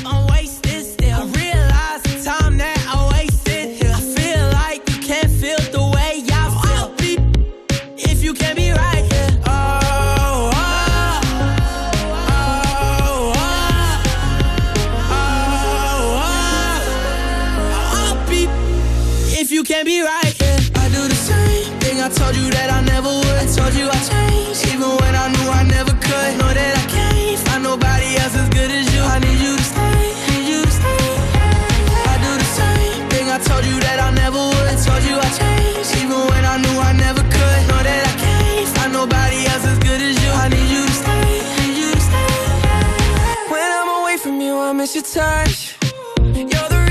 [44.95, 45.77] your touch.
[46.21, 46.90] You're the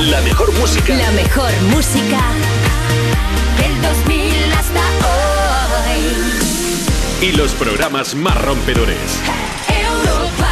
[0.00, 0.94] La mejor música.
[0.94, 2.20] la mejor música
[3.56, 4.80] del 2000 hasta
[7.20, 7.28] hoy.
[7.28, 8.98] Y los programas más rompedores.
[9.68, 10.50] Europa.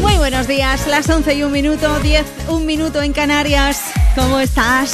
[0.00, 3.80] Muy buenos días, las 11 y un minuto, 10, un minuto en Canarias.
[4.14, 4.92] ¿Cómo estás?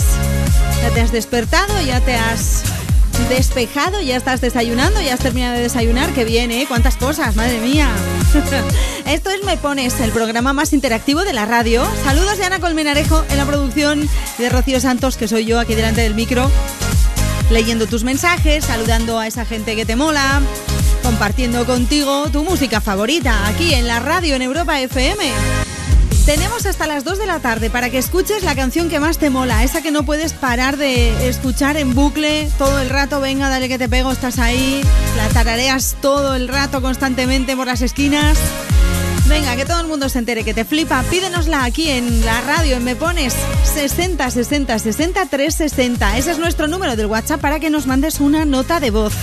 [0.82, 1.80] ¿Ya te has despertado?
[1.82, 2.67] ¿Ya te has
[3.28, 4.00] despejado?
[4.00, 5.00] ¿Ya estás desayunando?
[5.00, 6.12] ¿Ya has terminado de desayunar?
[6.12, 6.66] Qué bien, ¿eh?
[6.68, 7.36] ¿Cuántas cosas?
[7.36, 7.88] Madre mía.
[9.06, 11.86] Esto es Me Pones, el programa más interactivo de la radio.
[12.04, 14.08] Saludos de Ana Colmenarejo en la producción
[14.38, 16.50] de Rocío Santos, que soy yo aquí delante del micro,
[17.50, 20.40] leyendo tus mensajes, saludando a esa gente que te mola,
[21.02, 25.67] compartiendo contigo tu música favorita aquí en la radio en Europa FM.
[26.28, 29.30] Tenemos hasta las 2 de la tarde para que escuches la canción que más te
[29.30, 33.18] mola, esa que no puedes parar de escuchar en bucle todo el rato.
[33.22, 34.82] Venga, dale que te pego, estás ahí,
[35.16, 38.36] la tarareas todo el rato constantemente por las esquinas.
[39.26, 41.02] Venga, que todo el mundo se entere, que te flipa.
[41.04, 43.34] Pídenosla aquí en la radio, en Me Pones
[43.74, 46.18] 60 60 60 360.
[46.18, 49.14] Ese es nuestro número del WhatsApp para que nos mandes una nota de voz.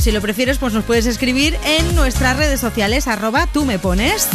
[0.00, 4.26] Si lo prefieres, pues nos puedes escribir en nuestras redes sociales, arroba tú me pones.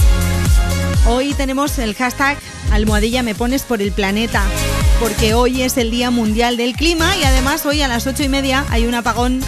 [1.10, 2.38] Hoy tenemos el hashtag
[2.72, 4.44] almohadilla me pones por el planeta,
[5.00, 8.30] porque hoy es el Día Mundial del Clima y además hoy a las ocho y
[8.30, 9.40] media hay un apagón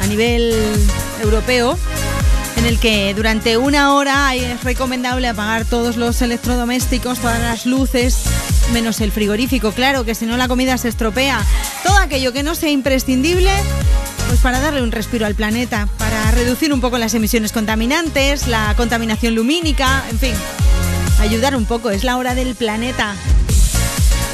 [0.00, 0.54] a nivel
[1.22, 1.78] europeo
[2.56, 8.24] en el que durante una hora es recomendable apagar todos los electrodomésticos, todas las luces,
[8.72, 11.44] menos el frigorífico, claro, que si no la comida se estropea.
[11.84, 13.50] Todo aquello que no sea imprescindible,
[14.28, 18.74] pues para darle un respiro al planeta, para reducir un poco las emisiones contaminantes, la
[18.76, 20.34] contaminación lumínica, en fin,
[21.22, 23.14] ayudar un poco, es la hora del planeta.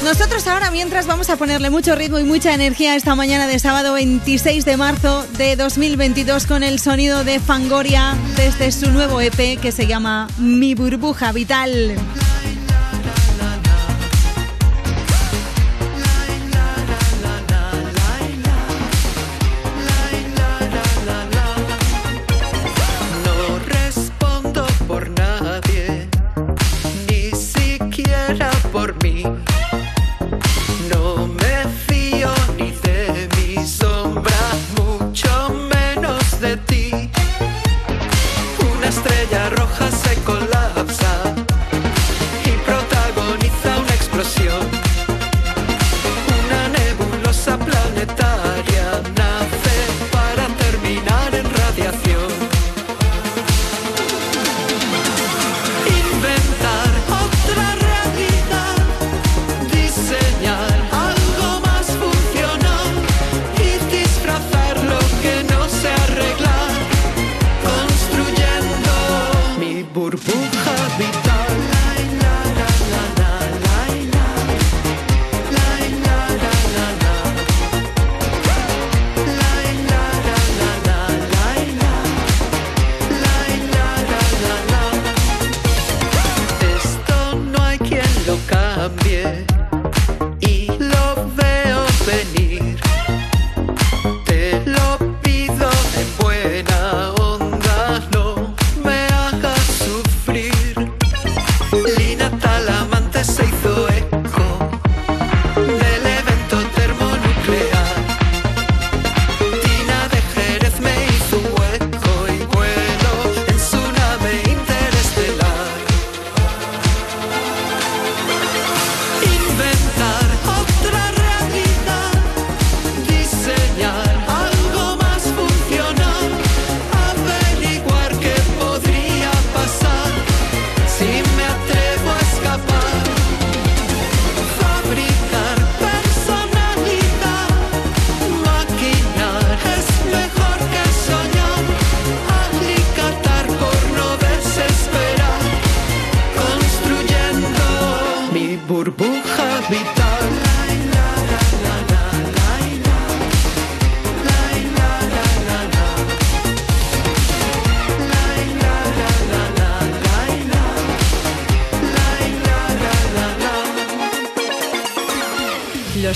[0.03, 3.93] Nosotros ahora mientras vamos a ponerle mucho ritmo y mucha energía esta mañana de sábado
[3.93, 9.71] 26 de marzo de 2022 con el sonido de Fangoria desde su nuevo EP que
[9.71, 11.95] se llama Mi burbuja vital.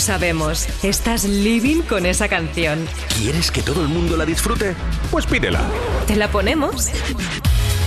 [0.04, 2.88] Sabemos, estás living con esa canción.
[3.18, 4.76] ¿Quieres que todo el mundo la disfrute?
[5.12, 5.62] Pues pídela.
[6.08, 6.90] ¿Te la ponemos?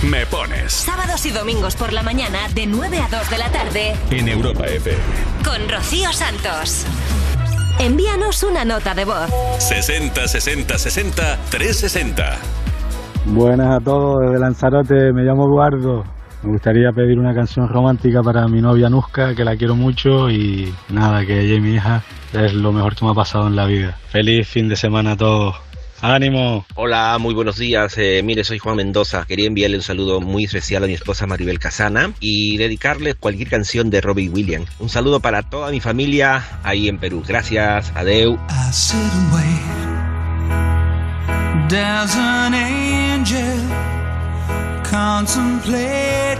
[0.03, 3.95] Me pones Sábados y domingos por la mañana de 9 a 2 de la tarde
[4.11, 4.97] en Europa FM.
[5.43, 6.85] con Rocío Santos.
[7.79, 9.29] Envíanos una nota de voz.
[9.59, 12.37] 60 60 60 360.
[13.25, 16.03] Buenas a todos, desde Lanzarote, me llamo Eduardo.
[16.47, 20.73] Me gustaría pedir una canción romántica para mi novia Nuska, que la quiero mucho y
[20.87, 23.65] nada, que ella y mi hija es lo mejor que me ha pasado en la
[23.65, 23.97] vida.
[24.07, 25.57] Feliz fin de semana a todos.
[25.99, 26.65] ¡Ánimo!
[26.75, 27.97] Hola, muy buenos días.
[27.97, 29.25] Eh, mire, soy Juan Mendoza.
[29.27, 33.89] Quería enviarle un saludo muy especial a mi esposa Maribel Casana y dedicarle cualquier canción
[33.89, 34.69] de Robbie Williams.
[34.79, 37.23] Un saludo para toda mi familia ahí en Perú.
[37.27, 38.39] Gracias, adeu.
[45.69, 46.16] I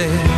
[0.00, 0.29] angels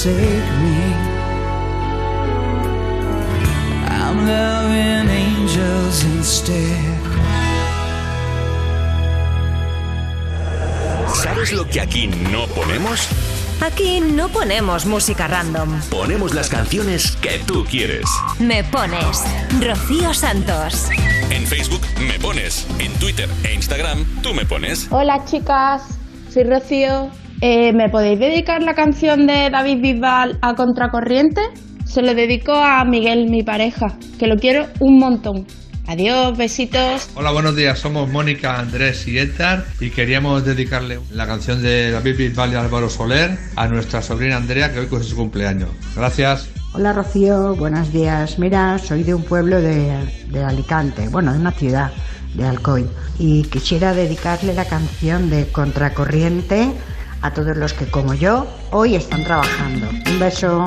[0.00, 0.94] forsake me.
[3.88, 7.00] I'm loving angels instead.
[11.22, 13.08] ¿Sabes lo que aquí no ponemos?
[13.60, 15.80] Aquí no ponemos música random.
[15.90, 18.06] Ponemos las canciones que tú quieres.
[18.38, 19.22] Me pones
[19.60, 20.88] Rocío Santos.
[21.30, 24.88] En Facebook me pones, en Twitter e Instagram tú me pones.
[24.90, 25.82] Hola chicas,
[26.32, 27.19] soy Rocío.
[27.42, 31.40] Eh, ¿Me podéis dedicar la canción de David Bisbal a Contracorriente?
[31.86, 35.46] Se lo dedico a Miguel, mi pareja, que lo quiero un montón.
[35.86, 37.08] Adiós, besitos.
[37.14, 37.78] Hola, buenos días.
[37.78, 42.90] Somos Mónica, Andrés y Edgar y queríamos dedicarle la canción de David Bisbal y Álvaro
[42.90, 45.70] Soler a nuestra sobrina Andrea que hoy es su cumpleaños.
[45.96, 46.50] Gracias.
[46.74, 48.38] Hola Rocío, buenos días.
[48.38, 49.96] Mira, soy de un pueblo de,
[50.28, 51.90] de Alicante, bueno, de una ciudad,
[52.34, 52.86] de Alcoy,
[53.18, 56.70] y quisiera dedicarle la canción de Contracorriente
[57.22, 59.88] a todos los que, como yo, hoy están trabajando.
[59.88, 60.66] Un beso.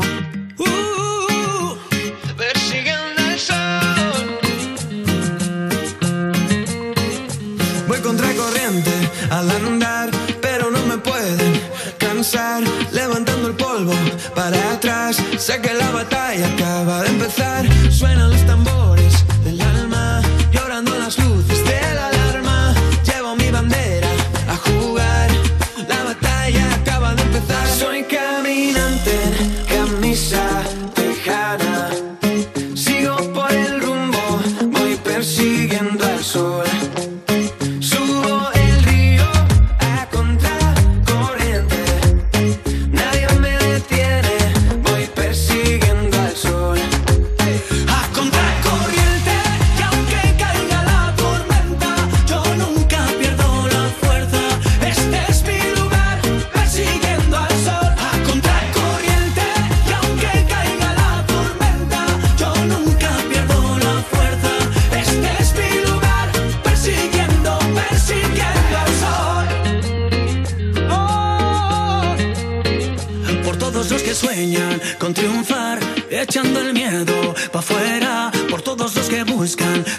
[9.34, 10.10] al andar,
[10.42, 11.60] pero no me pueden
[11.98, 12.64] cansar.
[12.92, 13.94] Levantando el polvo
[14.36, 17.66] para atrás, sé que la batalla acaba de empezar.
[17.92, 18.83] Suenan los tambores.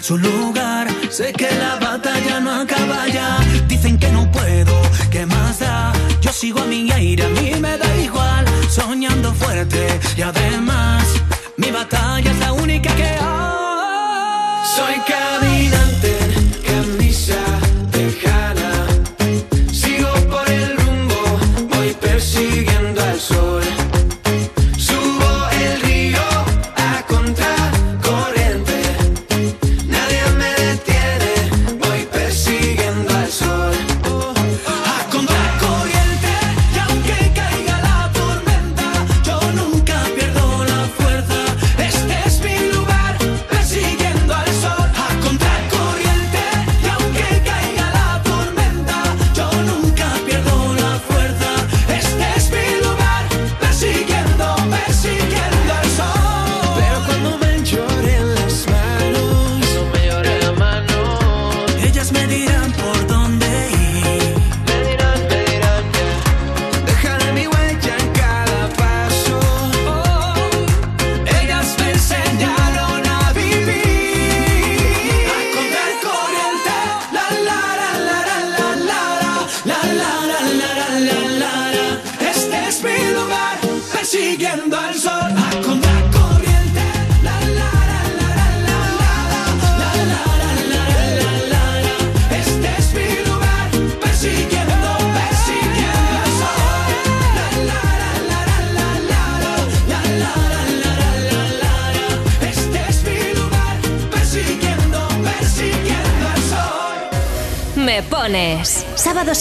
[0.05, 0.87] su lugar.
[1.09, 3.39] Sé que la batalla no acaba ya.
[3.67, 4.73] Dicen que no puedo,
[5.09, 5.93] ¿qué más da?
[6.21, 8.45] Yo sigo a mi aire, a mí me da igual.
[8.69, 11.04] Soñando fuerte y además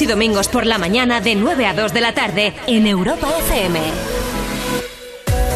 [0.04, 3.80] y domingos por la mañana de 9 a 2 de la tarde en Europa FM.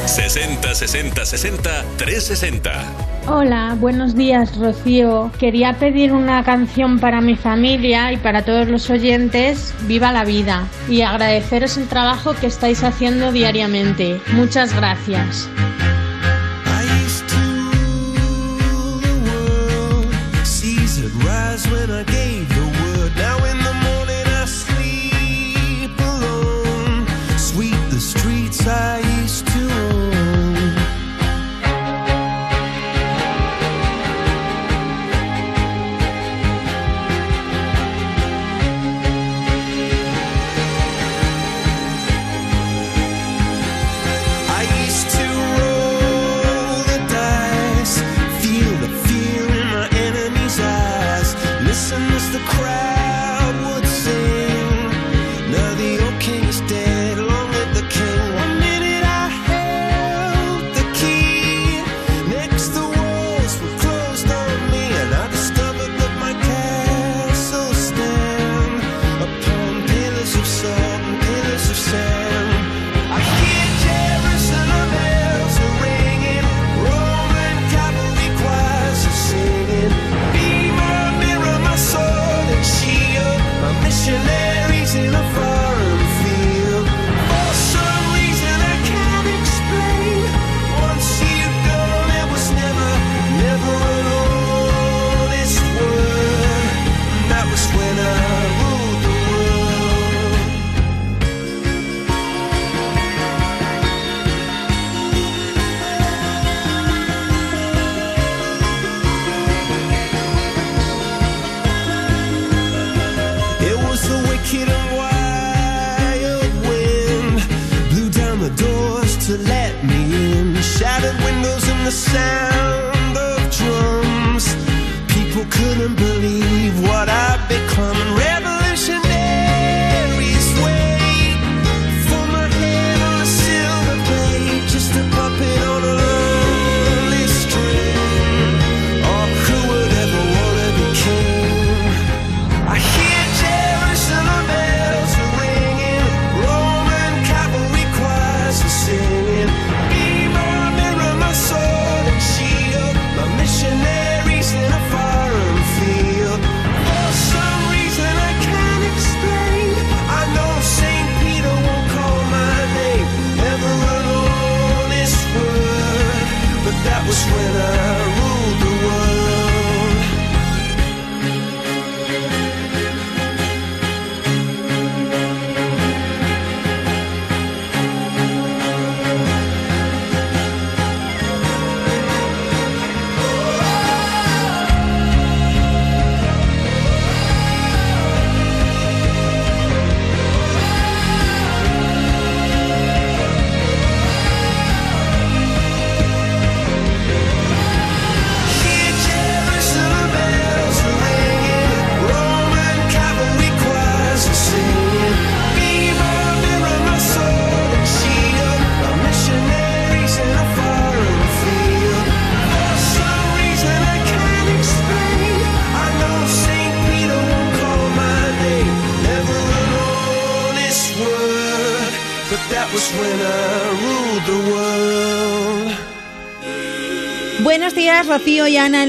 [0.06, 5.30] 60 60 60 360 Hola, buenos días Rocío.
[5.38, 10.66] Quería pedir una canción para mi familia y para todos los oyentes, Viva la vida,
[10.88, 14.18] y agradeceros el trabajo que estáis haciendo diariamente.
[14.32, 15.50] Muchas gracias.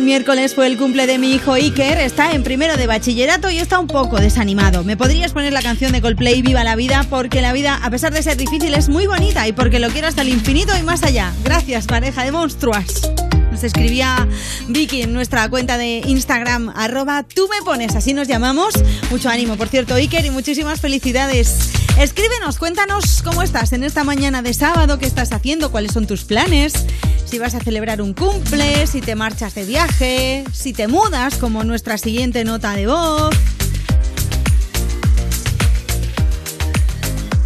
[0.10, 2.00] Miércoles fue el cumple de mi hijo Iker.
[2.00, 4.84] Está en primero de bachillerato y está un poco desanimado.
[4.84, 7.06] ¿Me podrías poner la canción de Coldplay Viva la vida?
[7.12, 10.08] Porque la vida, a pesar de ser difícil, es muy bonita y porque lo quiero
[10.08, 11.32] hasta el infinito y más allá.
[11.44, 13.08] Gracias, pareja de monstruas.
[13.52, 14.28] Nos escribía
[14.68, 18.74] Vicky en nuestra cuenta de Instagram, arroba tú me pones, así nos llamamos.
[19.12, 21.70] Mucho ánimo, por cierto, Iker, y muchísimas felicidades.
[22.00, 26.24] Escríbenos, cuéntanos cómo estás en esta mañana de sábado, qué estás haciendo, cuáles son tus
[26.24, 26.86] planes,
[27.30, 31.64] si vas a celebrar un cumple, si te marchas de viaje, si te mudas, como
[31.64, 33.36] nuestra siguiente nota de voz.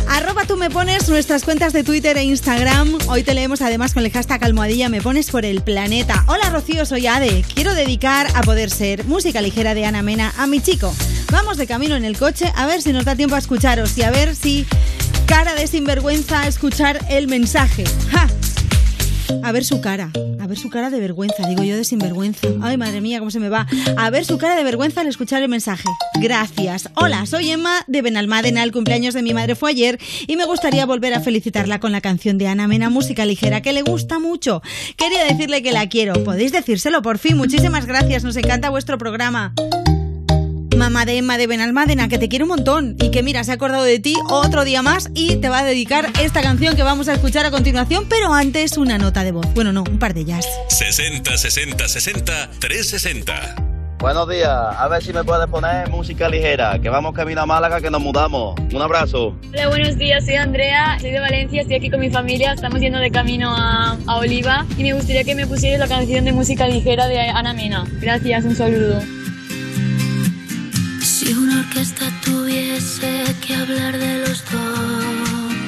[0.08, 2.98] Arroba tú me pones nuestras cuentas de Twitter e Instagram.
[3.08, 6.24] Hoy te leemos además con el hashtag almohadilla me pones por el planeta.
[6.28, 7.44] Hola Rocío, soy Ade.
[7.54, 10.96] Quiero dedicar a poder ser música ligera de Ana Mena a mi chico.
[11.30, 14.04] Vamos de camino en el coche a ver si nos da tiempo a escucharos y
[14.04, 14.66] a ver si
[15.26, 17.84] cara de sinvergüenza escuchar el mensaje.
[19.42, 22.48] A ver su cara, a ver su cara de vergüenza, digo yo de sinvergüenza.
[22.62, 23.68] Ay, madre mía, cómo se me va.
[23.98, 25.88] A ver su cara de vergüenza al escuchar el mensaje.
[26.22, 26.90] Gracias.
[26.96, 28.64] Hola, soy Emma de Benalmádena.
[28.64, 32.02] El cumpleaños de mi madre fue ayer y me gustaría volver a felicitarla con la
[32.02, 34.62] canción de Ana Mena, música ligera, que le gusta mucho.
[34.98, 36.14] Quería decirle que la quiero.
[36.24, 37.38] Podéis decírselo por fin.
[37.38, 39.54] Muchísimas gracias, nos encanta vuestro programa.
[40.84, 43.54] Mamá de Emma de Benalmádena, que te quiere un montón y que mira, se ha
[43.54, 47.08] acordado de ti otro día más y te va a dedicar esta canción que vamos
[47.08, 49.46] a escuchar a continuación, pero antes una nota de voz.
[49.54, 50.46] Bueno, no, un par de jazz.
[50.68, 53.56] 60 60 60 360.
[54.00, 57.80] Buenos días, a ver si me puedes poner música ligera, que vamos camino a Málaga,
[57.80, 58.60] que nos mudamos.
[58.74, 59.38] Un abrazo.
[59.54, 63.00] Hola, buenos días, soy Andrea, soy de Valencia, estoy aquí con mi familia, estamos yendo
[63.00, 66.68] de camino a, a Oliva y me gustaría que me pusierais la canción de música
[66.68, 67.86] ligera de Ana Mena.
[68.02, 69.23] Gracias, un saludo.
[71.74, 75.64] Una orquesta tuviese que hablar de los dos,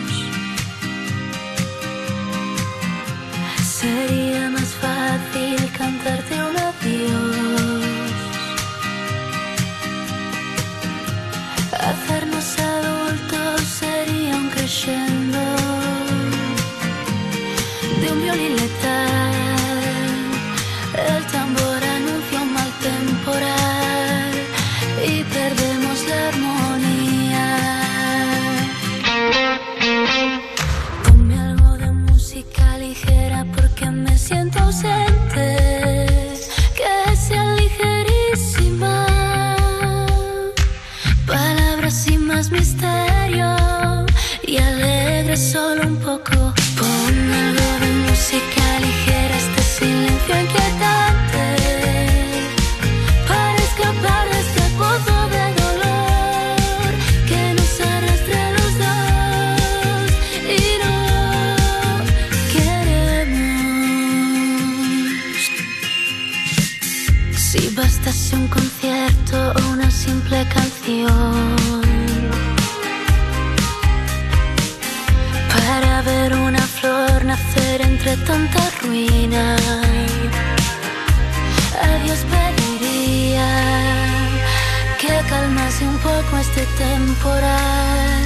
[86.77, 88.23] temporal,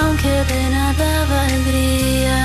[0.00, 2.38] aunque de nada valdría.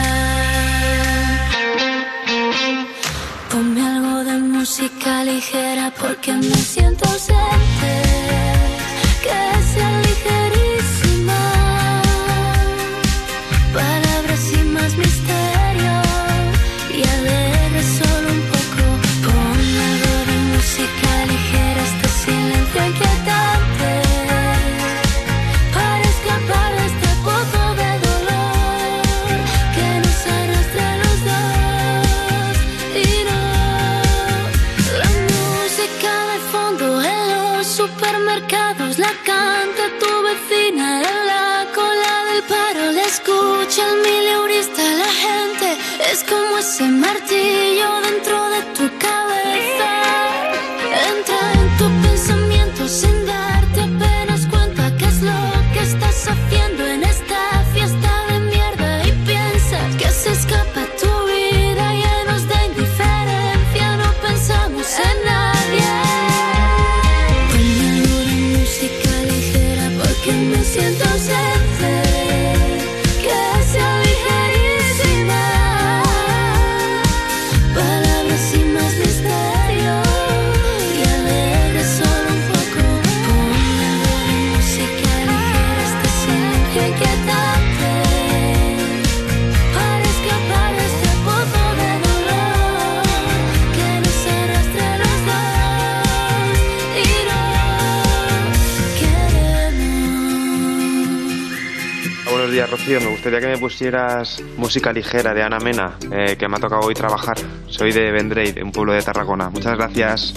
[3.49, 8.00] Ponme algo de música ligera porque me siento ausente,
[103.81, 107.35] pusieras música ligera de Ana Mena, eh, que me ha tocado hoy trabajar.
[107.65, 109.49] Soy de Vendrell, un pueblo de Tarragona.
[109.49, 110.35] Muchas gracias.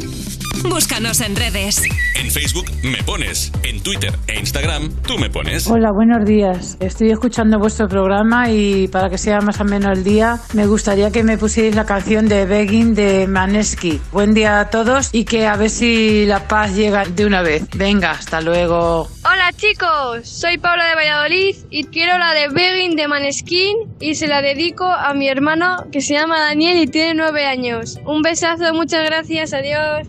[0.62, 1.82] Búscanos en redes.
[2.14, 5.66] En Facebook me pones, en Twitter e Instagram tú me pones.
[5.66, 6.78] Hola, buenos días.
[6.80, 11.10] Estoy escuchando vuestro programa y para que sea más o menos el día, me gustaría
[11.10, 14.00] que me pusierais la canción de Begging de Manesky.
[14.10, 17.68] Buen día a todos y que a ver si la paz llega de una vez.
[17.76, 19.10] Venga, hasta luego.
[19.44, 24.26] Hola chicos, soy Paula de Valladolid y quiero la de Begging de Maneskin y se
[24.26, 28.00] la dedico a mi hermano que se llama Daniel y tiene nueve años.
[28.06, 30.08] Un besazo, muchas gracias, adiós.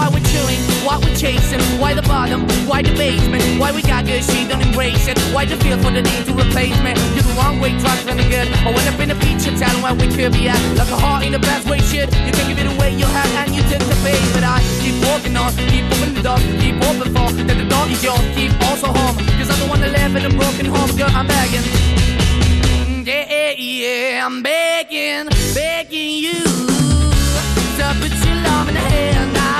[0.00, 4.06] Why we're chewing, why we're chasing, why the bottom, why the basement, why we got
[4.06, 5.20] good, she don't embrace it.
[5.28, 6.96] Why the feel for the need to replace me?
[7.12, 8.48] You're the wrong way, trying to good.
[8.64, 10.56] I went up in a feature town where we could be at.
[10.80, 12.08] Like a heart in the best way, shit.
[12.24, 14.24] You can give it away, you have, and you took the bait.
[14.32, 17.84] But I keep walking on, keep moving the door, keep open for that the door
[17.92, 19.20] is yours, keep also home.
[19.36, 21.60] Cause I don't wanna live in a broken home, girl, I'm begging.
[23.04, 26.70] Yeah, yeah, yeah, I'm begging, begging you
[28.00, 28.19] to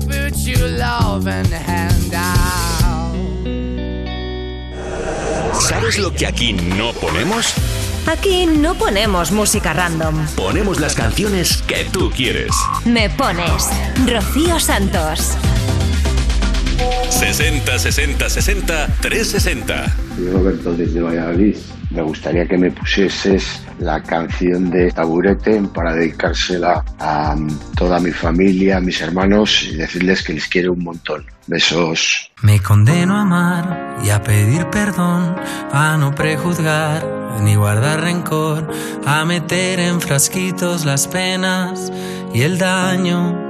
[0.00, 3.14] to put your loving hand out.
[5.60, 7.54] ¿Sabes lo que aquí no ponemos?
[8.06, 10.26] Aquí no ponemos música random.
[10.36, 12.50] Ponemos las canciones que tú quieres.
[12.84, 13.68] Me pones
[14.06, 15.36] Rocío Santos.
[17.10, 19.96] 60 60 60 360.
[20.16, 21.56] Soy Roberto desde Valladolid.
[21.90, 27.36] Me gustaría que me pusieses la canción de Taburete para dedicársela a
[27.76, 31.26] toda mi familia, a mis hermanos y decirles que les quiero un montón.
[31.46, 32.30] Besos.
[32.42, 35.34] Me condeno a amar y a pedir perdón,
[35.72, 37.04] a no prejuzgar
[37.42, 38.70] ni guardar rencor,
[39.04, 41.90] a meter en frasquitos las penas
[42.32, 43.49] y el daño.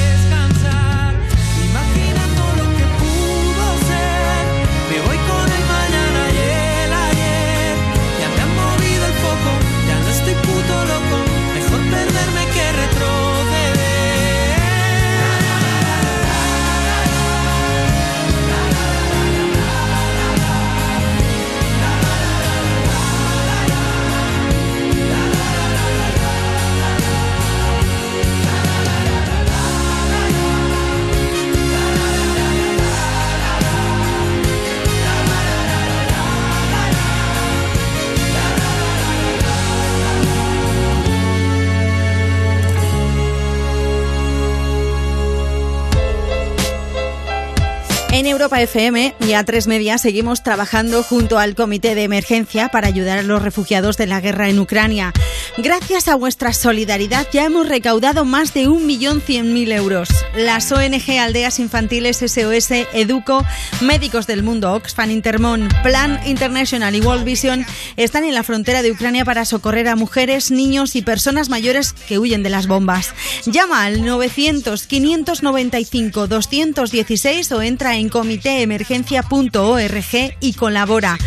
[48.27, 53.17] Europa FM y a tres media seguimos trabajando junto al Comité de Emergencia para ayudar
[53.17, 55.13] a los refugiados de la guerra en Ucrania.
[55.57, 60.09] Gracias a vuestra solidaridad ya hemos recaudado más de 1.100.000 euros.
[60.35, 63.43] Las ONG Aldeas Infantiles SOS, Educo,
[63.81, 67.65] Médicos del Mundo, Oxfam Intermon, Plan International y World Vision
[67.97, 72.19] están en la frontera de Ucrania para socorrer a mujeres, niños y personas mayores que
[72.19, 73.13] huyen de las bombas.
[73.45, 81.17] Llama al 900 595 216 o entra en comitéemergencia.org y colabora.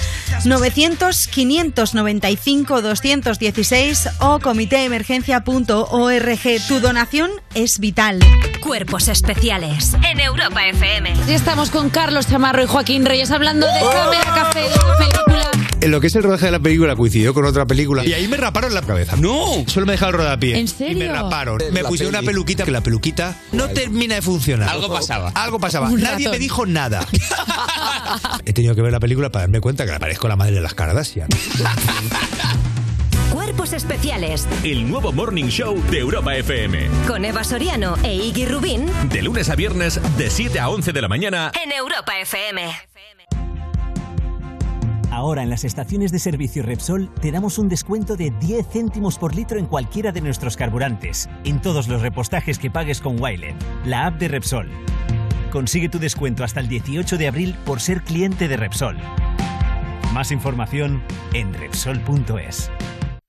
[0.44, 6.68] 900 595 216 o comitéemergencia.org.
[6.68, 8.20] Tu donación es vital.
[8.60, 11.14] Cuerpos especiales en Europa FM.
[11.26, 15.50] Ya estamos con Carlos Chamarro y Joaquín Reyes hablando de Cámara Café, de la película.
[15.84, 18.26] En lo que es el rodaje de la película coincidió con otra película y ahí
[18.26, 19.16] me raparon la cabeza.
[19.16, 19.64] ¡No!
[19.66, 20.58] Solo me dejaron el rodapié.
[20.58, 20.92] ¿En serio?
[21.04, 21.58] Y me raparon.
[21.72, 22.24] Me la pusieron peli.
[22.24, 24.68] una peluquita que la peluquita no termina de funcionar.
[24.70, 25.30] Algo pasaba.
[25.34, 25.88] Algo pasaba.
[25.90, 26.32] Un Nadie ratón.
[26.32, 27.06] me dijo nada.
[28.46, 30.60] He tenido que ver la película para darme cuenta que le parezco la madre de
[30.62, 31.28] las Kardashian.
[33.30, 36.88] Cuerpos especiales El nuevo Morning Show de Europa FM.
[37.06, 41.02] con Eva Soriano e Iggy Rubín De lunes a viernes, de 7 a 11 de
[41.02, 41.52] la mañana.
[41.62, 42.62] en Europa FM.
[45.14, 49.32] Ahora en las estaciones de servicio Repsol te damos un descuento de 10 céntimos por
[49.32, 54.06] litro en cualquiera de nuestros carburantes, en todos los repostajes que pagues con Wilet, la
[54.06, 54.68] app de Repsol.
[55.52, 58.98] Consigue tu descuento hasta el 18 de abril por ser cliente de Repsol.
[60.12, 61.00] Más información
[61.32, 62.72] en Repsol.es.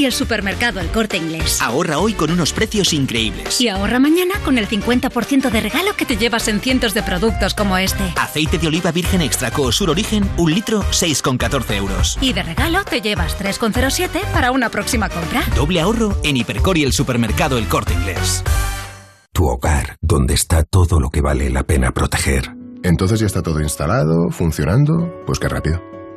[0.00, 1.60] y el supermercado El Corte Inglés.
[1.60, 3.60] Ahorra hoy con unos precios increíbles.
[3.60, 7.52] Y ahorra mañana con el 50% de regalo que te llevas en cientos de productos
[7.52, 8.02] como este.
[8.16, 12.18] Aceite de oliva virgen extra Coosur Origen, un litro, 6,14 euros.
[12.22, 15.42] Y de regalo te llevas 3,07 para una próxima compra.
[15.54, 18.42] Doble ahorro en Hipercor y el supermercado El Corte Inglés.
[19.32, 22.54] Tu hogar, donde está todo lo que vale la pena proteger.
[22.82, 24.94] Entonces ya está todo instalado, funcionando.
[25.26, 25.99] Pues qué rápido.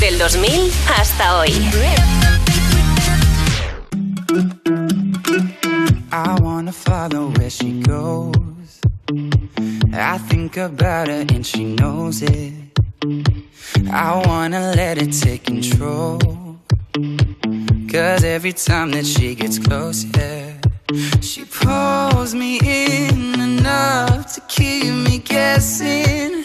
[0.00, 1.50] Del 2000 hasta hoy.
[6.10, 8.80] I wanna follow where she goes.
[9.92, 12.54] I think about her and she knows it.
[13.92, 16.18] I wanna let it take control.
[17.92, 20.54] Cause every time that she gets close, yeah,
[21.20, 26.44] she pulls me in enough to keep me guessing.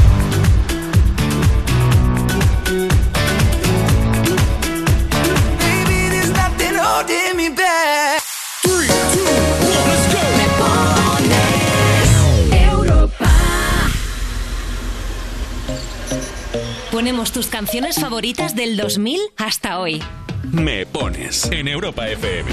[17.01, 20.03] Ponemos tus canciones favoritas del 2000 hasta hoy.
[20.51, 22.47] Me pones en Europa FM.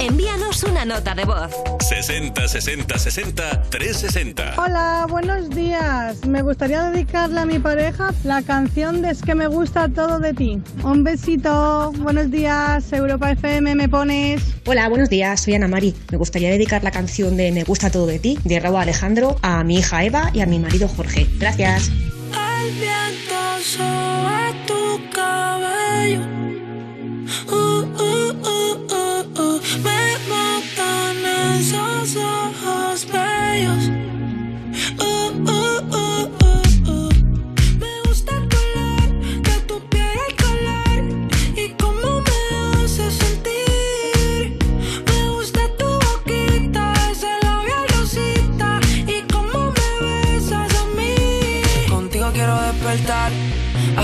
[0.00, 1.50] Envíanos una nota de voz.
[1.80, 4.62] 60 60 60 360.
[4.62, 6.26] Hola, buenos días.
[6.26, 10.34] Me gustaría dedicarle a mi pareja la canción de Es que me gusta todo de
[10.34, 10.60] ti.
[10.84, 14.42] Un besito, buenos días, Europa FM, me pones.
[14.66, 15.94] Hola, buenos días, soy Ana Mari.
[16.12, 19.64] Me gustaría dedicar la canción de Me gusta todo de ti, de Raúl Alejandro, a
[19.64, 21.26] mi hija Eva y a mi marido Jorge.
[21.38, 21.90] Gracias.
[22.58, 26.20] El viento sobre tu cabello.
[27.48, 29.60] Uh, uh, uh, uh, uh.
[29.84, 31.16] Me matan
[31.56, 33.90] esos ojos bellos.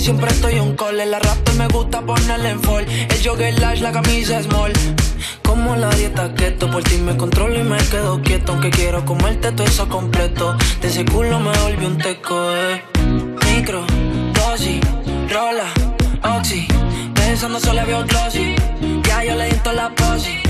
[0.00, 0.98] Siempre estoy un call.
[1.00, 2.86] El rapper me gusta ponerle en fall.
[2.88, 4.72] El jogger lash, la camisa small.
[5.42, 8.52] Como la dieta keto, por ti me controlo y me quedo quieto.
[8.52, 10.56] Aunque quiero comerte todo eso completo.
[10.80, 12.82] De ese culo me volví un teco, eh.
[13.46, 13.84] Micro,
[14.34, 14.80] dosis,
[15.28, 15.66] rola,
[16.38, 16.66] oxi.
[17.14, 18.54] Pensando solo veo glossy.
[19.04, 20.49] Ya yo le di la posi.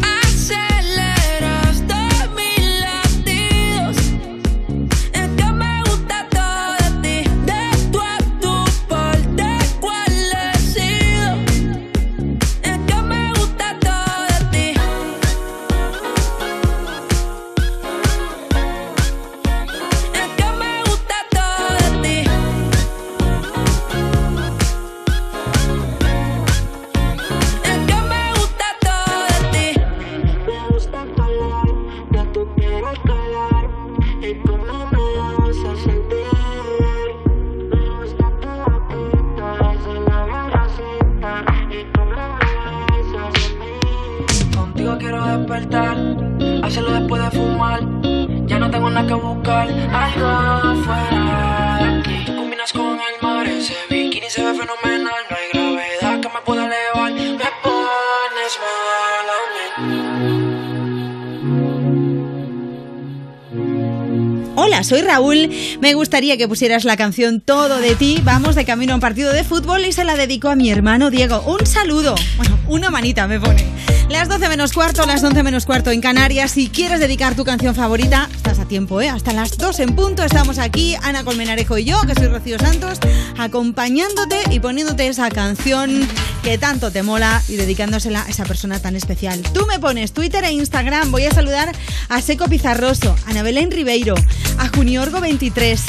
[65.11, 65.49] Raúl.
[65.81, 68.21] Me gustaría que pusieras la canción Todo de ti.
[68.23, 71.09] Vamos de camino a un partido de fútbol y se la dedico a mi hermano
[71.09, 71.41] Diego.
[71.41, 72.15] Un saludo.
[72.37, 73.65] Bueno, una manita me pone.
[74.07, 76.51] Las 12 menos cuarto, las 11 menos cuarto en Canarias.
[76.51, 78.29] Si quieres dedicar tu canción favorita,
[78.71, 79.09] tiempo, ¿eh?
[79.09, 82.99] Hasta las 2 en punto estamos aquí, Ana Colmenarejo y yo, que soy Rocío Santos,
[83.37, 86.07] acompañándote y poniéndote esa canción
[86.41, 89.41] que tanto te mola y dedicándosela a esa persona tan especial.
[89.53, 91.11] Tú me pones Twitter e Instagram.
[91.11, 91.75] Voy a saludar
[92.07, 94.15] a Seco Pizarroso, a Belén Ribeiro,
[94.57, 95.81] a Juniorgo 23.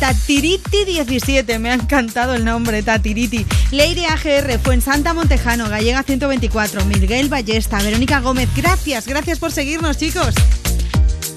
[0.00, 3.46] Tatiriti 17, me ha encantado el nombre, Tatiriti.
[3.70, 8.48] Lady AGR, Fuensanta Montejano, Gallega 124, Miguel Ballesta, Verónica Gómez.
[8.56, 10.34] Gracias, gracias por seguirnos, chicos.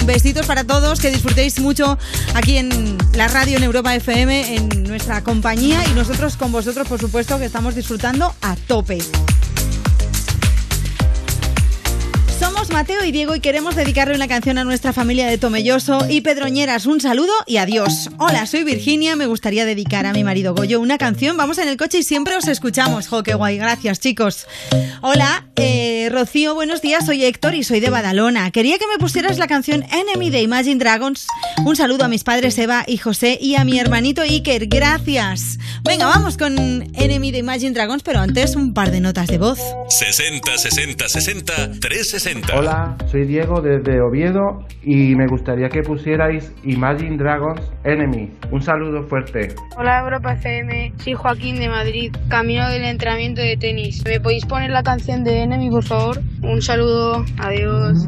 [0.08, 1.98] Besitos para todos, que disfrutéis mucho
[2.34, 6.98] aquí en la radio en Europa FM, en nuestra compañía y nosotros con vosotros, por
[6.98, 9.00] supuesto, que estamos disfrutando a tope.
[12.72, 16.86] Mateo y Diego y queremos dedicarle una canción a nuestra familia de Tomelloso y Pedroñeras.
[16.86, 18.10] Un saludo y adiós.
[18.18, 19.16] Hola, soy Virginia.
[19.16, 21.38] Me gustaría dedicar a mi marido Goyo una canción.
[21.38, 23.08] Vamos en el coche y siempre os escuchamos.
[23.08, 23.58] Jo, qué guay.
[23.58, 24.48] Gracias, chicos.
[25.02, 27.06] Hola, eh, Rocío, buenos días.
[27.06, 28.52] Soy Héctor y soy de Badalona.
[28.52, 31.28] Quería que me pusieras la canción Enemy de Imagine Dragons.
[31.66, 34.68] Un saludo a mis padres Eva y José y a mi hermanito Iker.
[34.68, 35.60] Gracias.
[35.84, 39.60] Venga, vamos con Enemy de Imagine Dragons, pero antes un par de notas de voz.
[39.90, 42.57] 60 60 60 360.
[42.60, 48.32] Hola, soy Diego desde Oviedo y me gustaría que pusierais Imagine Dragons Enemy.
[48.50, 49.54] Un saludo fuerte.
[49.78, 54.04] Hola Europa FM, soy Joaquín de Madrid, camino del entrenamiento de tenis.
[54.06, 56.20] ¿Me podéis poner la canción de Enemy, por favor?
[56.42, 58.08] Un saludo, adiós.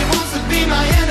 [0.71, 1.10] wants to be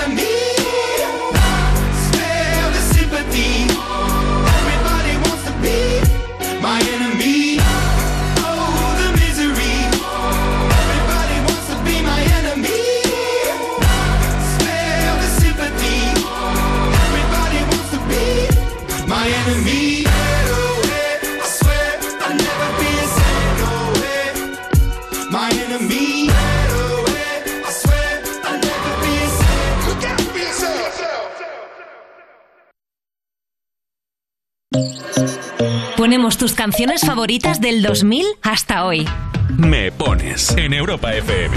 [35.96, 39.06] Ponemos tus canciones favoritas del 2000 hasta hoy.
[39.58, 41.54] Me pones en Europa FM.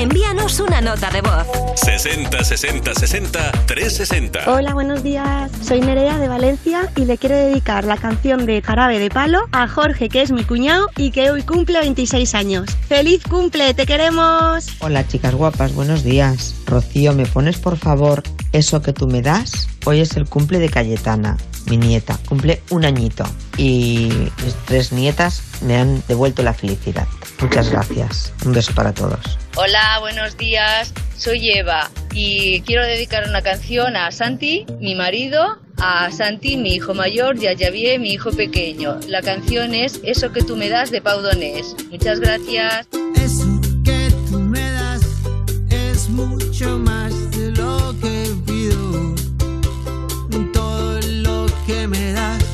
[0.00, 1.46] Envíanos una nota de voz.
[1.74, 4.50] 60 60 60 360.
[4.50, 5.50] Hola, buenos días.
[5.60, 9.68] Soy Nerea de Valencia y le quiero dedicar la canción de Jarabe de Palo a
[9.68, 12.70] Jorge, que es mi cuñado y que hoy cumple 26 años.
[12.88, 13.74] ¡Feliz cumple!
[13.74, 14.68] ¡Te queremos!
[14.78, 16.54] Hola chicas guapas, buenos días.
[16.64, 18.22] Rocío, ¿me pones por favor
[18.52, 19.68] eso que tú me das?
[19.84, 22.18] Hoy es el cumple de Cayetana, mi nieta.
[22.26, 23.24] Cumple un añito
[23.58, 24.08] y
[24.42, 27.06] mis tres nietas me han devuelto la felicidad.
[27.38, 28.32] Muchas gracias.
[28.46, 29.39] Un beso para todos.
[29.56, 30.94] Hola, buenos días.
[31.16, 36.94] Soy Eva y quiero dedicar una canción a Santi, mi marido, a Santi, mi hijo
[36.94, 39.00] mayor, y a Javier, mi hijo pequeño.
[39.08, 41.74] La canción es Eso que tú me das de Pau Donés.
[41.90, 42.86] Muchas gracias.
[43.84, 45.02] que tú me das
[45.70, 49.14] es mucho más de lo que pido.
[50.52, 52.44] Todo lo que me das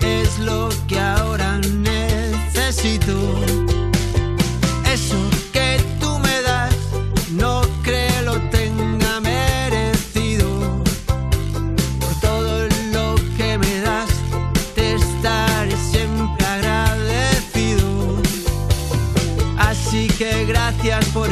[0.00, 3.12] es lo que ahora necesito.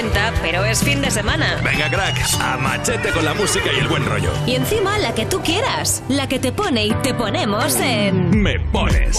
[0.00, 1.60] cuenta, pero es fin de semana.
[1.62, 4.30] Venga, crack, a machete con la música y el buen rollo.
[4.46, 8.30] Y encima la que tú quieras, la que te pone y te ponemos en...
[8.42, 9.18] Me pones.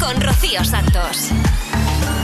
[0.00, 1.28] Con Rocío Santos.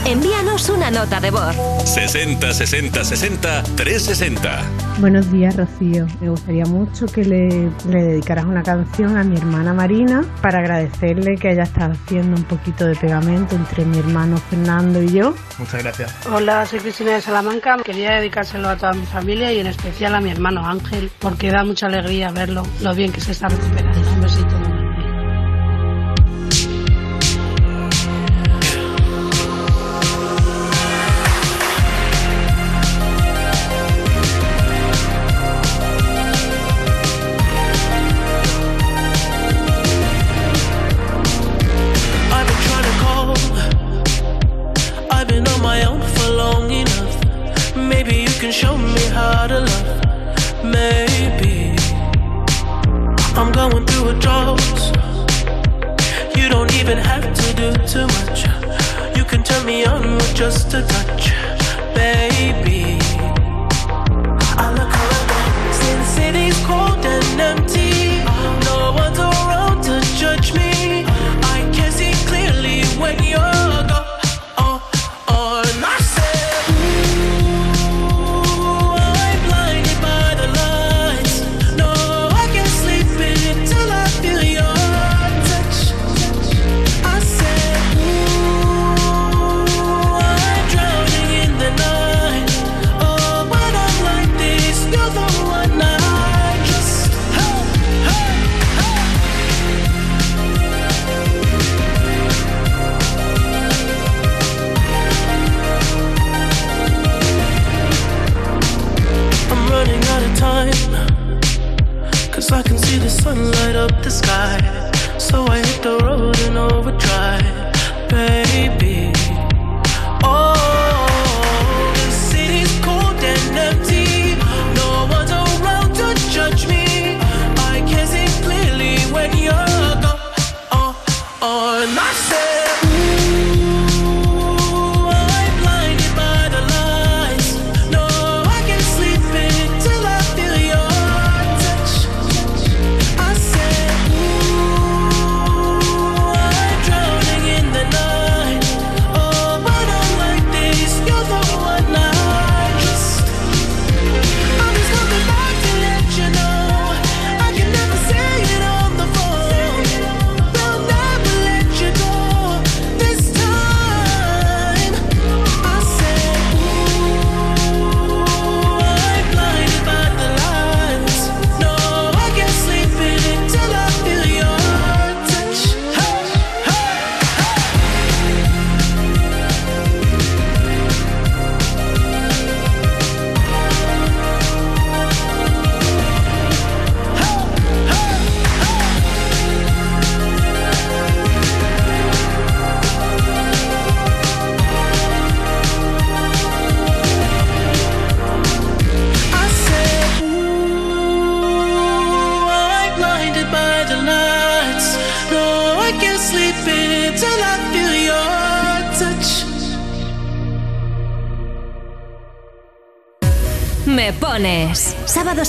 [0.05, 1.55] Envíanos una nota de voz.
[1.85, 4.82] 60 60 60 360.
[4.99, 6.05] Buenos días, Rocío.
[6.21, 11.35] Me gustaría mucho que le, le dedicaras una canción a mi hermana Marina para agradecerle
[11.35, 15.33] que haya estado haciendo un poquito de pegamento entre mi hermano Fernando y yo.
[15.57, 16.27] Muchas gracias.
[16.31, 17.77] Hola, soy Cristina de Salamanca.
[17.83, 21.63] Quería dedicárselo a toda mi familia y en especial a mi hermano Ángel, porque da
[21.63, 23.99] mucha alegría verlo, lo bien que se está recuperando.
[24.11, 24.62] Un besito.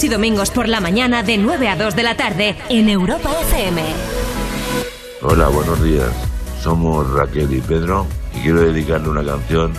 [0.05, 3.31] Sábados y domingos por la mañana de 9 a 2 de la tarde en Europa
[3.41, 3.83] FM.
[5.23, 6.11] Hola, buenos días.
[6.63, 9.73] Somos Raquel y Pedro y quiero dedicarle una canción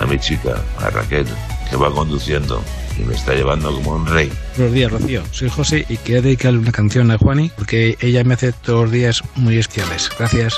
[0.00, 1.26] a mi chica, a Raquel,
[1.68, 2.62] que va conduciendo
[2.98, 4.32] y me está llevando como un rey.
[4.56, 5.22] Buenos días, Rocío.
[5.32, 8.92] Soy José y quiero dedicarle una canción a Juani porque ella me hace todos los
[8.92, 10.08] días muy especiales.
[10.18, 10.54] Gracias.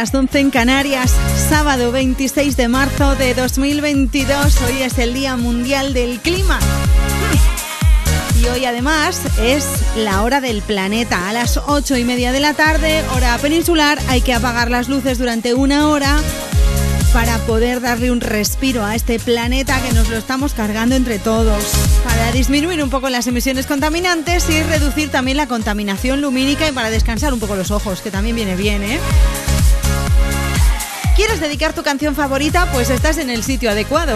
[0.00, 1.14] Las 12, las 11 en Canarias.
[1.50, 4.62] Sábado 26 de marzo de 2022.
[4.62, 6.58] Hoy es el Día Mundial del Clima.
[8.40, 11.28] Y hoy además es la hora del planeta.
[11.28, 15.18] A las 8 y media de la tarde, hora peninsular, hay que apagar las luces
[15.18, 16.16] durante una hora
[17.12, 21.64] para poder darle un respiro a este planeta que nos lo estamos cargando entre todos.
[22.04, 26.88] Para disminuir un poco las emisiones contaminantes y reducir también la contaminación lumínica y para
[26.90, 28.98] descansar un poco los ojos, que también viene bien, ¿eh?
[31.40, 32.70] ¿Quieres dedicar tu canción favorita?
[32.70, 34.14] Pues estás en el sitio adecuado.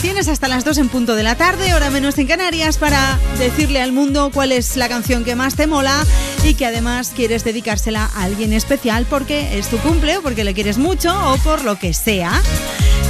[0.00, 3.82] Tienes hasta las 2 en punto de la tarde, hora menos en Canarias, para decirle
[3.82, 6.06] al mundo cuál es la canción que más te mola
[6.44, 10.54] y que además quieres dedicársela a alguien especial porque es tu cumple o porque le
[10.54, 12.40] quieres mucho o por lo que sea.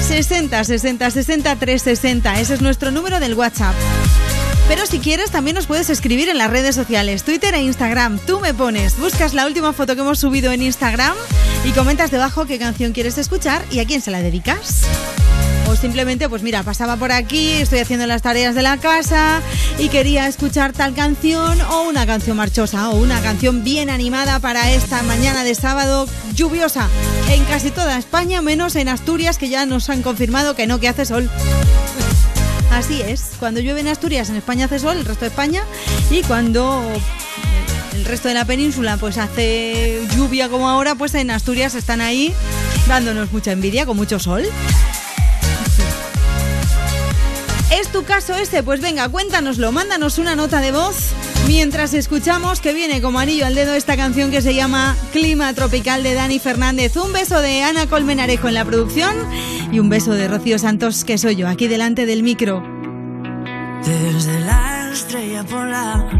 [0.08, 3.74] 60 60 60 360, ese es nuestro número del WhatsApp.
[4.68, 8.20] Pero si quieres, también nos puedes escribir en las redes sociales, Twitter e Instagram.
[8.20, 11.14] Tú me pones, buscas la última foto que hemos subido en Instagram
[11.64, 14.84] y comentas debajo qué canción quieres escuchar y a quién se la dedicas.
[15.68, 19.40] O simplemente, pues mira, pasaba por aquí, estoy haciendo las tareas de la casa
[19.78, 24.70] y quería escuchar tal canción o una canción marchosa o una canción bien animada para
[24.72, 26.88] esta mañana de sábado lluviosa
[27.30, 30.88] en casi toda España, menos en Asturias, que ya nos han confirmado que no, que
[30.88, 31.30] hace sol.
[32.72, 35.62] Así es, cuando llueve en Asturias, en España hace sol, el resto de España,
[36.10, 36.82] y cuando
[38.00, 42.32] el resto de la península pues hace lluvia como ahora, pues en Asturias están ahí
[42.88, 44.42] dándonos mucha envidia con mucho sol.
[47.70, 48.62] ¿Es tu caso ese?
[48.62, 51.10] Pues venga, cuéntanoslo, mándanos una nota de voz
[51.46, 56.02] mientras escuchamos que viene como anillo al dedo esta canción que se llama Clima Tropical
[56.02, 56.96] de Dani Fernández.
[56.96, 59.14] Un beso de Ana Colmenarejo en la producción
[59.70, 62.62] y un beso de Rocío Santos, que soy yo, aquí delante del micro.
[63.84, 66.19] Desde la estrella polar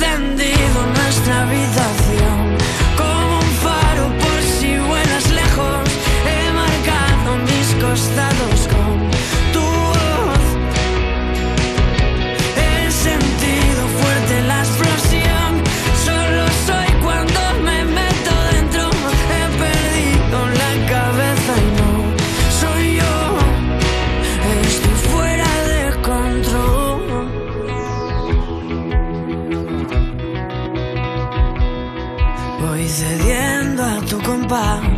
[0.00, 2.56] encendido nuestra habitación
[2.96, 5.88] como un faro por si vuelas lejos.
[6.26, 8.39] He marcado mis costados
[34.50, 34.89] goodbye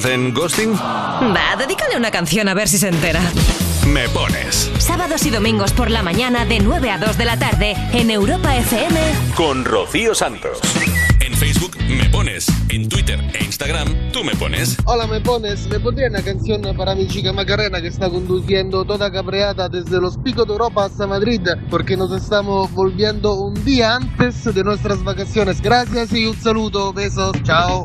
[0.00, 0.72] hacen ghosting?
[0.72, 3.20] Va, dedícale una canción a ver si se entera.
[3.86, 4.70] Me pones.
[4.78, 8.56] Sábados y domingos por la mañana de 9 a 2 de la tarde en Europa
[8.56, 8.98] FM.
[9.36, 10.58] Con Rocío Santos.
[11.20, 12.46] En Facebook me pones.
[12.70, 14.78] En Twitter e Instagram tú me pones.
[14.86, 19.12] Hola, me pones, me pondría una canción para mi chica Macarena que está conduciendo toda
[19.12, 24.44] cabreada desde los picos de Europa hasta Madrid porque nos estamos volviendo un día antes
[24.44, 25.60] de nuestras vacaciones.
[25.60, 27.84] Gracias y un saludo, besos, chao.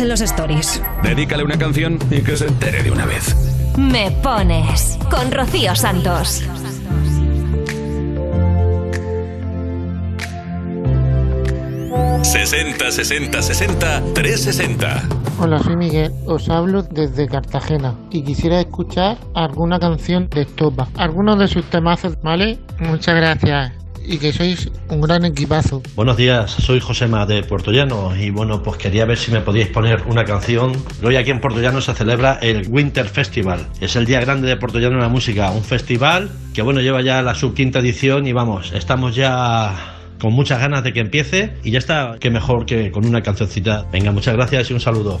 [0.00, 0.82] en los stories.
[1.02, 3.34] Dedícale una canción y que se entere de una vez.
[3.78, 6.42] Me pones con Rocío Santos.
[12.22, 15.02] Sesenta, 60 60 60 360.
[15.38, 21.38] Hola, soy Miguel, os hablo desde Cartagena y quisiera escuchar alguna canción de Estopa, algunos
[21.38, 22.58] de sus temazos, ¿vale?
[22.80, 23.75] Muchas gracias
[24.06, 25.82] y que sois un gran equipazo.
[25.94, 29.68] Buenos días, soy Josema de Puerto Llano y bueno, pues quería ver si me podíais
[29.68, 30.72] poner una canción.
[31.02, 33.66] Hoy aquí en Puerto Llano se celebra el Winter Festival.
[33.80, 37.02] Es el día grande de Puerto Llano en la música, un festival que bueno, lleva
[37.02, 41.72] ya la subquinta edición y vamos, estamos ya con muchas ganas de que empiece y
[41.72, 43.86] ya está, que mejor que con una cancioncita.
[43.92, 45.20] Venga, muchas gracias y un saludo.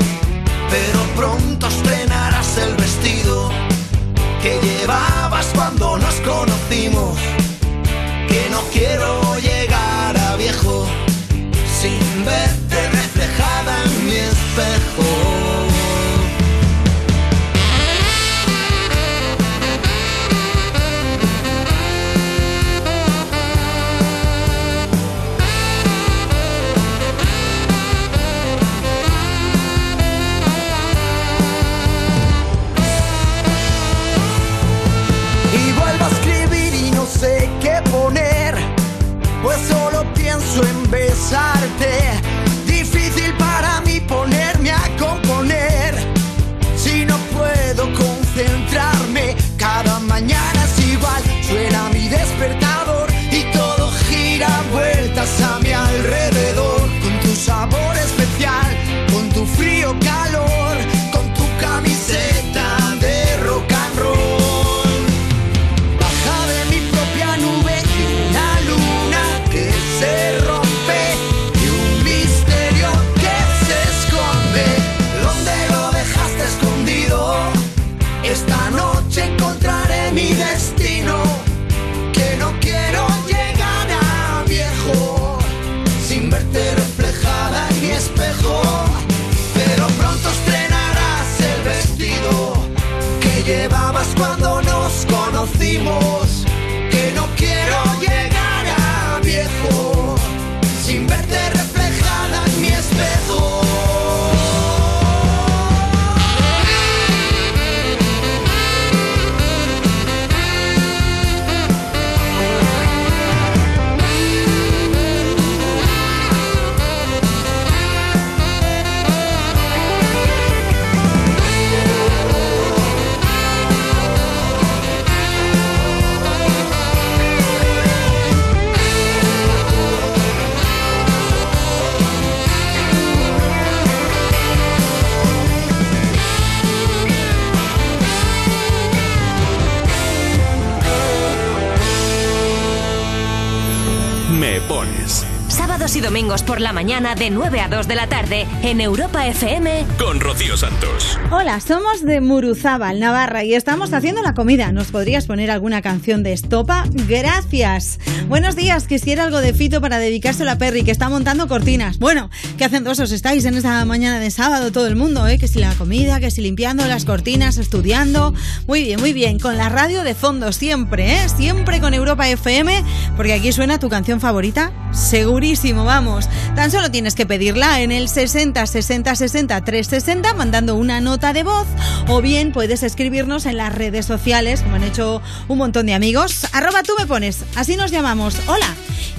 [146.21, 149.87] Domingos por la mañana de 9 a 2 de la tarde en Europa FM.
[149.97, 151.17] con Rocío Santos.
[151.31, 154.71] Hola, somos de Muruzábal, Navarra, y estamos haciendo la comida.
[154.71, 156.83] ¿Nos podrías poner alguna canción de estopa?
[157.07, 157.99] Gracias.
[158.27, 161.97] Buenos días, quisiera algo de Fito para dedicárselo a Perry, que está montando cortinas.
[161.97, 165.39] Bueno, qué hacendosos estáis en esta mañana de sábado todo el mundo, ¿eh?
[165.39, 168.35] Que si la comida, que si limpiando las cortinas, estudiando.
[168.67, 169.39] Muy bien, muy bien.
[169.39, 171.29] Con la radio de fondo siempre, ¿eh?
[171.29, 172.83] Siempre con Europa FM,
[173.17, 174.71] porque aquí suena tu canción favorita.
[174.91, 176.10] Segurísimo, vamos.
[176.55, 181.43] Tan solo tienes que pedirla en el 60 60 60 360 mandando una nota de
[181.43, 181.67] voz
[182.07, 186.47] o bien puedes escribirnos en las redes sociales, como han hecho un montón de amigos.
[186.53, 188.35] Arroba tú me pones, así nos llamamos.
[188.47, 188.67] Hola,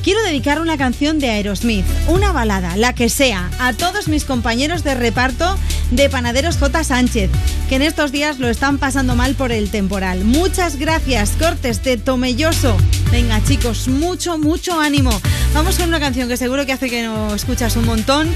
[0.02, 4.84] quiero dedicar una canción de Aerosmith, una balada, la que sea, a todos mis compañeros
[4.84, 5.56] de reparto
[5.90, 6.84] de Panaderos J.
[6.84, 7.30] Sánchez,
[7.68, 10.24] que en estos días lo están pasando mal por el temporal.
[10.24, 12.76] Muchas gracias, Cortes de Tomelloso.
[13.10, 15.10] Venga, chicos, mucho, mucho ánimo.
[15.54, 18.28] Vamos con una canción que seguro que hace que no escuchas un montón,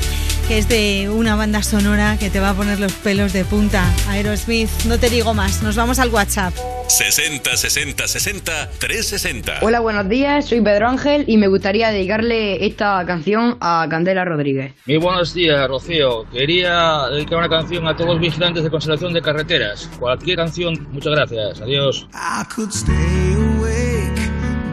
[0.48, 3.84] que es de una banda sonora que te va a poner los pelos de punta.
[4.08, 6.54] Aerosmith, no te digo más, nos vamos al WhatsApp.
[6.88, 9.58] 60 60 60 360.
[9.62, 14.74] Hola, buenos días, soy Pedro Ángel y me gustaría dedicarle esta canción a Candela Rodríguez.
[14.86, 16.24] Muy buenos días, Rocío.
[16.30, 19.90] Quería dedicar una canción a todos los vigilantes de conservación de carreteras.
[19.98, 21.60] Cualquier canción, muchas gracias.
[21.60, 22.06] Adiós.
[22.12, 24.30] I could stay awake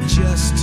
[0.08, 0.63] just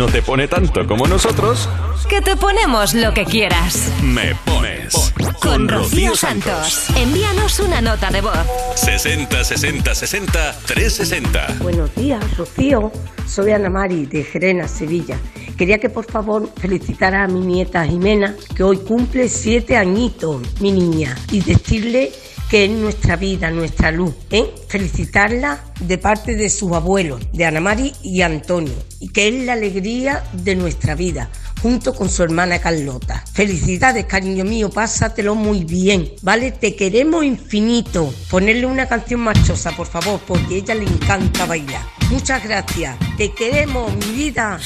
[0.00, 1.68] no te pone tanto como nosotros,
[2.08, 3.92] que te ponemos lo que quieras.
[4.02, 5.12] Me pones.
[5.42, 6.86] Con Rocío Santos.
[6.96, 8.38] Envíanos una nota de voz.
[8.76, 11.56] 60 60 60 360.
[11.60, 12.90] Buenos días, Rocío.
[13.26, 15.18] Soy Ana Mari de Gerena, Sevilla.
[15.58, 20.72] Quería que por favor felicitara a mi nieta Jimena, que hoy cumple siete añitos, mi
[20.72, 22.10] niña, y decirle
[22.48, 24.14] que es nuestra vida, nuestra luz.
[24.30, 24.50] ¿eh?
[24.66, 28.72] Felicitarla de parte de sus abuelos, de Ana Mari y Antonio
[29.08, 31.30] que es la alegría de nuestra vida,
[31.62, 33.24] junto con su hermana Carlota.
[33.32, 36.52] Felicidades, cariño mío, pásatelo muy bien, ¿vale?
[36.52, 38.12] Te queremos infinito.
[38.30, 41.82] Ponerle una canción machosa, por favor, porque a ella le encanta bailar.
[42.10, 44.58] Muchas gracias, te queremos, mi vida.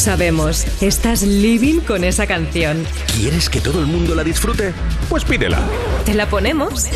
[0.00, 2.84] Sabemos, estás living con esa canción.
[3.16, 4.72] ¿Quieres que todo el mundo la disfrute?
[5.08, 5.58] Pues pídela.
[6.04, 6.86] ¿Te la ponemos?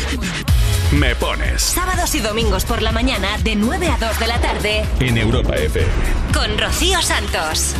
[0.91, 4.85] Me pones Sábados y domingos por la mañana de 9 a 2 de la tarde
[4.99, 5.87] en Europa FM.
[6.33, 7.73] con Rocío Santos.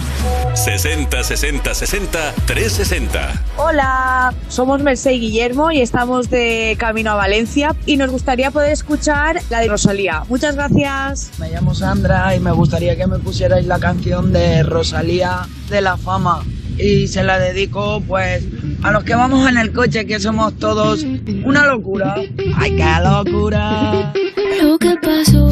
[0.55, 3.41] 60 60 60 360.
[3.67, 8.71] Hola, somos Merced y Guillermo y estamos de camino a Valencia y nos gustaría poder
[8.71, 10.21] escuchar la de Rosalía.
[10.29, 11.31] Muchas gracias.
[11.39, 15.97] Me llamo Sandra y me gustaría que me pusierais la canción de Rosalía de la
[15.97, 16.43] fama.
[16.77, 18.45] Y se la dedico pues
[18.83, 21.03] a los que vamos en el coche, que somos todos
[21.43, 22.17] una locura.
[22.57, 24.13] ¡Ay, qué locura!
[24.61, 25.44] Lo que pasó,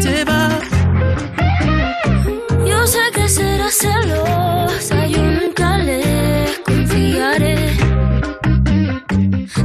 [0.00, 0.58] te va.
[2.66, 7.76] Yo sé que será celosa, yo nunca le confiaré.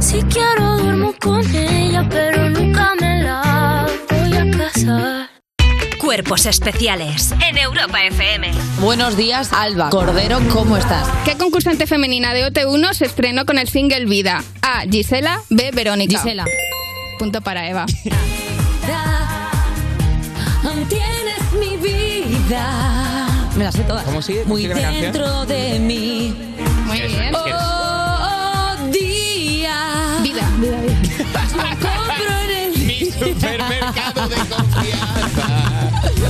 [0.00, 5.30] Si quiero duermo con ella, pero nunca me la voy a casar.
[5.98, 8.50] Cuerpos especiales en Europa FM.
[8.80, 9.90] Buenos días, Alba.
[9.90, 11.08] Cordero, ¿cómo estás?
[11.24, 14.44] ¿Qué concursante femenina de OT1 se estrenó con el single Vida?
[14.62, 14.82] A.
[14.82, 15.40] Gisela.
[15.50, 15.70] B.
[15.72, 16.18] Verónica.
[16.18, 16.44] Gisela.
[17.18, 17.86] Punto para Eva.
[20.88, 24.04] Tienes mi vida Me las sé todas.
[24.04, 24.42] ¿Cómo sigue?
[24.42, 25.02] ¿Cómo muy sigue la canción?
[25.12, 26.34] dentro de mí.
[26.86, 27.32] Muy bien.
[27.34, 30.18] Oh, día.
[30.22, 30.96] Vida, vida, vida.
[31.80, 35.72] Compro en el Mi supermercado de confianza.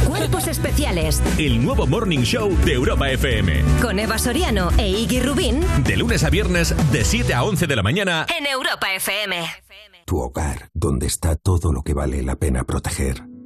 [0.07, 3.63] Cuerpos especiales El nuevo Morning Show de Europa FM.
[3.83, 7.77] con Eva Soriano e Iggy Rubín De lunes a viernes, de 7 a 11 de
[7.77, 8.27] la mañana.
[8.39, 9.47] en Europa FM.
[10.07, 13.23] Tu hogar, donde está todo lo que vale la pena proteger.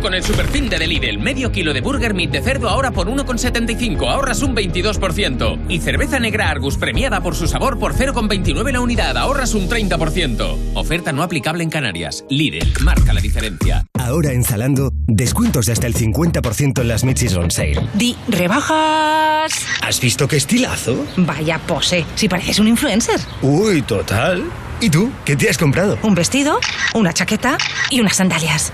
[0.00, 1.18] Con el superfin de Lidl.
[1.18, 4.08] Medio kilo de burger meat de cerdo ahora por 1,75.
[4.08, 5.58] Ahorras un 22%.
[5.68, 9.16] Y cerveza negra Argus premiada por su sabor por 0,29 la unidad.
[9.16, 10.74] Ahorras un 30%.
[10.74, 12.24] Oferta no aplicable en Canarias.
[12.28, 12.72] Lidl.
[12.84, 13.86] Marca la diferencia.
[13.98, 17.80] Ahora en Zalando, descuentos de hasta el 50% en las Mid-Season Sale.
[17.94, 19.52] Di, rebajas.
[19.82, 21.06] ¿Has visto qué estilazo?
[21.16, 23.18] Vaya pose, si pareces un influencer.
[23.42, 24.44] Uy, total.
[24.80, 25.10] ¿Y tú?
[25.24, 25.98] ¿Qué te has comprado?
[26.02, 26.60] Un vestido,
[26.94, 27.56] una chaqueta
[27.90, 28.70] y unas sandalias.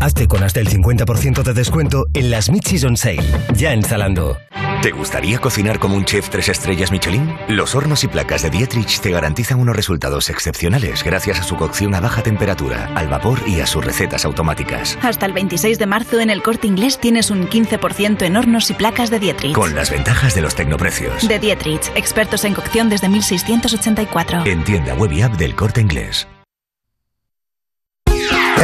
[0.00, 3.22] Hazte con hasta el 50% de descuento en las Mid-Season Sale.
[3.54, 4.38] Ya en Zalando.
[4.80, 7.34] ¿Te gustaría cocinar como un chef tres estrellas Michelin?
[7.48, 11.96] Los hornos y placas de Dietrich te garantizan unos resultados excepcionales gracias a su cocción
[11.96, 14.96] a baja temperatura, al vapor y a sus recetas automáticas.
[15.02, 18.74] Hasta el 26 de marzo en el corte inglés tienes un 15% en hornos y
[18.74, 19.52] placas de Dietrich.
[19.52, 21.26] Con las ventajas de los tecnoprecios.
[21.26, 24.46] De Dietrich, expertos en cocción desde 1684.
[24.46, 26.28] En tienda web y app del corte inglés.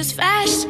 [0.00, 0.69] As fast.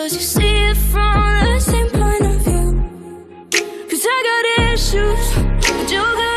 [0.00, 2.68] Cause you see it from the same point of view.
[3.90, 6.29] Cause I got issues, but you got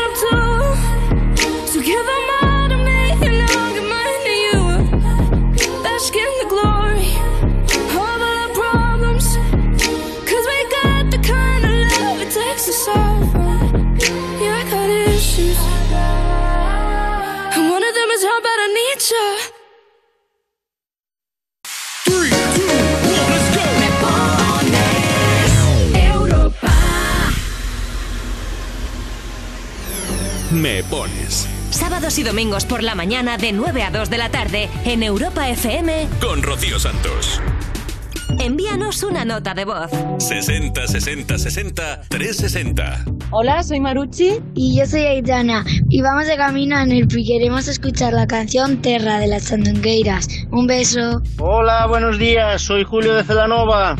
[30.54, 34.68] Me pones Sábados y domingos por la mañana de 9 a 2 de la tarde
[34.84, 36.06] en Europa FM.
[36.20, 37.40] con Rocío Santos.
[38.38, 39.90] Envíanos una nota de voz.
[40.18, 43.04] 60 60 60 360.
[43.32, 44.40] Hola, soy Maruchi.
[44.54, 45.64] Y yo soy Aitana.
[45.88, 50.28] Y vamos de camino en el y queremos escuchar la canción Terra de las Sandungueiras.
[50.52, 51.20] Un beso.
[51.38, 52.62] Hola, buenos días.
[52.62, 53.96] Soy Julio de Celanova.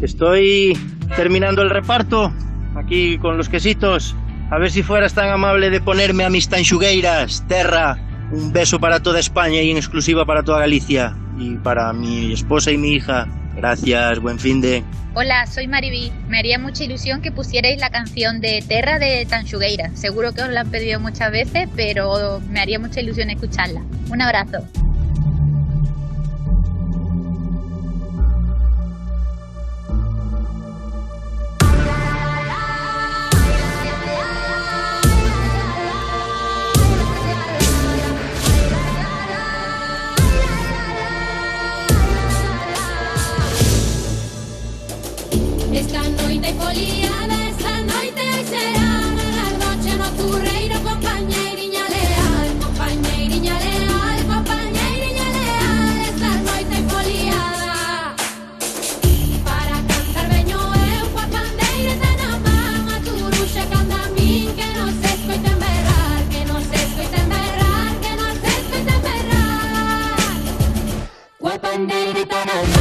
[0.00, 0.72] Estoy
[1.16, 2.32] terminando el reparto
[2.76, 4.16] aquí con los quesitos.
[4.50, 7.44] A ver si fueras tan amable de ponerme a mis tanchugueiras.
[7.48, 7.98] Terra.
[8.32, 11.14] Un beso para toda España y en exclusiva para toda Galicia.
[11.38, 13.26] Y para mi esposa y mi hija.
[13.56, 14.82] Gracias, buen fin de.
[15.14, 16.12] Hola, soy Mariví.
[16.28, 19.90] Me haría mucha ilusión que pusierais la canción de Terra de Tanchugueira.
[19.94, 23.82] Seguro que os la han pedido muchas veces, pero me haría mucha ilusión escucharla.
[24.10, 24.66] Un abrazo.
[46.38, 48.90] noite foliada esta noite será
[49.44, 52.48] A noche no curreiro, compañeiriña leal.
[52.62, 55.96] Compañeiriña leal, compañeiriña leal.
[56.08, 58.14] Esta noite foliada.
[59.44, 60.60] Para cantar veño
[60.96, 62.88] eu coa pandeira e na man.
[62.94, 67.90] A turuxa canta a min que non se escoiten berrar Que non se escoiten berrar,
[68.02, 70.36] que non se escoiten berrar
[71.40, 72.77] Coa pandeira na man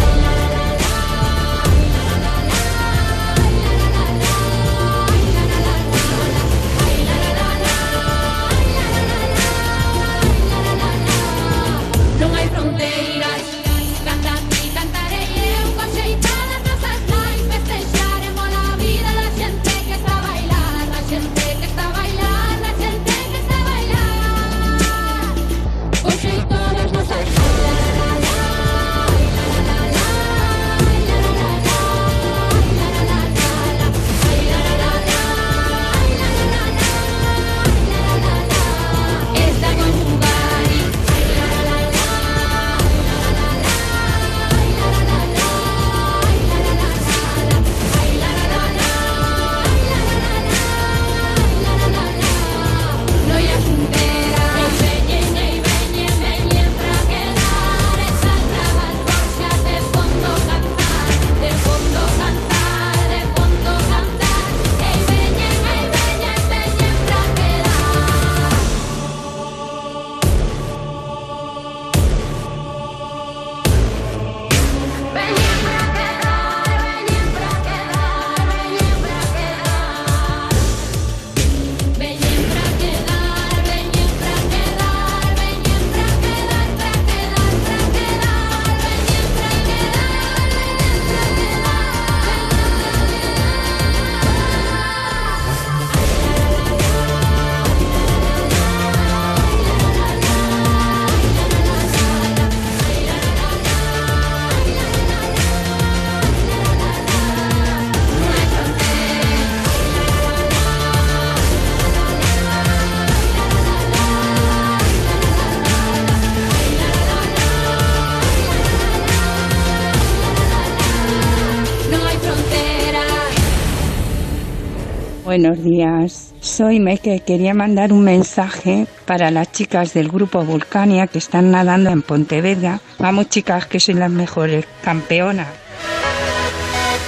[125.40, 127.20] Buenos días, soy Meke.
[127.20, 132.82] Quería mandar un mensaje para las chicas del grupo Vulcania que están nadando en Pontevedra.
[132.98, 135.50] Vamos chicas, que sois las mejores, campeonas.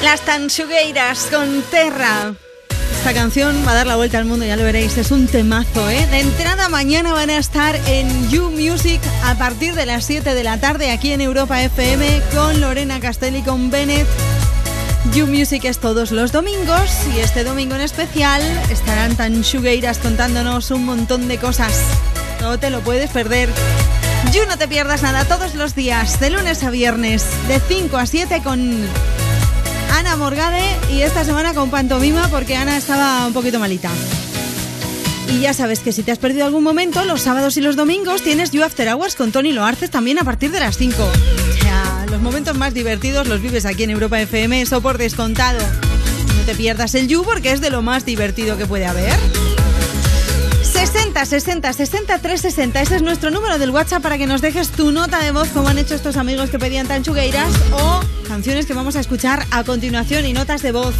[0.04, 2.36] Las Tanchugueiras con Terra.
[3.00, 5.90] Esta canción va a dar la vuelta al mundo, ya lo veréis, es un temazo,
[5.90, 6.06] ¿eh?
[6.12, 10.44] De entrada mañana van a estar en You Music a partir de las 7 de
[10.44, 14.06] la tarde aquí en Europa FM con Lorena Castelli, con Bennett.
[15.14, 20.86] You Music es todos los domingos y este domingo en especial estarán Tanchugueiras contándonos un
[20.86, 21.74] montón de cosas.
[22.42, 23.50] No te lo puedes perder.
[24.34, 28.06] You no te pierdas nada todos los días, de lunes a viernes, de 5 a
[28.06, 28.76] 7 con
[29.98, 33.90] Ana Morgade y esta semana con Pantomima porque Ana estaba un poquito malita.
[35.28, 38.22] Y ya sabes que si te has perdido algún momento, los sábados y los domingos
[38.22, 40.96] tienes You After Hours con Tony Loarces también a partir de las 5.
[42.20, 45.60] Los momentos más divertidos los vives aquí en Europa FM, eso por descontado.
[46.36, 49.18] No te pierdas el You porque es de lo más divertido que puede haber.
[50.62, 52.82] 60 60 60 360.
[52.82, 55.70] Ese es nuestro número del WhatsApp para que nos dejes tu nota de voz, como
[55.70, 59.64] han hecho estos amigos que pedían tan chugueiras, o canciones que vamos a escuchar a
[59.64, 60.96] continuación y notas de voz.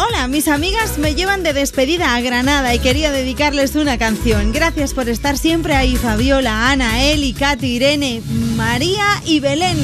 [0.00, 4.52] Hola, mis amigas me llevan de despedida a Granada y quería dedicarles una canción.
[4.52, 8.22] Gracias por estar siempre ahí, Fabiola, Ana, Eli, Katy, Irene,
[8.54, 9.76] María y Belén.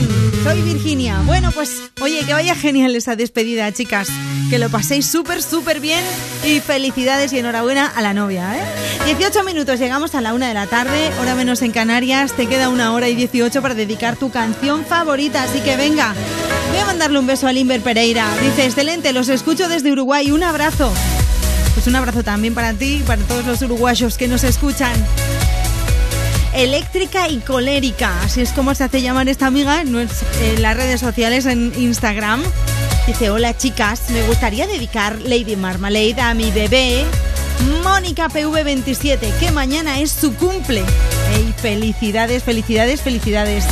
[0.44, 1.20] Soy Virginia.
[1.26, 4.06] Bueno, pues, oye, que vaya genial esa despedida, chicas.
[4.50, 6.04] Que lo paséis súper, súper bien
[6.44, 8.64] y felicidades y enhorabuena a la novia, ¿eh?
[9.06, 12.34] 18 minutos, llegamos a la una de la tarde, hora menos en Canarias.
[12.34, 16.14] Te queda una hora y 18 para dedicar tu canción favorita, así que venga.
[16.70, 18.26] Voy a mandarle un beso a Limber Pereira.
[18.42, 20.03] Dice, excelente, los escucho desde Uruguay.
[20.04, 20.92] Un abrazo.
[21.72, 24.92] Pues un abrazo también para ti y para todos los uruguayos que nos escuchan.
[26.52, 29.94] Eléctrica y colérica, así es como se hace llamar esta amiga en
[30.62, 32.42] las redes sociales, en Instagram.
[33.06, 37.06] Dice, hola chicas, me gustaría dedicar Lady Marmalade a mi bebé,
[37.82, 40.84] Mónica PV27, que mañana es su cumple.
[41.32, 43.64] Ey, felicidades, felicidades, felicidades.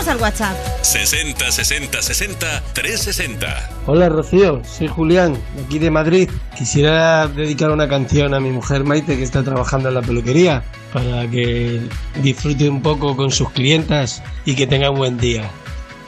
[0.00, 0.56] Vamos al WhatsApp.
[0.80, 3.70] 60 60 60 360.
[3.84, 6.30] Hola Rocío, soy Julián, de aquí de Madrid.
[6.56, 10.64] Quisiera dedicar una canción a mi mujer Maite que está trabajando en la peluquería
[10.94, 11.82] para que
[12.22, 15.50] disfrute un poco con sus clientas y que tenga un buen día.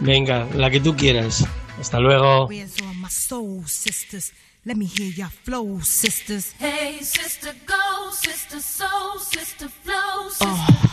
[0.01, 1.45] Venga, la que tú quieras.
[1.79, 2.49] Hasta luego.
[4.65, 6.55] Let me hear your flow, sisters.
[6.59, 10.49] Hey, sister, go, sister, soul, sister, flow, sister.
[10.49, 10.93] Oh.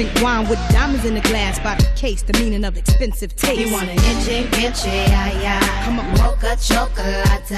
[0.00, 3.60] Drink wine with diamonds in the glass by the case, the meaning of expensive taste.
[3.60, 5.84] You wanna itchy, itchy, yeah, yeah.
[5.84, 7.50] Come on, Mocha chocolate.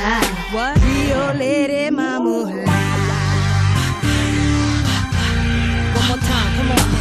[0.51, 0.77] What?
[0.83, 2.31] Rio Lady Mama.
[2.31, 2.57] One
[6.09, 6.93] more time, come on.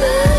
[0.00, 0.29] Ce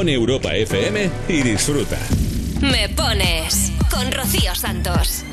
[0.00, 1.98] Pon Europa FM y disfruta.
[2.62, 5.24] Me pones con Rocío Santos.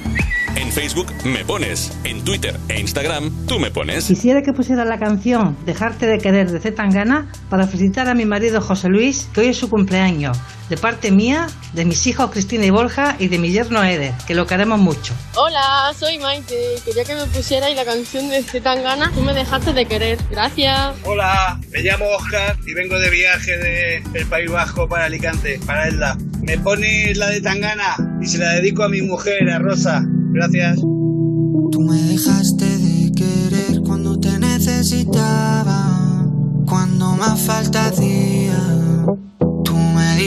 [0.55, 4.05] En Facebook me pones, en Twitter e Instagram tú me pones.
[4.05, 8.59] Quisiera que pusiera la canción Dejarte de querer de Zetangana para felicitar a mi marido
[8.59, 10.37] José Luis, que hoy es su cumpleaños,
[10.69, 14.35] de parte mía, de mis hijos Cristina y Borja y de mi yerno Eder, que
[14.35, 15.13] lo queremos mucho.
[15.35, 16.55] Hola, soy Maite.
[16.83, 20.17] Quería que me pusierais la canción de Zetangana, Tú me dejaste de querer.
[20.29, 20.95] Gracias.
[21.03, 25.87] Hola, me llamo Oscar y vengo de viaje de- del País Bajo para Alicante, para
[25.87, 26.17] Elda.
[26.41, 30.03] Me pones la de Tangana y se la dedico a mi mujer, a Rosa.
[30.33, 30.77] Gracias.
[30.79, 36.25] Tú me dejaste de querer cuando te necesitaba,
[36.65, 38.57] cuando más falta hacía.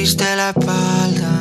[0.00, 1.40] Diste la espalda.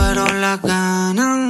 [0.00, 1.49] fueron las ganas.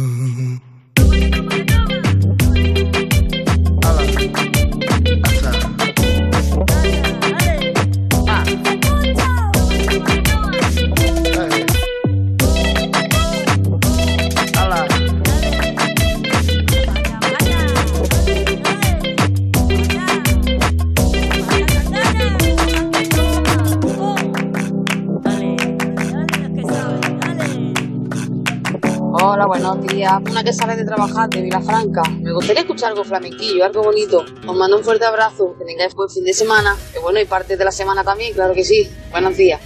[29.51, 30.13] Buenos días.
[30.31, 32.03] Una que sale de trabajar de Vilafranca.
[32.21, 34.23] Me gustaría escuchar algo flamenquillo, algo bonito.
[34.47, 35.57] Os mando un fuerte abrazo.
[35.59, 36.77] Que tengáis buen fin de semana.
[36.93, 38.89] Que bueno, y parte de la semana también, claro que sí.
[39.11, 39.59] Buenos días.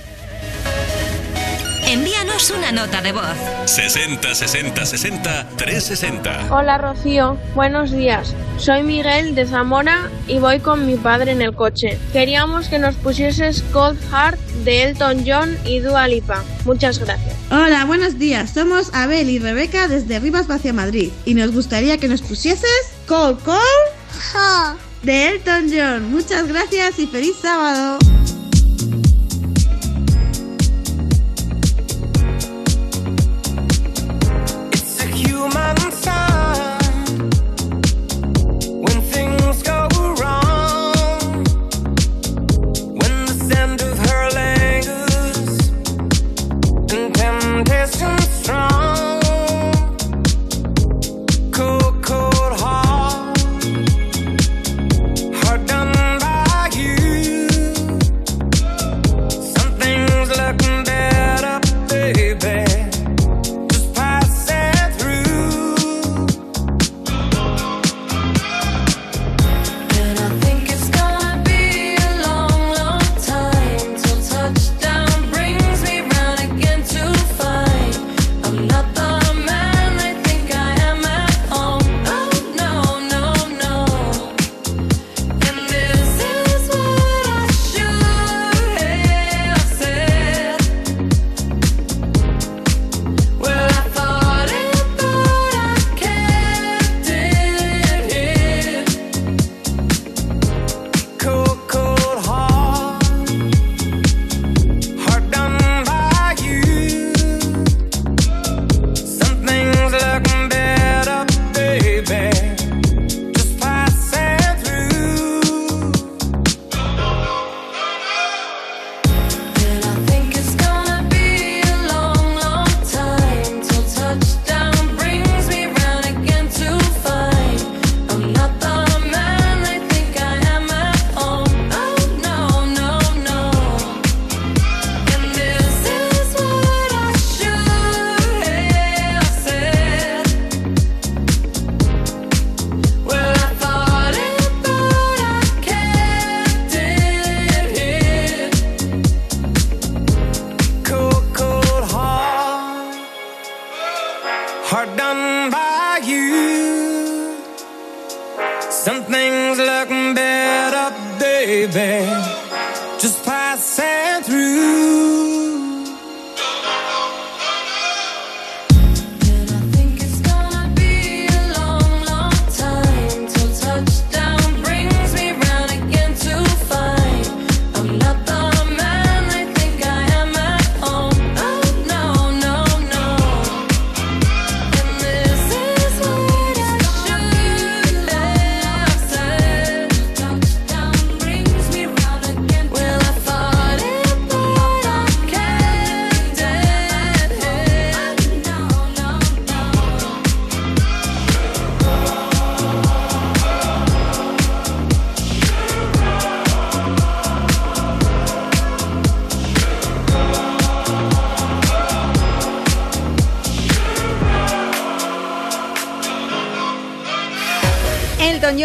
[1.88, 3.38] Envíanos una nota de voz.
[3.66, 6.48] 60 60 60 360.
[6.54, 8.34] Hola Rocío, buenos días.
[8.58, 12.00] Soy Miguel de Zamora y voy con mi padre en el coche.
[12.12, 16.44] Queríamos que nos pusieses Cold Heart de Elton John y Dua Lipa.
[16.66, 17.36] Muchas gracias.
[17.52, 18.50] Hola, buenos días.
[18.50, 23.38] Somos Abel y Rebeca desde Rivas hacia Madrid y nos gustaría que nos pusieses Call
[23.46, 23.60] Call
[25.04, 26.12] de Elton John.
[26.12, 28.00] Muchas gracias y feliz sábado.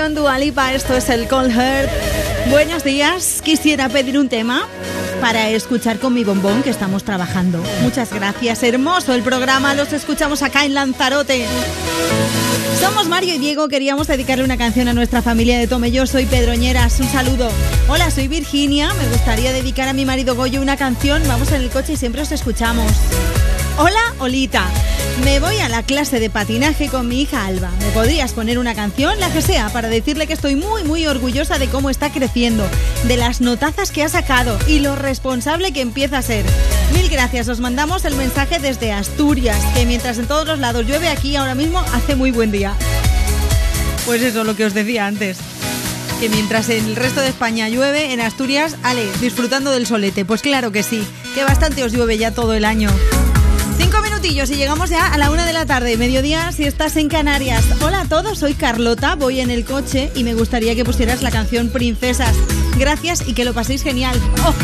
[0.01, 1.91] Elton John, Dua Lipa, esto es el Cold Heart.
[2.51, 4.67] Buenos días, quisiera pedir un tema
[5.21, 7.63] para escuchar con mi bombón que estamos trabajando.
[7.83, 11.45] Muchas gracias, hermoso el programa, los escuchamos acá en Lanzarote.
[12.81, 16.99] Somos Mario y Diego, queríamos dedicarle una canción a nuestra familia de Tomelloso soy Pedroñeras,
[17.01, 17.51] un saludo.
[17.89, 21.69] Hola, soy Virginia, me gustaría dedicar a mi marido Goyo una canción, vamos en el
[21.69, 22.91] coche y siempre os escuchamos.
[23.79, 24.67] Hola, Olita.
[25.25, 27.71] Me voy a la clase de patinaje con mi hija Alba.
[27.81, 31.59] ¿Me podrías poner una canción, la que sea, para decirle que estoy muy, muy orgullosa
[31.59, 32.67] de cómo está creciendo,
[33.05, 36.45] de las notazas que ha sacado y lo responsable que empieza a ser?
[36.95, 41.09] Mil gracias, os mandamos el mensaje desde Asturias, que mientras en todos los lados llueve
[41.09, 42.75] aquí ahora mismo hace muy buen día.
[44.07, 45.39] Pues eso, lo que os decía antes.
[46.19, 50.25] Que mientras en el resto de España llueve, en Asturias, ale, disfrutando del solete.
[50.25, 51.03] Pues claro que sí,
[51.35, 52.91] que bastante os llueve ya todo el año.
[54.23, 57.65] Y llegamos ya a la una de la tarde, mediodía, si estás en Canarias.
[57.81, 61.31] Hola a todos, soy Carlota, voy en el coche y me gustaría que pusieras la
[61.31, 62.37] canción Princesas.
[62.79, 64.19] Gracias y que lo paséis genial.
[64.45, 64.55] ¡Oh!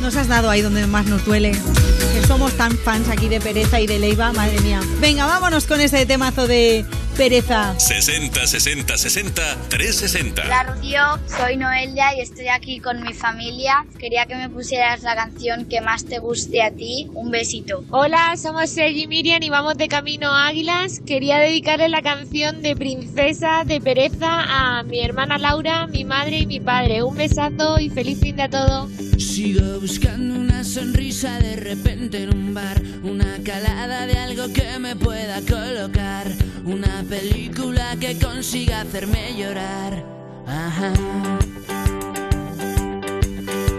[0.00, 1.50] Nos has dado ahí donde más nos duele.
[1.50, 4.80] Que somos tan fans aquí de Pereza y de Leiva, madre mía.
[5.00, 6.84] Venga, vámonos con ese temazo de
[7.16, 7.78] Pereza.
[7.78, 10.42] 60 60 60 360.
[10.44, 13.84] Hola Rocío, soy Noelia y estoy aquí con mi familia.
[13.98, 17.10] Quería que me pusieras la canción que más te guste a ti.
[17.14, 17.84] Un besito.
[17.90, 21.00] Hola, somos Sergi y Miriam y vamos de camino a Águilas.
[21.06, 26.46] Quería dedicarle la canción de Princesa de Pereza a mi hermana Laura, mi madre y
[26.46, 27.02] mi padre.
[27.02, 28.90] Un besazo y feliz fin de a todos.
[29.18, 34.96] Sigo buscando una sonrisa de repente en un bar, una calada de algo que me
[34.96, 36.26] pueda colocar,
[36.64, 40.04] una película que consiga hacerme llorar.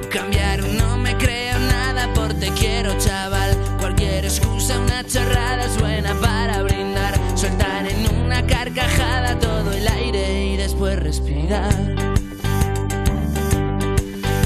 [0.10, 3.58] Cambiar no me creo nada por te quiero, chaval.
[3.80, 10.46] Cualquier excusa, una chorrada es buena para brindar, soltar en una carcajada todo el aire
[10.54, 11.74] y después respirar.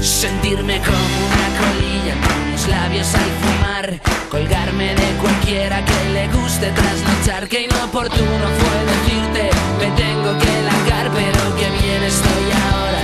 [0.00, 2.27] Sentirme como una colilla
[2.58, 4.00] los labios al fumar.
[4.30, 11.10] Colgarme de cualquiera que le guste trasnochar Que inoportuno fue decirte Me tengo que largar
[11.14, 13.02] pero que bien estoy ahora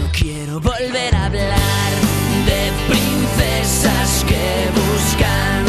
[0.00, 1.90] No quiero volver a hablar
[2.44, 5.64] De princesas que buscan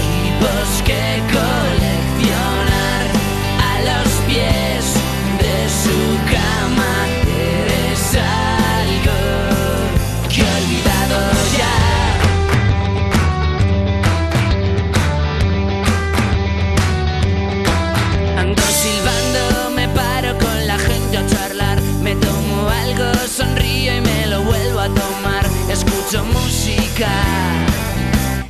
[0.00, 0.82] Tipos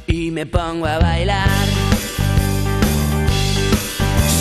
[0.06, 1.48] y me pongo a bailar.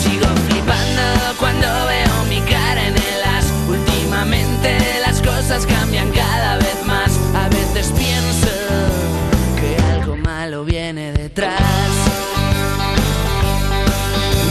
[0.00, 1.02] Sigo flipando
[1.40, 3.46] cuando veo mi cara en el as.
[3.68, 7.18] Últimamente las cosas cambian cada vez más.
[7.34, 8.52] A veces pienso
[9.58, 11.60] que algo malo viene detrás.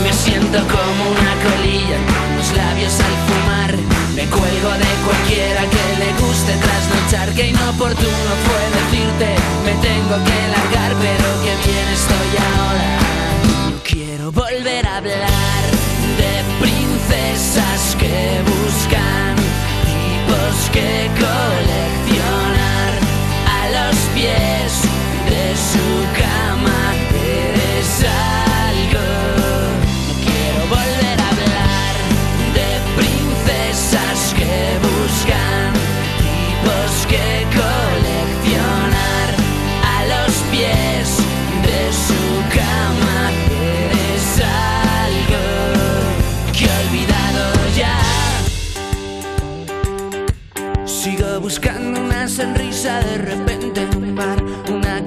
[0.02, 1.35] Me siento como una
[4.30, 7.28] Cuelgo de cualquiera que le guste trasnochar.
[7.34, 9.28] Que inoportuno fue decirte,
[9.64, 12.90] me tengo que largar, pero que bien estoy ahora.
[13.70, 15.62] No quiero volver a hablar
[16.20, 16.32] de
[16.64, 19.36] princesas que buscan
[19.90, 20.90] tipos que
[21.24, 22.92] coleccionar
[23.58, 24.65] a los pies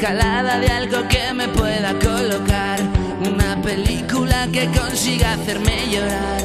[0.10, 2.80] una calada de algo que me pueda colocar,
[3.22, 6.39] una película que consiga hacerme llorar.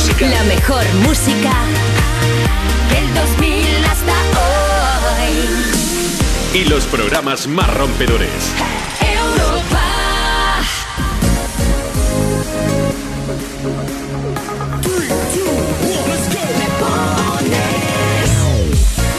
[0.00, 0.28] Música.
[0.30, 1.52] la mejor música
[2.90, 4.12] del 2000 hasta
[6.54, 6.58] hoy.
[6.58, 8.30] Y los programas más rompedores.
[9.02, 9.82] Europa.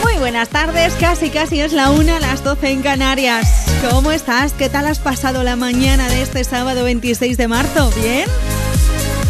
[0.02, 3.66] Muy buenas tardes, casi casi es la una, las 12 en Canarias.
[3.88, 4.52] ¿Cómo estás?
[4.52, 7.92] ¿Qué tal has pasado la mañana de este sábado 26 de marzo?
[8.00, 8.28] ¿Bien?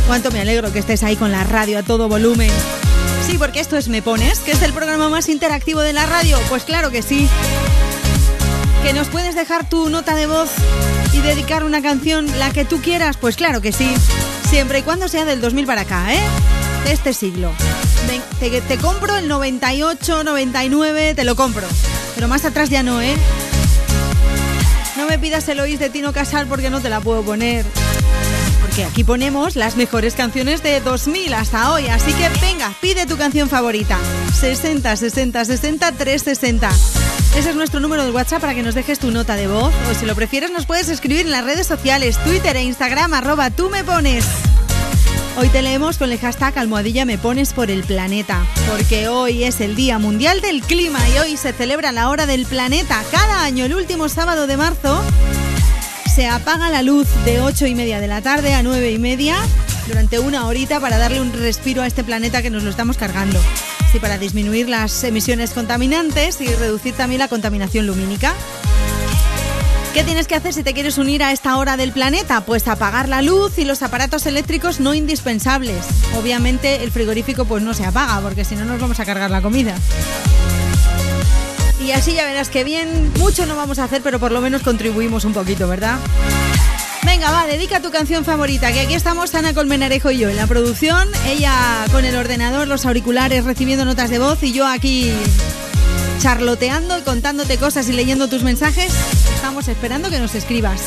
[0.06, 2.50] Cuánto me alegro que estés ahí con la radio a todo volumen.
[3.26, 6.38] Sí, porque esto es Me Pones, que es el programa más interactivo de la radio.
[6.48, 7.28] Pues claro que sí.
[8.82, 10.50] ¿Que nos puedes dejar tu nota de voz
[11.12, 13.16] y dedicar una canción, la que tú quieras?
[13.16, 13.94] Pues claro que sí.
[14.50, 16.20] Siempre y cuando sea del 2000 para acá, ¿eh?
[16.84, 17.52] De este siglo.
[18.08, 21.66] Ven, te, te compro el 98, 99, te lo compro.
[22.16, 23.14] Pero más atrás ya no, ¿eh?
[24.96, 27.64] No me pidas el oís de Tino Casal porque no te la puedo poner.
[28.72, 31.88] Porque aquí ponemos las mejores canciones de 2000 hasta hoy.
[31.88, 33.98] Así que venga, pide tu canción favorita.
[34.32, 36.70] 60 60 60 360.
[37.36, 39.74] Ese es nuestro número de WhatsApp para que nos dejes tu nota de voz.
[39.90, 43.50] O si lo prefieres, nos puedes escribir en las redes sociales, Twitter e Instagram, arroba
[43.50, 44.24] tú me pones.
[45.36, 49.60] Hoy te leemos con el hashtag almohadilla me pones por el planeta, porque hoy es
[49.60, 53.04] el Día Mundial del Clima y hoy se celebra la hora del planeta.
[53.10, 55.02] Cada año, el último sábado de marzo,
[56.14, 59.36] se apaga la luz de 8 y media de la tarde a 9 y media
[59.88, 63.40] durante una horita para darle un respiro a este planeta que nos lo estamos cargando.
[63.90, 68.34] Sí, para disminuir las emisiones contaminantes y reducir también la contaminación lumínica.
[69.94, 72.42] ¿Qué tienes que hacer si te quieres unir a esta hora del planeta?
[72.42, 75.86] Pues apagar la luz y los aparatos eléctricos no indispensables.
[76.18, 79.40] Obviamente el frigorífico pues no se apaga porque si no nos vamos a cargar la
[79.40, 79.74] comida.
[81.84, 84.62] Y así ya verás que bien, mucho no vamos a hacer, pero por lo menos
[84.62, 85.98] contribuimos un poquito, ¿verdad?
[87.04, 90.46] Venga, va, dedica tu canción favorita, que aquí estamos Ana Colmenarejo y yo en la
[90.46, 91.52] producción, ella
[91.90, 95.12] con el ordenador, los auriculares, recibiendo notas de voz y yo aquí
[96.20, 98.92] charloteando y contándote cosas y leyendo tus mensajes.
[99.34, 100.82] Estamos esperando que nos escribas.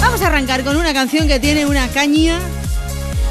[0.00, 2.40] Vamos a arrancar con una canción que tiene una caña,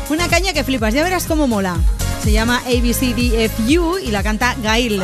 [0.10, 1.76] una caña que flipas, ya verás cómo mola.
[2.24, 5.04] Se llama ABCDFU y la canta Gail.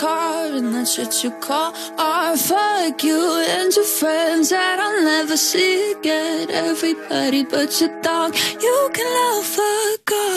[0.00, 2.38] car, and that's what you call art.
[2.38, 3.20] Fuck you
[3.56, 6.50] and your friends that I'll never see again.
[6.50, 10.29] Everybody but your dog, you can love fuck off.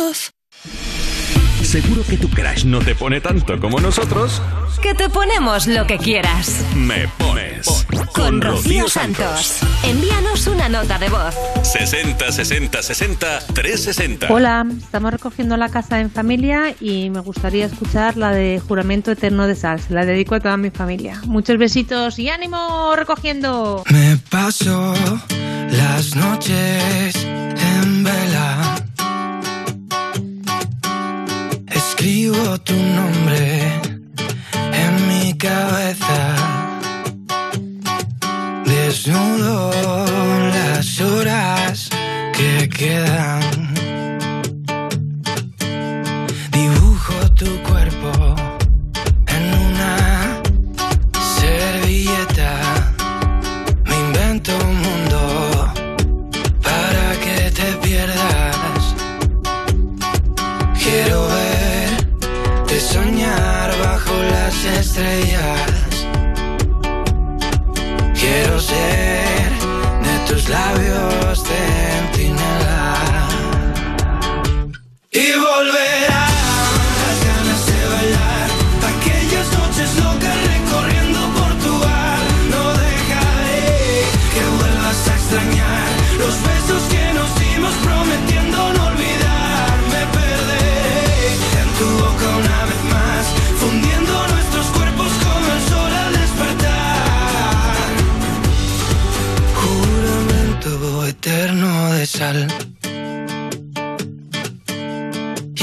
[1.73, 4.43] Seguro que tu crush no te pone tanto como nosotros.
[4.79, 6.63] Que te ponemos lo que quieras.
[6.75, 9.57] Me pones Con Rocío Santos.
[9.83, 11.33] Envíanos una nota de voz.
[11.63, 14.27] 60 60 60 360.
[14.31, 19.47] Hola, estamos recogiendo la casa en familia y me gustaría escuchar la de Juramento Eterno
[19.47, 19.79] de Sal.
[19.81, 21.21] Se la dedico a toda mi familia.
[21.25, 23.83] Muchos besitos y ánimo recogiendo.
[23.89, 24.93] Me paso
[25.71, 28.75] las noches en vela.
[32.33, 33.79] Escribo tu nombre
[34.73, 36.35] en mi cabeza.
[38.65, 39.71] Desnudo
[40.51, 41.89] las horas
[42.35, 43.52] que quedan.
[75.15, 78.47] Y volverán las ganas de bailar.
[78.93, 82.21] Aquellas noches locas recorriendo Portugal.
[82.49, 89.73] No dejaré que vuelvas a extrañar los besos que nos dimos prometiendo no olvidar.
[89.93, 91.27] Me perderé
[91.61, 93.23] en tu boca una vez más,
[93.59, 97.75] fundiendo nuestros cuerpos como el sol al despertar.
[99.61, 102.72] Juramento eterno de sal.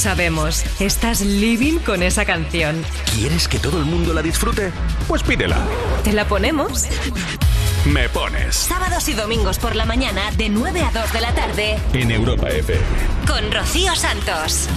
[0.00, 2.82] sabemos, estás living con esa canción.
[3.14, 4.72] ¿Quieres que todo el mundo la disfrute?
[5.06, 5.58] Pues pídela.
[6.02, 6.86] ¿Te la ponemos?
[7.86, 11.78] Me pones Sábados y domingos por la mañana de 9 a 2 de la tarde
[11.94, 12.80] en Europa FM.
[13.26, 14.68] con Rocío Santos.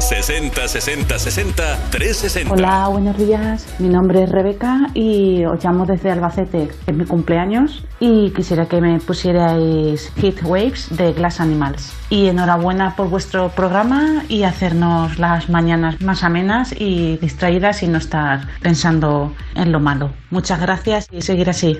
[0.00, 2.54] 60 60 60 360.
[2.54, 3.66] Hola, buenos días.
[3.78, 6.70] Mi nombre es Rebeca y os llamo desde Albacete.
[6.86, 11.92] Es mi cumpleaños y quisiera que me pusierais Hit Waves de Glass Animals.
[12.08, 17.98] Y enhorabuena por vuestro programa y hacernos las mañanas más amenas y distraídas y no
[17.98, 20.10] estar pensando en lo malo.
[20.30, 21.78] Muchas gracias y seguir así.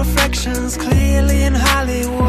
[0.00, 2.19] reflections clearly in Hollywood.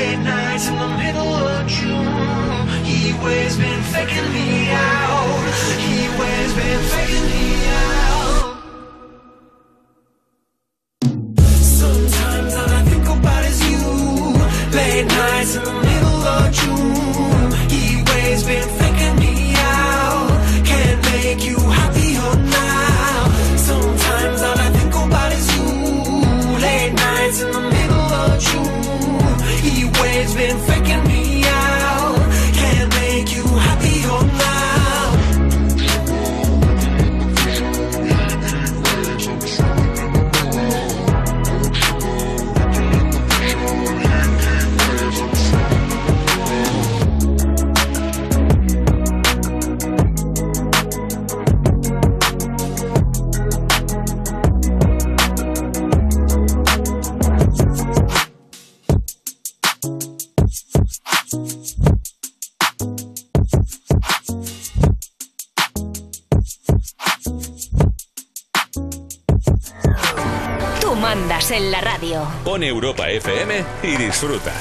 [0.00, 2.68] Late nights in the middle of June.
[2.88, 4.49] He waves been faking me
[72.50, 74.52] pone Europa FM y disfruta.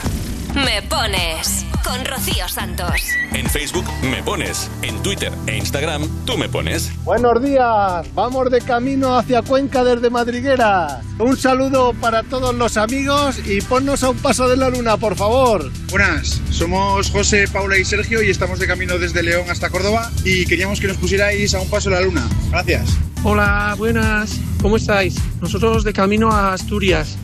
[0.53, 2.93] Me pones con Rocío Santos.
[3.34, 6.92] En Facebook me pones, en Twitter e Instagram tú me pones.
[7.03, 11.01] Buenos días, vamos de camino hacia Cuenca desde Madriguera.
[11.18, 15.16] Un saludo para todos los amigos y ponnos a un paso de la luna, por
[15.16, 15.72] favor.
[15.90, 20.45] Buenas, somos José, Paula y Sergio y estamos de camino desde León hasta Córdoba y
[20.45, 22.30] queríamos que nos pusierais a un paso de la luna.
[22.51, 23.00] Gracias.
[23.24, 24.40] Hola, buenas.
[24.61, 25.16] ¿Cómo estáis?
[25.42, 27.18] Nosotros de camino a Asturias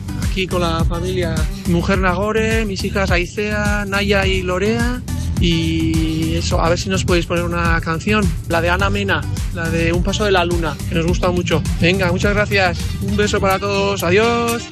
[0.44, 1.34] con la familia.
[1.68, 5.00] Mujer Nagore, mis hijas Aicea, Naya y Lorea.
[5.40, 9.22] Y eso, a ver si nos podéis poner una canción, la de Ana Mena,
[9.54, 11.62] la de Un Paso de la Luna, que nos gusta mucho.
[11.80, 12.78] Venga, muchas gracias.
[13.00, 14.02] Un beso para todos.
[14.02, 14.62] Adiós.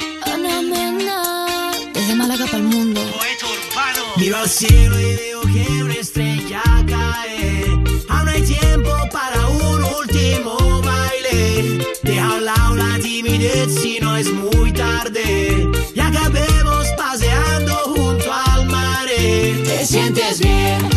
[20.45, 20.94] skin.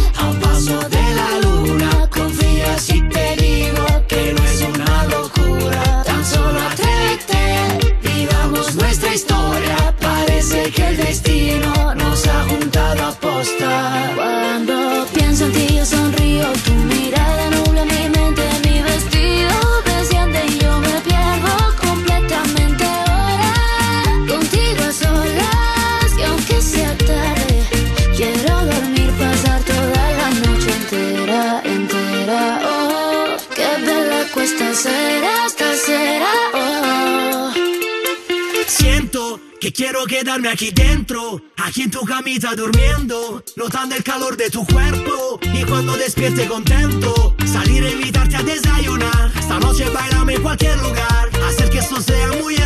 [40.58, 45.96] aquí dentro, aquí en tu camita durmiendo, notando el calor de tu cuerpo y cuando
[45.96, 49.32] despierte contento, salir a invitarte a desayunar.
[49.38, 52.57] Esta noche bailame en cualquier lugar, hacer que esto sea muy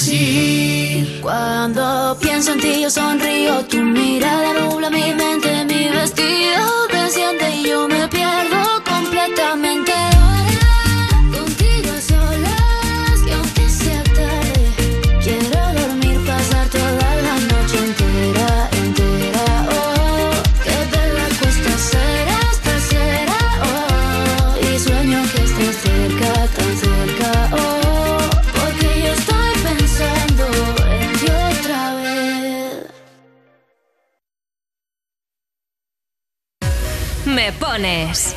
[0.00, 1.20] decir.
[1.20, 5.59] Cuando pienso en ti yo sonrío, tu mirada nubla mi mente,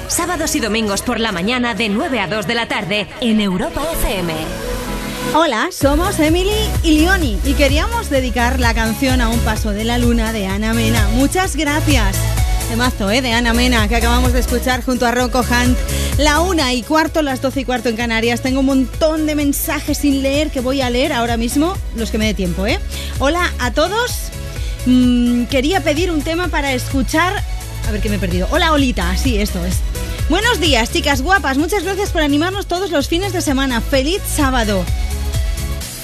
[0.08, 3.82] Sábados y domingos por la mañana de 9 a 2 de la tarde en Europa
[3.92, 4.34] FM.
[5.36, 9.98] Hola, somos Emily y Leoni y queríamos dedicar la canción a un paso de la
[9.98, 11.10] luna de Ana Mena.
[11.16, 12.16] Muchas gracias.
[12.70, 13.22] Temazo, ¿eh?
[13.22, 15.78] De Ana Mena, que acabamos de escuchar junto a Rocco Hunt.
[16.18, 18.42] La una y cuarto, las doce y cuarto en Canarias.
[18.42, 22.18] Tengo un montón de mensajes sin leer que voy a leer ahora mismo, los que
[22.18, 22.80] me dé tiempo, ¿eh?
[23.20, 24.30] Hola a todos.
[24.86, 27.44] Mm, quería pedir un tema para escuchar.
[27.88, 28.48] A ver qué me he perdido.
[28.52, 29.16] Hola, Olita.
[29.18, 29.78] Sí, esto es.
[30.30, 31.58] Buenos días, chicas guapas.
[31.58, 33.82] Muchas gracias por animarnos todos los fines de semana.
[33.82, 34.84] Feliz sábado.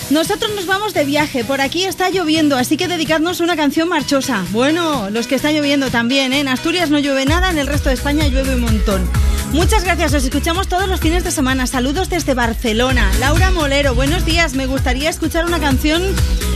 [0.09, 4.43] Nosotros nos vamos de viaje, por aquí está lloviendo, así que dedicadnos una canción marchosa.
[4.49, 6.39] Bueno, los que está lloviendo también, ¿eh?
[6.39, 9.07] En Asturias no llueve nada, en el resto de España llueve un montón.
[9.53, 11.67] Muchas gracias, os escuchamos todos los fines de semana.
[11.67, 13.11] Saludos desde Barcelona.
[13.19, 14.55] Laura Molero, buenos días.
[14.55, 16.01] Me gustaría escuchar una canción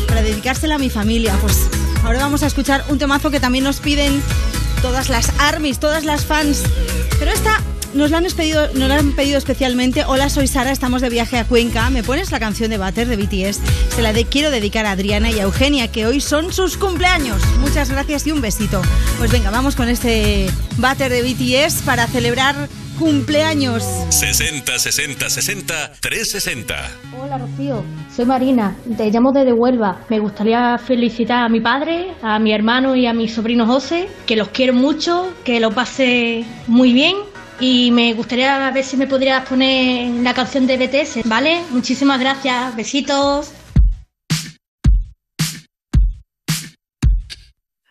[0.07, 1.35] para dedicársela a mi familia.
[1.39, 1.69] Pues
[2.03, 4.19] ahora vamos a escuchar un temazo que también nos piden
[4.83, 6.61] todas las armies, todas las fans.
[7.17, 7.61] Pero esta
[7.93, 10.03] nos la han pedido, nos la han pedido especialmente.
[10.05, 11.89] Hola, soy Sara, estamos de viaje a Cuenca.
[11.89, 13.61] ¿Me pones la canción de Butter de BTS?
[13.95, 17.41] Se la quiero dedicar a Adriana y a Eugenia, que hoy son sus cumpleaños.
[17.61, 18.81] Muchas gracias y un besito.
[19.17, 23.83] Pues venga, vamos con este Butter de BTS para celebrar cumpleaños.
[24.09, 26.75] 60 60 60 360.
[27.21, 27.83] Hola Rocío,
[28.15, 30.01] soy Marina, te llamo desde Huelva.
[30.09, 34.35] Me gustaría felicitar a mi padre, a mi hermano y a mi sobrino José, que
[34.35, 37.15] los quiero mucho, que lo pase muy bien.
[37.59, 41.61] Y me gustaría ver si me podrías poner la canción de BTS, ¿vale?
[41.69, 43.51] Muchísimas gracias, besitos.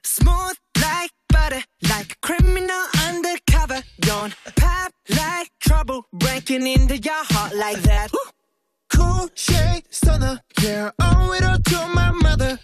[0.05, 3.83] Smooth like butter, like a criminal undercover.
[4.01, 8.11] Don't pop like trouble, breaking into your heart like that.
[8.95, 12.59] Cool shade stunner, yeah, owe it all to my mother.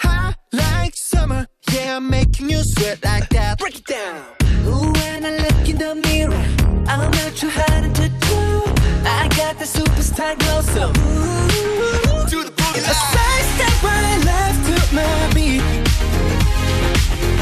[0.00, 3.58] Hot like summer, yeah, I'm making you sweat like that.
[3.58, 4.24] Break it down.
[4.66, 6.44] Ooh, when I look in the mirror,
[6.88, 8.62] I'm not too hard to do.
[9.04, 12.78] I got the superstar glow, so ooh, do the boogie.
[12.78, 15.62] A side step right left to my beat.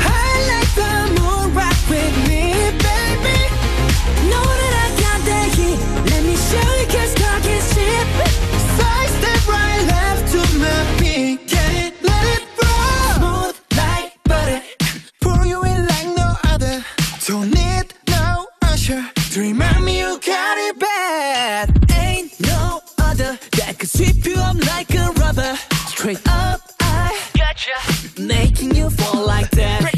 [0.01, 0.34] I
[19.37, 21.91] remind me you got it bad.
[21.93, 25.57] Ain't no other that could sweep you up like a rubber.
[25.89, 28.21] Straight up, I got gotcha.
[28.21, 29.94] Making you fall like that.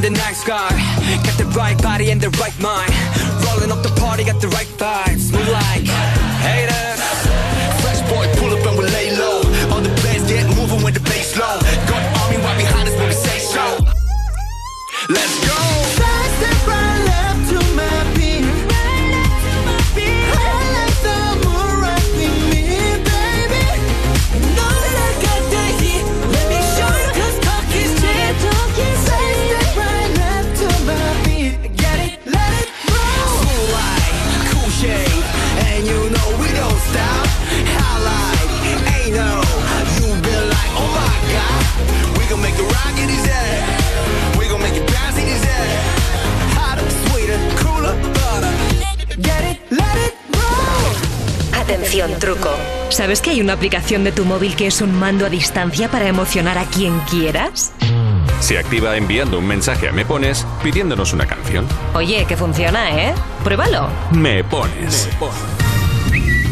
[0.00, 0.70] On the nice guy.
[1.24, 2.92] Got the right body and the right mind.
[3.44, 5.32] Rolling up the party, got the right vibes.
[5.32, 5.84] Move like
[6.46, 7.00] haters.
[7.82, 9.42] Fresh boy, pull up and we lay low.
[9.72, 11.58] All the players get moving with the bass low.
[11.90, 13.64] Got army right behind us when we say so.
[15.08, 15.49] Let's go.
[52.20, 52.50] Truco.
[52.88, 56.06] ¿Sabes que hay una aplicación de tu móvil que es un mando a distancia para
[56.06, 57.72] emocionar a quien quieras?
[58.38, 61.66] Se activa enviando un mensaje a Me Pones pidiéndonos una canción.
[61.94, 63.12] Oye, que funciona, ¿eh?
[63.42, 63.88] Pruébalo.
[64.12, 65.08] Me Pones.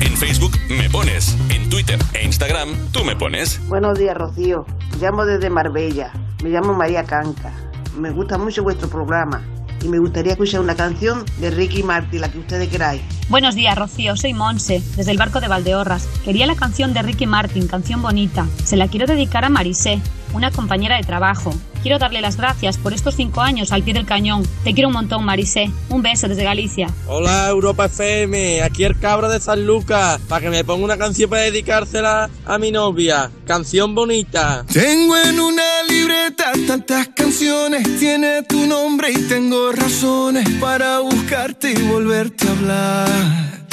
[0.00, 1.36] En Facebook Me Pones.
[1.50, 3.60] En Twitter e Instagram tú me pones.
[3.68, 4.66] Buenos días, Rocío.
[5.00, 6.10] Llamo desde Marbella.
[6.42, 7.52] Me llamo María Canca.
[7.96, 9.40] Me gusta mucho vuestro programa
[9.82, 13.02] y me gustaría escuchar una canción de Ricky Martin, la que ustedes queráis.
[13.28, 14.16] Buenos días, Rocío.
[14.16, 16.06] Soy Monse, desde el barco de Valdeorras.
[16.24, 18.46] Quería la canción de Ricky Martin, canción bonita.
[18.64, 20.00] Se la quiero dedicar a Marisé,
[20.32, 21.52] una compañera de trabajo.
[21.82, 24.42] Quiero darle las gracias por estos cinco años al pie del cañón.
[24.64, 25.70] Te quiero un montón, Marisé.
[25.88, 26.88] Un beso desde Galicia.
[27.06, 31.30] Hola Europa FM, aquí el cabro de San Lucas, para que me ponga una canción
[31.30, 33.30] para dedicársela a mi novia.
[33.46, 34.64] Canción bonita.
[34.72, 41.82] Tengo en una libreta tantas canciones, tiene tu nombre y tengo razones para buscarte y
[41.88, 43.67] volverte a hablar.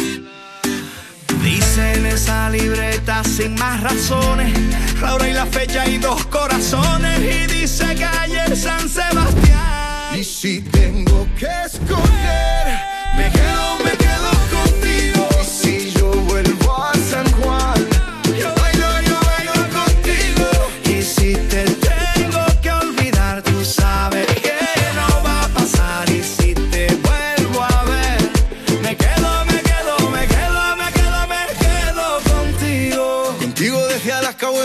[1.77, 4.57] En esa libreta sin más razones,
[5.01, 7.19] la hora y la fecha y dos corazones.
[7.19, 10.17] Y dice calle San Sebastián.
[10.17, 12.79] Y si tengo que escoger,
[13.17, 13.64] me quedo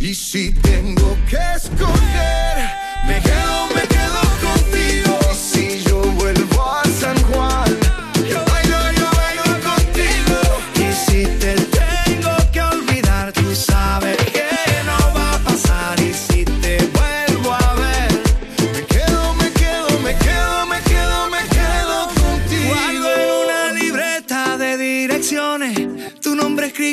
[0.00, 2.70] Y si tengo que escoger,
[3.06, 3.97] me quedo, me quedo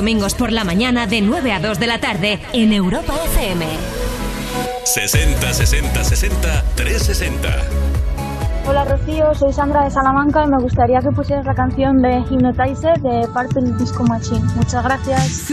[0.00, 3.66] domingos por la mañana de 9 a 2 de la tarde en Europa FM.
[4.86, 7.48] 60 60 60 360.
[8.66, 12.98] Hola Rocío, soy Sandra de Salamanca y me gustaría que pusieras la canción de Hypnotizer
[13.02, 14.40] de Purple Disco Machine.
[14.56, 15.50] Muchas gracias.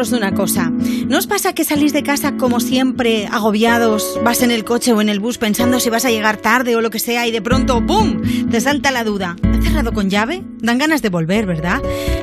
[0.00, 0.70] De una cosa.
[0.70, 5.02] ¿No os pasa que salís de casa como siempre, agobiados, vas en el coche o
[5.02, 7.42] en el bus pensando si vas a llegar tarde o lo que sea y de
[7.42, 8.22] pronto ¡pum!
[8.50, 9.36] te salta la duda.
[9.42, 10.42] ¿He cerrado con llave?
[10.60, 11.82] Dan ganas de volver, ¿verdad?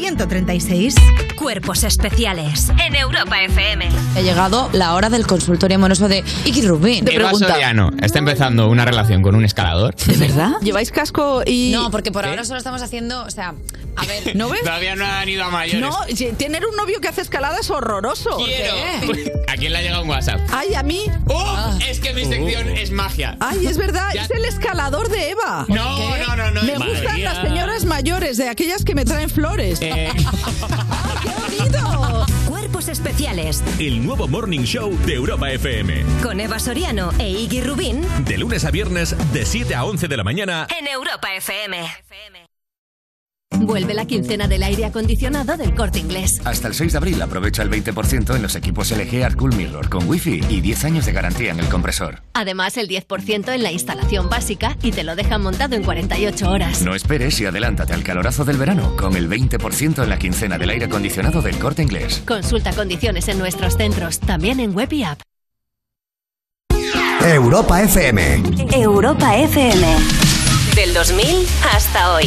[0.00, 0.94] 900-136-136.
[1.36, 3.88] Cuerpos especiales en Europa FM.
[4.16, 7.04] Ha llegado la hora del consultorio amoroso de Iki Rubin.
[7.04, 7.48] Te Eva pregunta.
[7.48, 9.94] Soriano está empezando una relación con un escalador.
[9.94, 10.52] ¿De verdad?
[10.62, 11.72] ¿Lleváis casco y...?
[11.72, 13.54] No, porque por ahora solo estamos haciendo, o sea,
[13.96, 14.36] a ver.
[14.36, 14.60] ¿No ves?
[14.60, 15.80] Todavía no han ido a mayores.
[15.80, 15.96] No,
[16.36, 18.36] tener un novio que hace escalada es horroroso.
[18.36, 18.74] Quiero.
[19.00, 19.32] ¿Qué?
[19.50, 20.40] ¿A quién le ha llegado un WhatsApp?
[20.52, 21.06] Ay, a mí.
[21.26, 21.76] ¡Oh!
[21.88, 23.36] Es que mi sección es magia.
[23.40, 25.66] Ay, es verdad, Ya- es el escalador de Eva.
[25.68, 26.62] No, no, no, no.
[26.62, 27.32] Me Madre gustan mía.
[27.32, 29.80] las señoras mayores, de aquellas que me traen flores.
[29.82, 30.10] Eh,
[32.48, 36.04] Cuerpos especiales El nuevo Morning Show de Europa FM.
[36.22, 40.16] con Eva Soriano e Iggy Rubín De lunes a viernes, de 7 a 11 de
[40.16, 40.66] la mañana.
[40.78, 41.86] en Europa FM.
[43.70, 46.40] Vuelve la quincena del aire acondicionado del corte inglés.
[46.44, 49.88] Hasta el 6 de abril aprovecha el 20% en los equipos LG Art Cool Mirror
[49.88, 52.20] con Wi-Fi y 10 años de garantía en el compresor.
[52.34, 56.82] Además, el 10% en la instalación básica y te lo dejan montado en 48 horas.
[56.82, 60.70] No esperes y adelántate al calorazo del verano con el 20% en la quincena del
[60.70, 62.24] aire acondicionado del corte inglés.
[62.26, 65.20] Consulta condiciones en nuestros centros, también en web y app.
[67.22, 68.42] Europa FM.
[68.72, 69.86] Europa FM.
[70.74, 72.26] Del 2000 hasta hoy.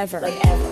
[0.00, 0.69] ever, like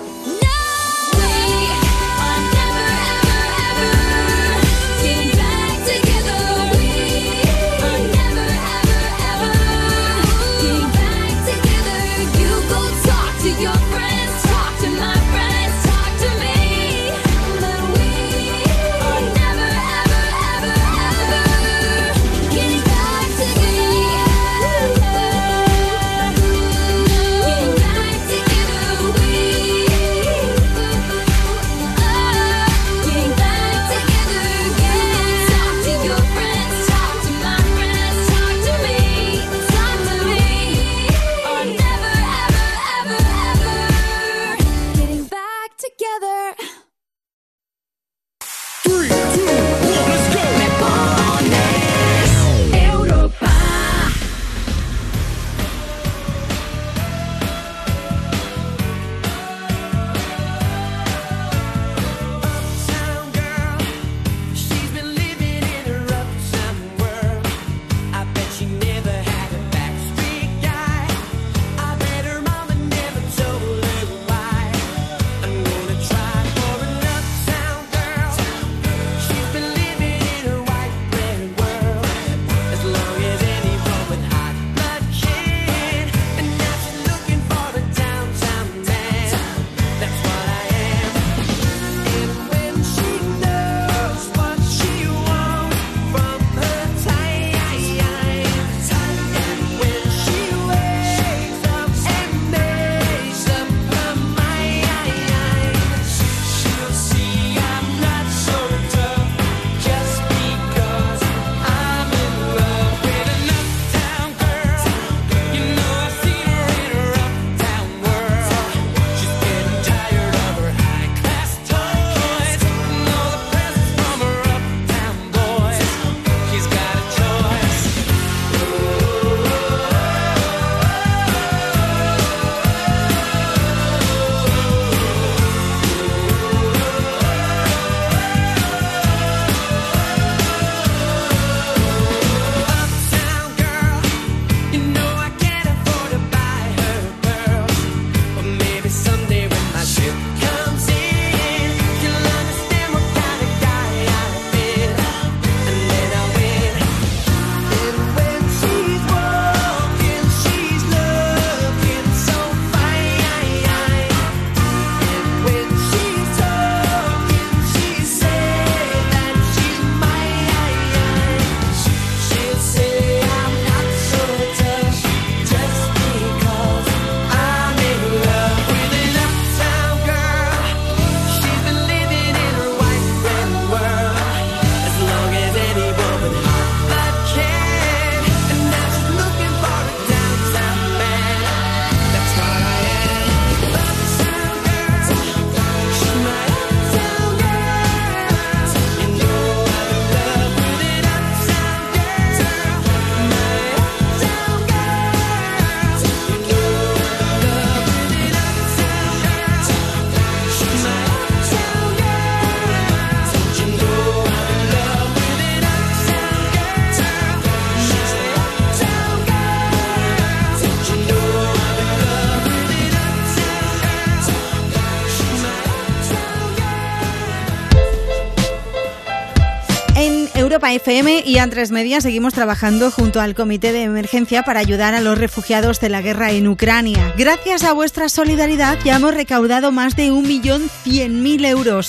[230.68, 235.00] Europa FM y A3 Media seguimos trabajando junto al Comité de Emergencia para ayudar a
[235.00, 237.14] los refugiados de la guerra en Ucrania.
[237.16, 241.88] Gracias a vuestra solidaridad ya hemos recaudado más de 1.100.000 euros.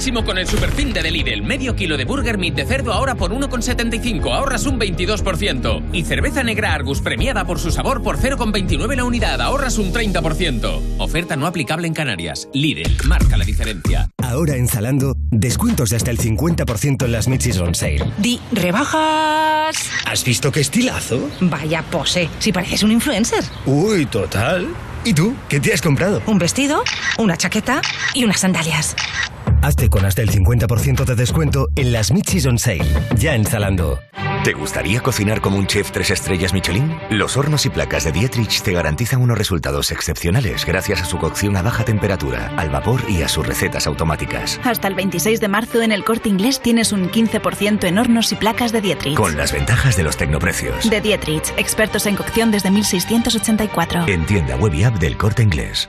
[0.02, 1.42] Máximo con el superfin de Lidl.
[1.42, 4.35] Medio kilo de burger meat de cerdo ahora por 1,75.
[4.35, 5.90] Ahorras un 22%.
[5.92, 9.40] Y cerveza negra Argus premiada por su sabor por 0,29 la unidad.
[9.40, 10.97] Ahorras un 30%.
[10.99, 12.49] Oferta no aplicable en Canarias.
[12.52, 12.90] Lidl.
[13.06, 14.08] Marca la diferencia.
[14.20, 18.02] Ahora en Zalando, descuentos de hasta el 50% en las Mid-Season Sale.
[18.18, 19.88] Di, rebajas.
[20.04, 21.31] ¿Has visto qué estilazo?
[21.42, 23.44] Vaya pose, si pareces un influencer.
[23.67, 24.67] Uy, total.
[25.04, 25.36] ¿Y tú?
[25.49, 26.20] ¿Qué te has comprado?
[26.26, 26.83] Un vestido,
[27.18, 27.81] una chaqueta
[28.15, 28.97] y unas sandalias.
[29.62, 32.84] Hazte con hasta el 50% de descuento en las Mid-Season Sale.
[33.16, 34.00] Ya en Zalando.
[34.42, 36.98] ¿Te gustaría cocinar como un chef tres estrellas Michelin?
[37.10, 41.56] Los hornos y placas de Dietrich te garantizan unos resultados excepcionales gracias a su cocción
[41.56, 44.60] a baja temperatura, al vapor y a sus recetas automáticas.
[44.64, 48.34] Hasta el 26 de marzo en el corte inglés tienes un 15% en hornos y
[48.34, 49.14] placas de Dietrich.
[49.14, 50.90] Con las ventajas de los tecnoprecios.
[50.90, 54.08] De Dietrich, expertos en cocción desde 1684.
[54.08, 55.88] En tienda web y app del corte inglés.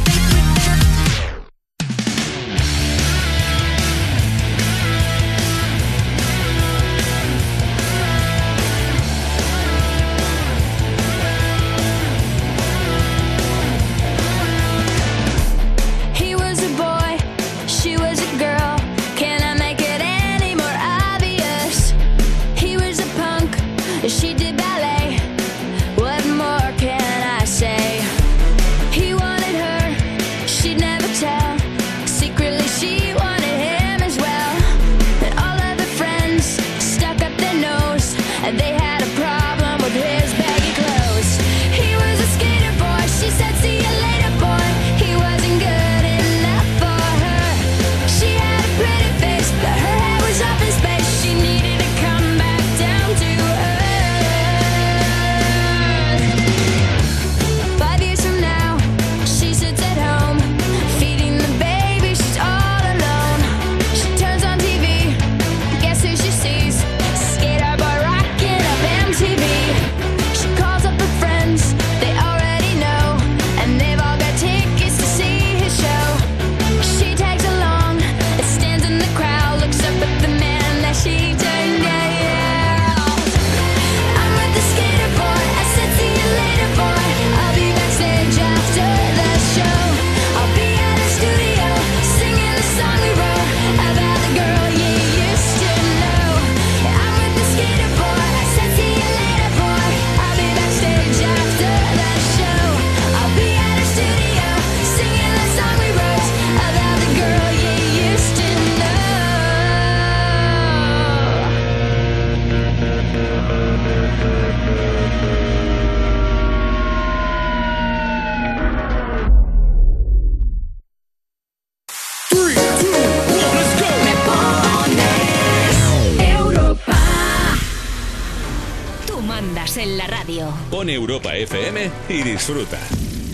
[130.91, 132.77] Europa FM y disfruta.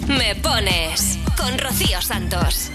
[0.07, 2.71] Me pones con Rocío Santos.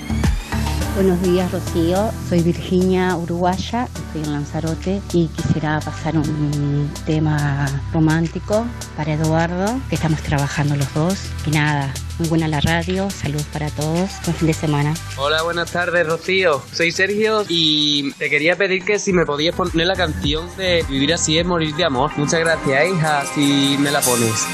[0.95, 2.11] Buenos días, Rocío.
[2.29, 8.67] Soy Virginia Uruguaya, estoy en Lanzarote y quisiera pasar un tema romántico
[8.97, 11.19] para Eduardo, que estamos trabajando los dos.
[11.47, 14.95] Y nada, muy buena la radio, saludos para todos, buen fin de semana.
[15.17, 16.63] Hola, buenas tardes, Rocío.
[16.73, 21.15] Soy Sergio y te quería pedir que si me podías poner la canción de Vivir
[21.15, 22.13] así es morir de amor.
[22.17, 24.47] Muchas gracias, hija, si me la pones.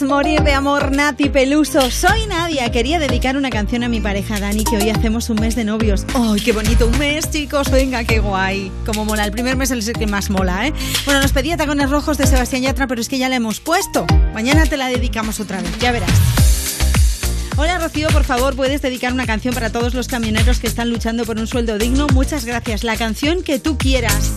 [0.00, 1.90] Morir de amor, Nati Peluso.
[1.90, 2.70] Soy Nadia.
[2.72, 6.06] Quería dedicar una canción a mi pareja Dani, que hoy hacemos un mes de novios.
[6.14, 6.86] ¡Ay, qué bonito!
[6.86, 7.70] Un mes, chicos.
[7.70, 8.72] Venga, qué guay.
[8.86, 9.26] Como mola.
[9.26, 10.72] El primer mes es el que más mola, ¿eh?
[11.04, 14.06] Bueno, nos pedía tacones rojos de Sebastián Yatra, pero es que ya la hemos puesto.
[14.32, 16.10] Mañana te la dedicamos otra vez, ya verás.
[17.56, 21.24] Hola Rocío, por favor, puedes dedicar una canción para todos los camioneros que están luchando
[21.24, 22.06] por un sueldo digno.
[22.12, 22.84] Muchas gracias.
[22.84, 24.33] La canción que tú quieras.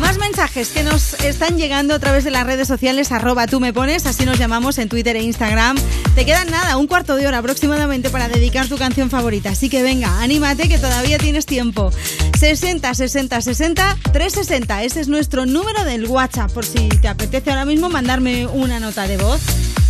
[0.00, 3.72] Más mensajes que nos están llegando a través de las redes sociales, arroba tú me
[3.72, 5.76] pones, así nos llamamos en Twitter e Instagram.
[6.14, 9.82] Te quedan nada, un cuarto de hora aproximadamente para dedicar tu canción favorita, así que
[9.82, 11.90] venga, anímate que todavía tienes tiempo.
[12.38, 17.64] 60 60 60 360, ese es nuestro número del WhatsApp, por si te apetece ahora
[17.64, 19.40] mismo mandarme una nota de voz.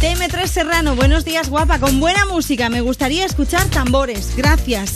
[0.01, 4.96] TM3 Serrano, buenos días guapa, con buena música, me gustaría escuchar tambores, gracias.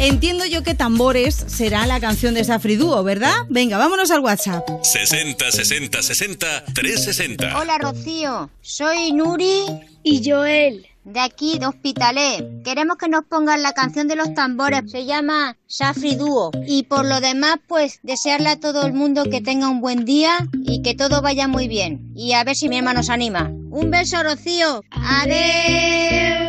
[0.00, 3.34] Entiendo yo que tambores será la canción de Safri Duo, ¿verdad?
[3.48, 4.64] Venga, vámonos al WhatsApp.
[4.82, 7.58] 60 60 60 360.
[7.58, 9.64] Hola Rocío, soy Nuri
[10.04, 12.62] y Joel de aquí de Hospitalet.
[12.62, 14.90] Queremos que nos pongan la canción de los tambores.
[14.90, 16.52] Se llama Safri Dúo.
[16.66, 20.46] Y por lo demás, pues desearle a todo el mundo que tenga un buen día
[20.64, 22.12] y que todo vaya muy bien.
[22.14, 23.50] Y a ver si mi hermano nos anima.
[23.70, 24.84] Un beso, Rocío.
[24.90, 26.47] Adiós.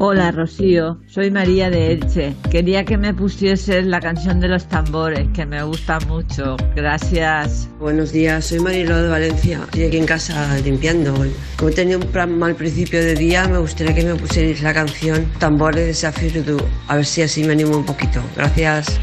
[0.00, 2.32] Hola Rocío, soy María de Elche.
[2.52, 6.56] Quería que me pusieses la canción de los tambores, que me gusta mucho.
[6.76, 7.68] Gracias.
[7.80, 9.58] Buenos días, soy Marilo de Valencia.
[9.64, 11.14] Estoy aquí en casa limpiando.
[11.56, 15.26] Como he tenido un mal principio de día, me gustaría que me pusierais la canción
[15.40, 16.58] Tambores de Safir Du.
[16.86, 18.22] A ver si así me animo un poquito.
[18.36, 19.00] Gracias.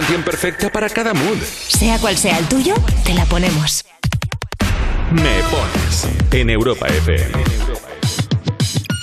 [0.00, 1.38] Canción perfecta para cada mood.
[1.68, 3.82] Sea cual sea el tuyo, te la ponemos.
[5.10, 7.32] Me pones en Europa FM.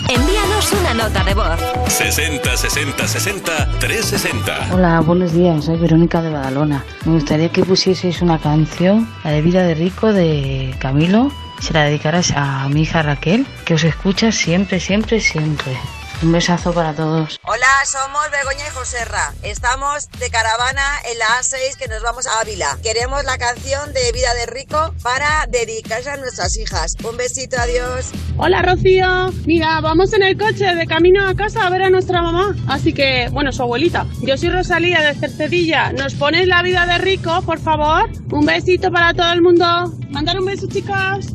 [0.08, 1.60] Envíanos una nota de voz.
[1.88, 4.68] 60 60 60 360.
[4.72, 6.84] Hola, buenos días, soy Verónica de Badalona.
[7.06, 11.86] Me gustaría que pusieseis una canción, la de Vida de Rico de Camilo, se la
[11.86, 15.76] dedicaras a mi hija Raquel, que os escucha siempre, siempre, siempre.
[16.22, 17.40] Un besazo para todos.
[17.64, 19.34] Hola, somos Begoña y Joserra.
[19.42, 22.78] Estamos de caravana en la A6 que nos vamos a Ávila.
[22.84, 26.96] Queremos la canción de Vida de Rico para dedicarse a nuestras hijas.
[27.10, 28.12] Un besito, adiós.
[28.36, 32.22] Hola Rocío, mira, vamos en el coche de camino a casa a ver a nuestra
[32.22, 34.08] mamá, así que, bueno, su abuelita.
[34.22, 38.10] Yo soy Rosalía de Cercedilla, ¿nos pones la vida de rico, por favor?
[38.30, 39.66] Un besito para todo el mundo.
[40.10, 41.28] Mandar un beso, chicas.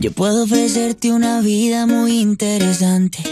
[0.00, 3.31] Yo puedo ofrecerte una vida muy interesante.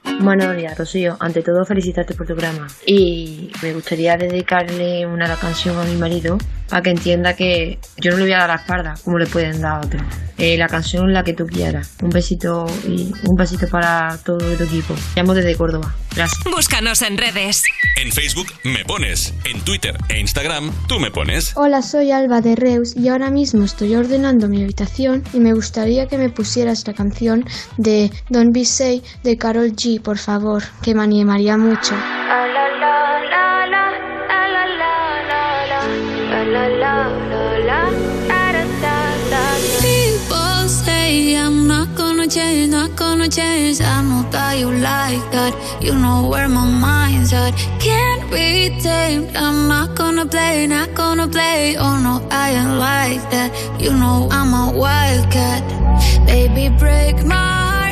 [0.21, 1.17] Buenos días, Rocío.
[1.19, 2.67] Ante todo, felicitarte por tu programa.
[2.85, 6.37] Y me gustaría dedicarle una canción a mi marido
[6.69, 9.61] para que entienda que yo no le voy a dar la espalda como le pueden
[9.61, 10.03] dar a otros.
[10.37, 11.97] Eh, la canción la que tú quieras.
[12.01, 14.95] Un besito y un besito para todo tu equipo.
[15.15, 15.93] Llamo desde Córdoba.
[16.15, 16.43] Gracias.
[16.43, 17.63] Búscanos en redes.
[17.97, 21.51] En Facebook me pones, en Twitter e Instagram tú me pones.
[21.55, 26.07] Hola, soy Alba de Reus y ahora mismo estoy ordenando mi habitación y me gustaría
[26.07, 27.45] que me pusieras la canción
[27.77, 31.95] de Don't Be Say de Carol G, por favor, que me animaría mucho.
[41.43, 43.79] I'm not gonna change, not gonna change.
[43.79, 45.53] I know that you like that.
[45.81, 47.53] You know where my mind's at.
[47.79, 49.33] Can't be tamed.
[49.37, 51.77] I'm not gonna play, not gonna play.
[51.77, 53.49] Oh no, I ain't like that.
[53.79, 55.63] You know I'm a wildcat.
[56.25, 57.70] Baby, break my.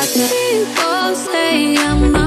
[0.00, 2.17] People say I'm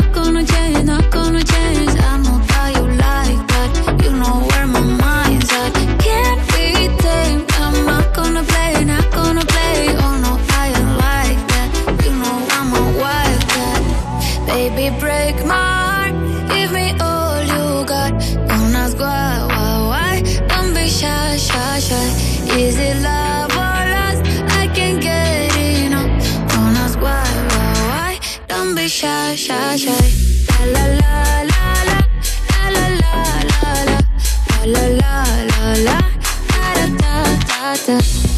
[37.91, 38.30] Yeah.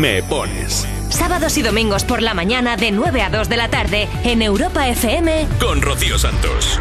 [0.00, 4.08] Me pones Sábados y domingos por la mañana de 9 a 2 de la tarde
[4.24, 6.80] en Europa FM con Rocío Santos.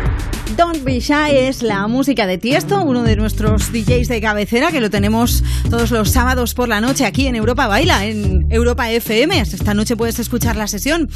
[0.60, 4.82] Don't Be Shy es la música de Tiesto, uno de nuestros DJs de cabecera que
[4.82, 9.40] lo tenemos todos los sábados por la noche aquí en Europa Baila, en Europa FM.
[9.40, 11.10] Esta noche puedes escuchar la sesión.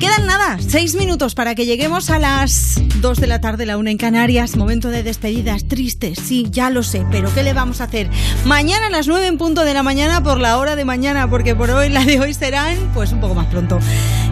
[0.00, 3.92] Quedan nada, seis minutos para que lleguemos a las 2 de la tarde, la una
[3.92, 4.56] en Canarias.
[4.56, 8.10] Momento de despedidas tristes, sí, ya lo sé, pero ¿qué le vamos a hacer?
[8.46, 11.54] Mañana a las 9 en punto de la mañana por la hora de mañana, porque
[11.54, 13.78] por hoy la de hoy serán pues un poco más pronto.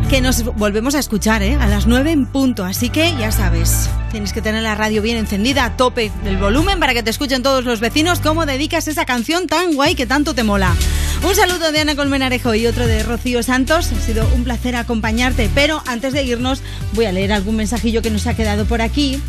[0.08, 1.56] Que nos volvemos a escuchar, ¿eh?
[1.60, 5.16] A las 9 en punto, así que ya sabes, tienes que tener la radio bien
[5.16, 9.04] encendida a tope del volumen para que te escuchen todos los vecinos cómo dedicas esa
[9.04, 10.76] canción tan guay que tanto te mola.
[11.24, 13.90] Un saludo de Ana Colmenarejo y otro de Rocío Santos.
[13.90, 18.10] Ha sido un placer acompañarte, pero antes de irnos voy a leer algún mensajillo que
[18.10, 19.20] nos ha quedado por aquí.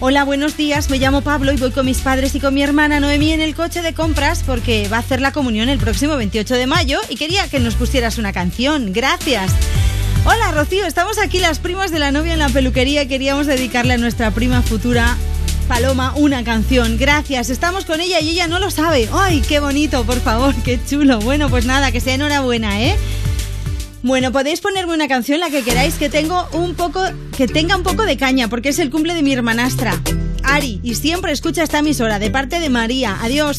[0.00, 0.88] Hola, buenos días.
[0.88, 3.54] Me llamo Pablo y voy con mis padres y con mi hermana Noemí en el
[3.54, 7.16] coche de compras porque va a hacer la comunión el próximo 28 de mayo y
[7.16, 8.94] quería que nos pusieras una canción.
[8.94, 9.52] Gracias.
[10.24, 13.08] Hola Rocío, estamos aquí las primas de la novia en la peluquería.
[13.08, 15.16] Queríamos dedicarle a nuestra prima futura
[15.66, 16.96] Paloma una canción.
[16.96, 19.08] Gracias, estamos con ella y ella no lo sabe.
[19.12, 21.18] ¡Ay, qué bonito, por favor, qué chulo!
[21.18, 22.96] Bueno, pues nada, que sea enhorabuena, ¿eh?
[24.04, 27.02] Bueno, podéis ponerme una canción la que queráis que tengo un poco
[27.36, 30.00] que tenga un poco de caña porque es el cumple de mi hermanastra
[30.44, 33.18] Ari y siempre escucha esta emisora de parte de María.
[33.22, 33.58] Adiós.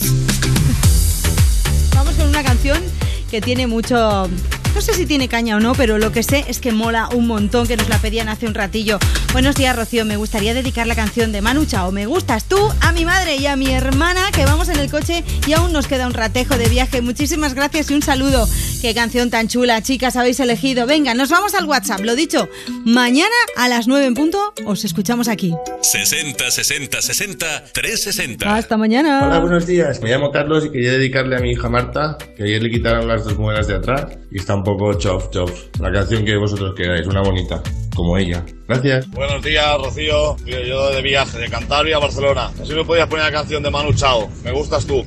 [1.93, 2.81] Vamos con una canción
[3.29, 4.29] que tiene mucho
[4.75, 7.27] no sé si tiene caña o no, pero lo que sé es que mola un
[7.27, 8.97] montón, que nos la pedían hace un ratillo.
[9.31, 10.05] Buenos días, Rocío.
[10.05, 11.91] Me gustaría dedicar la canción de Manu Chao.
[11.91, 15.23] Me gustas tú, a mi madre y a mi hermana, que vamos en el coche
[15.47, 17.01] y aún nos queda un ratejo de viaje.
[17.01, 18.47] Muchísimas gracias y un saludo.
[18.81, 20.85] Qué canción tan chula, chicas, habéis elegido.
[20.85, 22.01] Venga, nos vamos al WhatsApp.
[22.01, 22.49] Lo dicho,
[22.83, 25.53] mañana a las 9 en punto os escuchamos aquí.
[25.81, 28.55] 60 60 60 360.
[28.55, 29.25] Hasta mañana.
[29.25, 30.01] Hola, buenos días.
[30.01, 33.23] Me llamo Carlos y quería dedicarle a mi hija Marta, que ayer le quitaron las
[33.23, 35.51] dos muelas de atrás y está un poco chof chof.
[35.79, 37.61] La canción que vosotros queráis, una bonita,
[37.95, 38.45] como ella.
[38.67, 39.09] Gracias.
[39.11, 40.35] Buenos días, Rocío.
[40.43, 42.51] Tío, Yo de viaje, de Cantabria a Barcelona.
[42.61, 44.29] Así me podías poner la canción de Manu Chao.
[44.43, 45.05] Me gustas tú.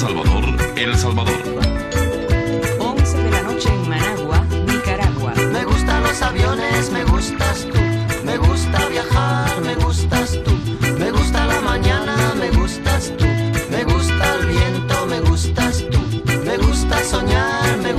[0.00, 0.39] Te lo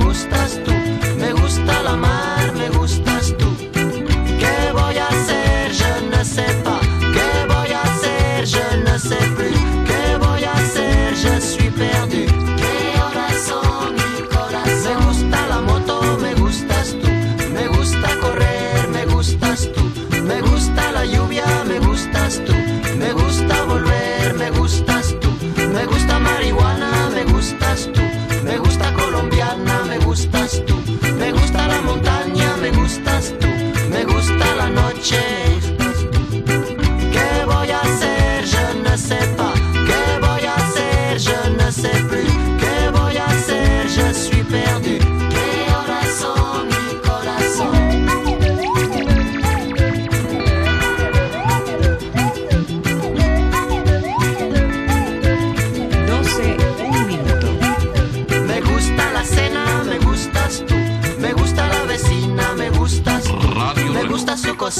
[0.00, 0.41] soñar, me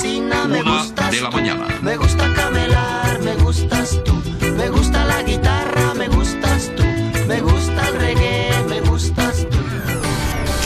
[0.03, 1.37] cocina, me Una gustas de la tú.
[1.37, 1.67] mañana.
[1.81, 4.13] Me gusta camelar, me gustas tú.
[4.57, 6.83] Me gusta la guitarra, me gustas tú.
[7.29, 9.59] Me gusta el reggae, me gustas tú.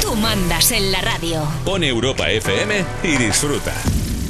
[0.09, 1.43] Tú mandas en la radio.
[1.65, 3.73] Pon Europa FM y disfruta.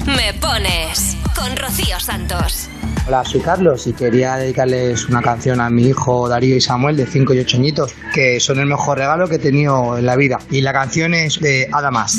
[0.07, 2.69] Me pones con Rocío Santos.
[3.07, 7.07] Hola, soy Carlos y quería dedicarles una canción a mi hijo Darío y Samuel de
[7.07, 10.39] 5 y 8 añitos, que son el mejor regalo que he tenido en la vida.
[10.51, 12.19] Y la canción es de Adamas.